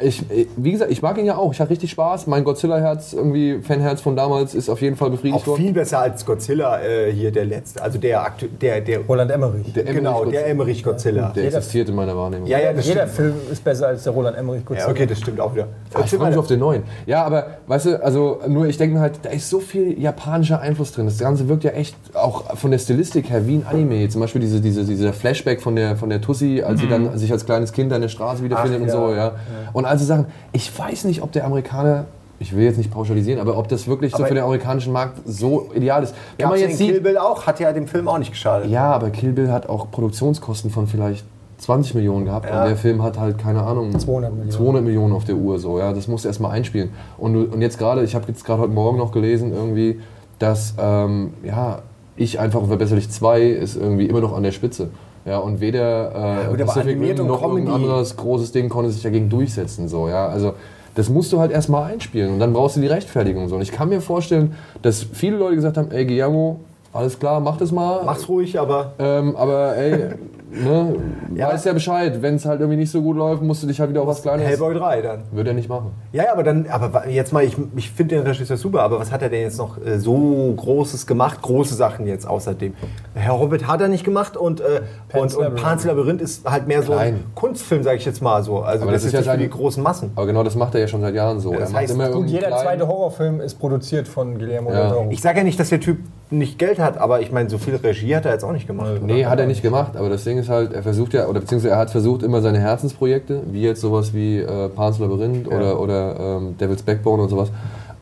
ich, 0.00 0.24
wie 0.56 0.72
gesagt, 0.72 0.90
ich 0.90 1.02
mag 1.02 1.18
ihn 1.18 1.26
ja 1.26 1.36
auch. 1.36 1.52
Ich 1.52 1.60
hatte 1.60 1.70
richtig 1.70 1.90
Spaß. 1.90 2.26
Mein 2.26 2.44
Godzilla-Herz, 2.44 3.12
irgendwie 3.12 3.60
Fanherz 3.60 4.00
von 4.00 4.16
damals, 4.16 4.54
ist 4.54 4.68
auf 4.68 4.80
jeden 4.80 4.96
Fall 4.96 5.10
befriedigt 5.10 5.42
Auch 5.42 5.46
worden. 5.46 5.62
viel 5.62 5.72
besser 5.72 6.00
als 6.00 6.24
Godzilla 6.24 6.80
äh, 6.80 7.12
hier, 7.12 7.32
der 7.32 7.44
letzte. 7.44 7.82
Also 7.82 7.98
der, 7.98 8.22
aktu 8.22 8.46
der, 8.60 8.80
der 8.80 9.00
Roland 9.00 9.30
Emmerich. 9.30 9.72
Der 9.72 9.84
genau, 9.84 10.22
Emmerich 10.22 10.32
der 10.32 10.46
Emmerich 10.46 10.82
Godzilla. 10.82 11.32
Der 11.34 11.44
existiert 11.44 11.88
in 11.88 11.94
meiner 11.94 12.16
Wahrnehmung. 12.16 12.46
Ja, 12.46 12.58
ja, 12.58 12.72
das 12.72 12.86
Jeder 12.86 13.02
stimmt. 13.02 13.16
Film 13.16 13.34
ist 13.50 13.64
besser 13.64 13.88
als 13.88 14.04
der 14.04 14.12
Roland 14.12 14.36
Emmerich. 14.36 14.62
Ja, 14.76 14.88
okay, 14.88 15.06
das 15.06 15.18
stimmt 15.18 15.40
auch 15.40 15.54
wieder. 15.54 15.68
Ah, 15.94 16.00
ich 16.04 16.10
freue 16.10 16.28
mich 16.28 16.38
auf 16.38 16.46
den 16.46 16.60
neuen. 16.60 16.82
Ja, 17.06 17.24
aber 17.24 17.46
weißt 17.66 17.86
du, 17.86 18.04
also 18.04 18.40
nur 18.48 18.66
ich 18.66 18.78
denke 18.78 18.94
mir 18.94 19.00
halt, 19.00 19.20
da 19.22 19.30
ist 19.30 19.48
so 19.48 19.60
viel 19.60 20.00
japanischer 20.00 20.60
Einfluss 20.60 20.92
drin. 20.92 21.06
Das 21.06 21.18
Ganze 21.18 21.48
wirkt 21.48 21.64
ja 21.64 21.70
echt 21.70 21.96
auch 22.14 22.56
von 22.56 22.70
der 22.70 22.78
Stilistik 22.78 23.30
her 23.30 23.46
wie 23.46 23.56
ein 23.56 23.66
Anime. 23.66 24.08
Zum 24.08 24.20
Beispiel 24.20 24.40
diese, 24.40 24.60
diese, 24.60 24.84
dieser 24.84 25.12
Flashback 25.12 25.60
von 25.60 25.76
der, 25.76 25.96
von 25.96 26.08
der 26.08 26.20
Tussi, 26.20 26.62
als 26.62 26.80
sie 26.80 26.88
dann 26.88 27.16
sich 27.18 27.32
als 27.32 27.44
kleines 27.44 27.72
Kind 27.72 27.92
an 27.92 28.00
der 28.00 28.08
Straße 28.08 28.42
wiederfindet 28.42 28.80
Ach, 28.80 28.82
und 28.82 28.88
ja. 28.88 28.94
so, 28.94 29.14
ja. 29.14 29.32
Und 29.72 29.84
also 29.90 30.04
Sachen, 30.04 30.26
ich 30.52 30.76
weiß 30.78 31.04
nicht, 31.04 31.22
ob 31.22 31.32
der 31.32 31.44
Amerikaner, 31.44 32.06
ich 32.38 32.54
will 32.56 32.64
jetzt 32.64 32.78
nicht 32.78 32.90
pauschalisieren, 32.90 33.40
aber 33.40 33.58
ob 33.58 33.68
das 33.68 33.86
wirklich 33.86 34.12
so 34.14 34.24
für 34.24 34.34
den 34.34 34.42
amerikanischen 34.42 34.92
Markt 34.92 35.18
so 35.26 35.70
ideal 35.74 36.02
ist. 36.02 36.14
Wenn 36.36 36.48
Gab's 36.48 36.60
man 36.60 36.68
jetzt 36.70 36.78
Kill 36.78 37.00
Bill 37.00 37.18
auch, 37.18 37.46
hat 37.46 37.60
ja 37.60 37.72
dem 37.72 37.86
Film 37.86 38.08
auch 38.08 38.18
nicht 38.18 38.30
geschadet. 38.30 38.70
ja, 38.70 38.90
aber 38.92 39.10
Kill 39.10 39.32
Bill 39.32 39.50
hat 39.52 39.68
auch 39.68 39.90
Produktionskosten 39.90 40.70
von 40.70 40.86
vielleicht 40.86 41.24
20 41.58 41.94
Millionen 41.94 42.24
gehabt 42.24 42.48
Ja. 42.48 42.62
und 42.62 42.68
der 42.68 42.76
Film 42.76 43.02
hat 43.02 43.18
halt, 43.18 43.36
keine 43.36 43.62
Ahnung, 43.62 43.90
200 43.98 44.30
Millionen. 44.32 44.50
200 44.50 44.82
Millionen 44.84 45.12
auf 45.12 45.24
der 45.24 45.34
Uhr, 45.34 45.58
so, 45.58 45.78
ja, 45.78 45.92
das 45.92 46.08
musst 46.08 46.24
du 46.24 46.28
erstmal 46.28 46.52
einspielen. 46.52 46.90
Und, 47.18 47.36
und 47.52 47.60
jetzt 47.60 47.78
gerade, 47.78 48.02
ich 48.02 48.14
habe 48.14 48.24
jetzt 48.28 48.44
gerade 48.46 48.62
heute 48.62 48.72
Morgen 48.72 48.96
noch 48.96 49.12
gelesen, 49.12 49.52
irgendwie, 49.52 50.00
dass, 50.38 50.74
ähm, 50.80 51.34
ja, 51.44 51.80
ich 52.16 52.38
einfach 52.40 52.60
unverbesserlich 52.60 53.10
2 53.10 53.42
ist 53.42 53.76
irgendwie 53.76 54.06
immer 54.06 54.20
noch 54.20 54.34
an 54.36 54.42
der 54.42 54.52
Spitze. 54.52 54.88
Ja, 55.24 55.38
und 55.38 55.60
weder 55.60 56.44
äh, 56.44 56.48
gut, 56.48 56.60
aber 56.62 56.76
animiert 56.76 57.18
Rim 57.18 57.26
noch 57.26 57.42
irgendein 57.42 57.66
Comedy. 57.66 57.84
anderes 57.84 58.16
großes 58.16 58.52
Ding 58.52 58.68
konnte 58.68 58.90
sich 58.90 59.02
dagegen 59.02 59.28
durchsetzen. 59.28 59.88
So, 59.88 60.08
ja? 60.08 60.28
Also 60.28 60.54
das 60.94 61.08
musst 61.08 61.32
du 61.32 61.38
halt 61.38 61.52
erstmal 61.52 61.92
einspielen 61.92 62.32
und 62.32 62.40
dann 62.40 62.52
brauchst 62.52 62.76
du 62.76 62.80
die 62.80 62.86
Rechtfertigung. 62.86 63.48
So. 63.48 63.56
Und 63.56 63.62
ich 63.62 63.72
kann 63.72 63.88
mir 63.88 64.00
vorstellen, 64.00 64.54
dass 64.82 65.02
viele 65.02 65.36
Leute 65.36 65.56
gesagt 65.56 65.76
haben, 65.76 65.90
ey 65.90 66.04
Guillermo, 66.04 66.60
alles 66.92 67.18
klar, 67.18 67.38
mach 67.40 67.56
das 67.56 67.70
mal. 67.70 68.02
Mach's 68.04 68.28
ruhig, 68.28 68.58
aber 68.58 68.92
Ähm, 68.98 69.36
aber 69.36 69.76
ey, 69.76 70.10
ne, 70.50 70.96
Ja. 71.34 71.48
weißt 71.52 71.66
ja 71.66 71.72
Bescheid, 71.72 72.22
wenn 72.22 72.34
es 72.36 72.44
halt 72.44 72.60
irgendwie 72.60 72.78
nicht 72.78 72.90
so 72.90 73.02
gut 73.02 73.16
läuft, 73.16 73.42
musst 73.42 73.62
du 73.62 73.66
dich 73.66 73.80
halt 73.80 73.90
wieder 73.90 74.02
auf 74.02 74.08
was 74.08 74.22
Kleines... 74.22 74.46
Hellboy 74.46 74.74
3 74.74 75.02
dann. 75.02 75.22
Würde 75.32 75.50
er 75.50 75.54
nicht 75.54 75.68
machen. 75.68 75.92
Ja, 76.12 76.24
ja, 76.24 76.32
aber 76.32 76.42
dann, 76.42 76.66
aber 76.68 77.08
jetzt 77.08 77.32
mal, 77.32 77.44
ich, 77.44 77.56
ich 77.76 77.90
finde 77.90 78.16
den 78.16 78.26
Regisseur 78.26 78.56
super, 78.56 78.82
aber 78.82 78.98
was 79.00 79.12
hat 79.12 79.22
er 79.22 79.28
denn 79.28 79.42
jetzt 79.42 79.58
noch 79.58 79.78
äh, 79.84 79.98
so 79.98 80.52
Großes 80.56 81.06
gemacht? 81.06 81.40
Große 81.42 81.74
Sachen 81.74 82.06
jetzt 82.06 82.26
außerdem. 82.26 82.74
Herr 83.14 83.38
Hobbit 83.38 83.66
hat 83.66 83.80
er 83.80 83.88
nicht 83.88 84.04
gemacht 84.04 84.36
und, 84.36 84.60
äh, 84.60 84.82
Pan's 85.08 85.34
und, 85.34 85.38
und 85.40 85.44
Labyrinth. 85.44 85.62
Pan's 85.64 85.84
Labyrinth 85.84 86.20
ist 86.22 86.44
halt 86.50 86.66
mehr 86.66 86.82
so 86.82 86.92
ein 86.92 86.98
Klein. 86.98 87.24
Kunstfilm, 87.34 87.82
sage 87.82 87.96
ich 87.98 88.04
jetzt 88.04 88.20
mal 88.22 88.42
so. 88.42 88.60
Also 88.60 88.82
Aber 88.82 88.92
das, 88.92 89.02
das 89.02 89.12
ist 89.14 89.20
ist 89.20 89.26
ja 89.26 89.32
nicht 89.36 89.42
für 89.44 89.48
die 89.48 89.58
großen 89.58 89.82
Massen. 89.82 90.10
Aber 90.16 90.26
genau 90.26 90.42
das 90.42 90.54
macht 90.56 90.74
er 90.74 90.80
ja 90.80 90.88
schon 90.88 91.00
seit 91.00 91.14
Jahren 91.14 91.40
so. 91.40 91.52
das 91.52 91.60
er 91.60 91.66
macht 91.70 91.82
heißt, 91.82 91.94
immer 91.94 92.08
gut, 92.10 92.26
jeder 92.28 92.48
zweite 92.56 92.86
Horrorfilm 92.88 93.40
ist 93.40 93.54
produziert 93.58 94.08
von 94.08 94.38
Guillermo 94.38 94.70
Ja. 94.72 94.82
del 94.82 94.90
Toro. 94.90 95.06
Ich 95.10 95.20
sage 95.20 95.38
ja 95.38 95.44
nicht, 95.44 95.58
dass 95.60 95.68
der 95.70 95.80
Typ 95.80 95.98
nicht 96.30 96.58
Geld 96.58 96.78
hat, 96.78 96.98
aber 96.98 97.20
ich 97.20 97.32
meine, 97.32 97.50
so 97.50 97.58
viel 97.58 97.74
Regie 97.76 98.14
hat 98.14 98.24
er 98.24 98.32
jetzt 98.32 98.44
auch 98.44 98.52
nicht 98.52 98.66
gemacht. 98.66 98.88
oder? 98.90 99.00
Nee, 99.00 99.26
hat 99.26 99.40
er 99.40 99.46
nicht 99.46 99.62
gemacht, 99.62 99.96
aber 99.96 100.08
das 100.08 100.22
Ding 100.24 100.38
ist 100.40 100.48
halt, 100.48 100.72
er 100.72 100.82
versucht 100.82 101.14
ja, 101.14 101.26
oder 101.26 101.40
beziehungsweise 101.40 101.74
er 101.74 101.78
hat 101.78 101.90
versucht 101.90 102.22
immer 102.22 102.40
seine 102.42 102.58
Herzensprojekte, 102.58 103.42
wie 103.50 103.62
jetzt 103.62 103.80
sowas 103.80 104.12
wie 104.12 104.38
äh, 104.38 104.68
Pan's 104.68 104.98
Labyrinth 104.98 105.46
oder, 105.46 105.80
oder 105.80 106.38
ähm, 106.38 106.56
Devil's 106.58 106.82
Backbone 106.82 107.22
und 107.22 107.28
sowas, 107.28 107.50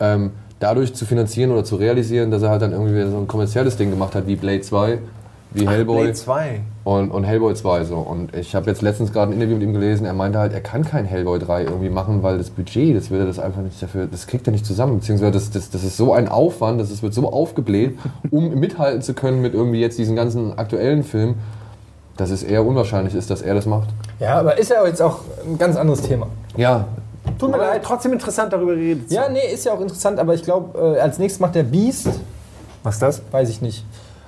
ähm, 0.01 0.31
dadurch 0.61 0.95
zu 0.95 1.07
finanzieren 1.07 1.53
oder 1.53 1.65
zu 1.65 1.77
realisieren, 1.77 2.31
dass 2.31 2.43
er 2.43 2.51
halt 2.51 2.63
dann 2.63 2.73
irgendwie 2.73 3.03
so 3.11 3.19
ein 3.19 3.29
kommerzielles 3.29 3.77
Ding 3.77 3.91
gemacht 3.91 4.15
hat, 4.15 4.27
wie 4.27 4.37
Blade 4.37 4.61
2, 4.61 4.99
wie 5.53 5.67
Hellboy 5.67 6.03
Blade 6.03 6.13
2. 6.13 6.61
und, 6.85 7.11
und 7.11 7.25
Hellboy 7.25 7.55
2 7.55 7.85
so. 7.85 7.97
Und 7.97 8.35
ich 8.37 8.55
habe 8.55 8.67
jetzt 8.67 8.83
letztens 8.83 9.13
gerade 9.13 9.33
ein 9.33 9.35
Interview 9.35 9.55
mit 9.55 9.63
ihm 9.63 9.73
gelesen, 9.73 10.05
er 10.05 10.13
meinte 10.13 10.39
halt, 10.39 10.53
er 10.53 10.61
kann 10.61 10.85
kein 10.85 11.05
Hellboy 11.05 11.39
3 11.39 11.65
irgendwie 11.65 11.89
machen, 11.89 12.23
weil 12.23 12.39
das 12.39 12.51
Budget, 12.51 12.97
das 12.97 13.11
würde 13.11 13.27
das 13.27 13.39
einfach 13.39 13.63
nicht 13.63 13.83
dafür, 13.83 14.07
das 14.07 14.27
kriegt 14.27 14.47
er 14.47 14.53
nicht 14.53 14.67
zusammen, 14.67 14.99
beziehungsweise 14.99 15.33
das, 15.33 15.51
das, 15.51 15.71
das 15.71 15.85
ist 15.85 15.97
so 15.97 16.13
ein 16.13 16.29
Aufwand, 16.29 16.81
das 16.81 16.91
ist, 16.91 17.03
wird 17.03 17.15
so 17.15 17.31
aufgebläht, 17.33 17.99
um 18.31 18.51
mithalten 18.61 19.01
zu 19.01 19.15
können 19.15 19.41
mit 19.41 19.55
irgendwie 19.55 19.81
jetzt 19.81 19.99
diesen 19.99 20.17
ganzen 20.17 20.59
aktuellen 20.59 21.03
Filmen, 21.03 21.37
dass 22.19 22.31
es 22.31 22.43
eher 22.43 22.65
unwahrscheinlich 22.67 23.15
ist, 23.15 23.31
dass 23.31 23.41
er 23.41 23.55
das 23.55 23.65
macht. 23.65 23.89
Ja, 24.21 24.39
aber 24.39 24.59
ist 24.59 24.71
ja 24.71 24.85
jetzt 24.87 25.01
auch 25.01 25.21
ein 25.47 25.57
ganz 25.57 25.77
anderes 25.77 26.03
Thema. 26.03 26.27
Ja, 26.57 26.85
Tut 27.39 27.51
mir 27.51 27.59
leid, 27.59 27.83
trotzdem 27.85 28.13
interessant 28.15 28.53
darüber 28.53 28.75
geredet. 28.75 29.09
zu 29.09 29.15
Ja, 29.15 29.29
nee, 29.29 29.53
ist 29.53 29.65
ja 29.65 29.73
auch 29.73 29.81
interessant, 29.81 30.19
aber 30.19 30.35
ich 30.35 30.43
glaube, 30.43 30.97
äh, 30.97 31.01
als 31.01 31.19
nächstes 31.19 31.41
macht 31.41 31.55
der 31.55 31.63
Beast, 31.63 32.09
Was 32.83 32.95
ist 32.95 33.03
das? 33.03 33.23
weiß 33.31 33.49
ich 33.51 33.61
nicht. 33.63 33.85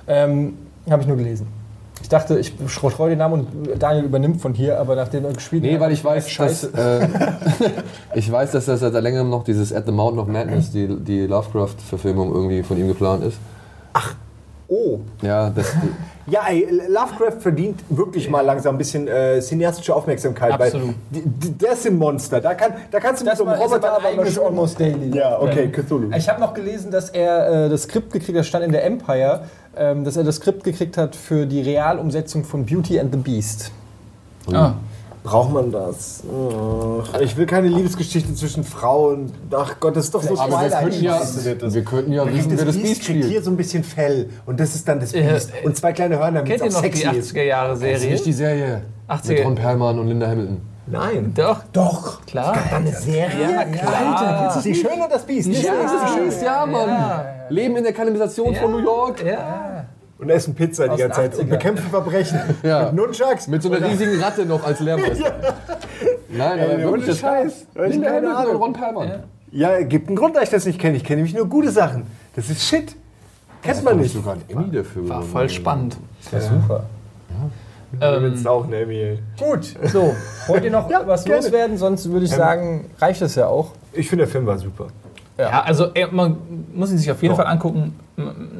Ähm, 0.07 0.57
Habe 0.89 1.01
ich 1.01 1.07
nur 1.07 1.17
gelesen. 1.17 1.47
Ich 2.01 2.09
dachte, 2.09 2.37
ich 2.39 2.53
streue 2.67 3.09
den 3.09 3.19
Namen 3.19 3.45
und 3.45 3.81
Daniel 3.81 4.05
übernimmt 4.05 4.41
von 4.41 4.53
hier, 4.53 4.79
aber 4.79 4.95
nachdem 4.95 5.25
er 5.25 5.33
gespielt 5.33 5.63
Nee, 5.63 5.73
hat, 5.75 5.81
weil 5.81 5.91
ich 5.91 6.03
weiß, 6.03 6.23
dass, 6.25 6.31
Scheiße. 6.31 6.71
äh, 6.75 7.07
ich 8.17 8.31
weiß, 8.31 8.51
dass 8.51 8.65
das 8.65 8.79
seit 8.81 8.93
längerem 8.93 9.29
noch 9.29 9.43
dieses 9.43 9.73
At 9.73 9.85
the 9.85 9.91
Mountain 9.91 10.19
of 10.19 10.27
Madness, 10.27 10.71
die, 10.71 10.87
die 10.87 11.25
Lovecraft-Verfilmung 11.27 12.33
irgendwie 12.33 12.63
von 12.63 12.77
ihm 12.77 12.87
geplant 12.87 13.23
ist. 13.23 13.37
Oh. 14.67 14.99
Ja, 15.21 15.49
das, 15.49 15.73
Ja, 16.27 16.41
ey, 16.49 16.67
Lovecraft 16.87 17.39
verdient 17.41 17.79
wirklich 17.89 18.29
mal 18.29 18.41
langsam 18.41 18.75
ein 18.75 18.77
bisschen 18.77 19.07
äh, 19.07 19.39
cineastische 19.41 19.95
Aufmerksamkeit. 19.95 20.51
Absolut. 20.53 20.89
Weil 21.09 21.23
das 21.57 21.79
ist 21.79 21.87
ein 21.87 21.97
Monster. 21.97 22.39
Da, 22.41 22.53
kann, 22.53 22.73
da 22.91 22.99
kannst 22.99 23.21
du 23.21 23.25
mit 23.25 23.31
das 23.31 23.39
so 23.39 23.45
einem 23.45 23.53
aber 23.55 23.63
Roboter 23.63 23.97
ein 23.99 24.05
eigenes 24.05 24.33
schon- 24.35 24.45
Almost 24.45 24.79
Daily. 24.79 25.15
Ja, 25.17 25.39
okay, 25.39 25.69
Cthulhu. 25.69 26.11
Ich 26.15 26.29
habe 26.29 26.39
noch 26.39 26.53
gelesen, 26.53 26.91
dass 26.91 27.09
er 27.09 27.65
äh, 27.65 27.69
das 27.69 27.83
Skript 27.83 28.11
gekriegt 28.13 28.29
hat, 28.37 28.41
das 28.41 28.47
stand 28.47 28.65
in 28.65 28.71
der 28.71 28.85
Empire, 28.85 29.45
ähm, 29.75 30.03
dass 30.03 30.15
er 30.17 30.23
das 30.23 30.35
Skript 30.35 30.63
gekriegt 30.63 30.97
hat 30.97 31.15
für 31.15 31.45
die 31.45 31.61
Realumsetzung 31.61 32.43
von 32.43 32.65
Beauty 32.65 32.99
and 32.99 33.11
the 33.13 33.19
Beast. 33.19 33.71
Ah. 34.53 34.73
Braucht 35.23 35.51
man 35.53 35.71
das? 35.71 36.23
Ich 37.21 37.37
will 37.37 37.45
keine 37.45 37.67
Liebesgeschichte 37.67 38.33
zwischen 38.33 38.63
Frauen. 38.63 39.31
Ach 39.51 39.75
Gott, 39.79 39.95
das 39.95 40.05
ist 40.05 40.15
doch 40.15 40.23
so 40.23 40.37
aber 40.39 40.59
wir 40.61 40.69
könnten 40.69 41.03
ja, 41.03 41.19
das. 41.19 41.73
wir 41.73 41.83
könnten 41.83 42.11
ja 42.13 42.25
wissen, 42.33 42.57
wer 42.57 42.65
das 42.65 42.75
Biest 42.77 43.01
kriegt 43.03 43.17
hier 43.19 43.23
spielt. 43.25 43.45
so 43.45 43.51
ein 43.51 43.57
bisschen 43.57 43.83
Fell 43.83 44.29
und 44.47 44.59
das 44.59 44.73
ist 44.73 44.87
dann 44.87 44.99
das 44.99 45.13
Äh, 45.13 45.21
Biest. 45.21 45.51
Und 45.63 45.77
zwei 45.77 45.93
kleine 45.93 46.17
Hörner, 46.17 46.39
damit 46.41 46.59
Kennt 46.59 46.61
es 46.61 46.75
ihr 46.75 46.81
noch 46.81 46.81
die 46.89 46.97
sexy 46.97 47.17
ist. 47.19 47.35
80er 47.35 47.43
Jahre 47.43 47.69
Das 47.69 47.79
ist 47.81 47.85
Serie? 47.99 48.11
nicht 48.11 48.25
die 48.25 48.33
Serie. 48.33 48.81
80er. 49.09 49.27
Mit 49.29 49.45
Ron 49.45 49.55
Perlman 49.55 49.99
und 49.99 50.07
Linda 50.07 50.27
Hamilton. 50.27 50.61
Nein. 50.87 51.31
Doch, 51.35 51.59
Doch. 51.71 52.25
klar. 52.25 52.57
Dann 52.71 52.81
eine 52.81 52.93
Serie? 52.95 53.51
Ja, 53.51 53.63
klar. 53.65 54.47
Alter, 54.47 54.61
die 54.63 54.75
Schöne 54.75 55.03
und 55.03 55.11
das 55.11 55.23
Biest. 55.23 55.47
Die 55.47 55.55
Schöne 55.55 55.79
und 55.81 55.85
das 55.85 56.15
Biest. 56.15 56.41
ja, 56.41 56.65
Mann. 56.65 57.25
Leben 57.49 57.75
in 57.77 57.83
der 57.83 57.93
Kanalisation 57.93 58.55
von 58.55 58.71
New 58.71 58.79
York. 58.79 59.23
Ja. 59.23 59.70
Und 60.21 60.29
essen 60.29 60.53
Pizza 60.55 60.87
die 60.87 60.97
ganze 60.97 61.15
Zeit 61.19 61.35
und 61.35 61.45
80ern. 61.45 61.49
bekämpfen 61.49 61.89
Verbrechen. 61.89 62.39
Ja. 62.63 62.85
Mit 62.85 62.93
Nunchucks. 62.93 63.47
Mit 63.47 63.61
so 63.63 63.71
einer 63.71 63.87
riesigen 63.87 64.21
Ratte 64.21 64.45
noch 64.45 64.63
als 64.63 64.79
Lehrmeister. 64.79 65.33
Nein, 66.29 66.59
aber 66.59 66.71
Ey, 66.73 66.83
wirklich, 66.83 67.05
das 67.07 67.19
Scheiß. 67.19 67.65
Ich 67.73 67.81
Linda 67.89 68.07
keine 68.09 68.27
Hamilton 68.27 68.31
und 68.31 68.35
Ahnung. 68.49 68.61
Ron 68.61 68.73
Perlman. 68.73 69.23
Ja, 69.51 69.81
gibt 69.81 70.07
einen 70.07 70.15
Grund, 70.15 70.35
dass 70.35 70.43
ich 70.43 70.49
das 70.49 70.65
nicht 70.65 70.79
kenne. 70.79 70.95
Ich 70.95 71.03
kenne 71.03 71.17
nämlich 71.17 71.33
nur 71.35 71.47
gute 71.49 71.71
Sachen. 71.71 72.03
Das 72.35 72.49
ist 72.49 72.61
Shit. 72.63 72.95
Kennt 73.63 73.83
man 73.83 73.97
nicht. 73.97 74.13
sogar 74.13 74.37
Emmy 74.47 74.71
dafür 74.71 75.07
War 75.09 75.21
voll 75.21 75.49
spannend. 75.49 75.97
Das 76.31 76.43
ist 76.43 76.49
super. 76.49 76.85
Ähm, 77.99 78.31
Jetzt 78.33 78.47
auch 78.47 78.65
ein 78.65 78.73
Emmy, 78.73 78.95
ey. 78.95 79.19
Gut, 79.39 79.75
so. 79.91 80.15
Wollt 80.47 80.63
ihr 80.63 80.71
noch 80.71 80.89
Ja, 80.89 81.05
was 81.05 81.25
gerne. 81.25 81.41
loswerden? 81.43 81.77
Sonst 81.77 82.09
würde 82.09 82.25
ich 82.25 82.31
sagen, 82.31 82.89
reicht 82.99 83.21
das 83.21 83.35
ja 83.35 83.47
auch. 83.47 83.71
Ich 83.91 84.07
finde, 84.07 84.23
der 84.25 84.31
Film 84.31 84.45
war 84.45 84.57
super. 84.57 84.87
Ja, 85.37 85.63
also 85.63 85.87
ey, 85.93 86.07
man 86.11 86.37
muss 86.73 86.91
ihn 86.91 86.97
sich 86.97 87.09
auf 87.09 87.21
jeden 87.23 87.35
Fall 87.35 87.47
angucken. 87.47 87.99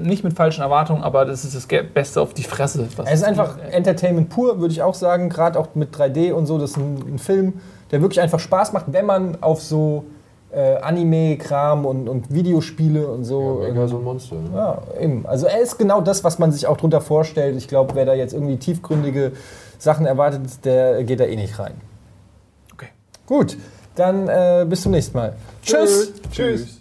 Nicht 0.02 0.24
mit 0.24 0.34
falschen 0.34 0.62
Erwartungen, 0.62 1.04
aber 1.04 1.26
das 1.26 1.46
ist 1.46 1.56
das 1.56 1.68
Beste 1.94 2.22
auf 2.22 2.34
die 2.34 2.44
Fresse. 2.44 2.88
was 2.96 3.08
Es 3.08 3.20
ist 3.20 3.24
einfach 3.24 3.58
Entertainment 3.60 4.30
pur, 4.30 4.60
würde 4.60 4.72
ich 4.72 4.82
auch 4.82 4.96
sagen. 4.96 5.30
Gerade 5.30 5.60
auch 5.60 5.76
mit 5.76 5.96
3D 5.96 6.32
und 6.32 6.48
so. 6.48 6.58
Das 6.58 6.72
ist 6.72 6.78
ein, 6.78 7.16
ein 7.16 7.20
Film, 7.20 7.62
der 7.92 8.02
wirklich 8.02 8.22
einfach 8.22 8.40
Spaß 8.40 8.74
macht, 8.74 8.86
wenn 8.88 9.06
man 9.06 9.38
auf 9.42 9.62
so 9.62 10.06
äh, 10.52 10.78
Anime-Kram 10.78 11.86
und, 11.86 12.10
und 12.10 12.34
Videospiele 12.34 13.08
und 13.08 13.24
so. 13.24 13.62
Mega 13.64 13.88
so 13.88 13.98
ein 13.98 14.04
Monster. 14.04 14.36
Ne? 14.36 14.50
Ja, 14.54 14.82
eben. 15.00 15.26
Also 15.26 15.48
er 15.48 15.60
ist 15.62 15.78
genau 15.78 16.02
das, 16.02 16.24
was 16.24 16.40
man 16.40 16.52
sich 16.52 16.68
auch 16.68 16.78
drunter 16.78 17.02
vorstellt. 17.02 17.56
Ich 17.58 17.68
glaube, 17.68 17.96
wer 17.96 18.06
da 18.06 18.14
jetzt 18.14 18.34
irgendwie 18.34 18.58
tiefgründige 18.58 19.34
Sachen 19.78 20.06
erwartet, 20.06 20.66
der 20.66 21.04
geht 21.04 21.20
da 21.20 21.26
eh 21.26 21.36
nicht 21.36 21.58
rein. 21.60 21.74
Okay. 22.74 22.88
Gut, 23.26 23.58
dann 23.96 24.28
äh, 24.28 24.66
bis 24.68 24.82
zum 24.82 24.92
nächsten 24.92 25.18
Mal. 25.18 25.34
Tschüss. 25.64 26.14
Tschüss. 26.32 26.81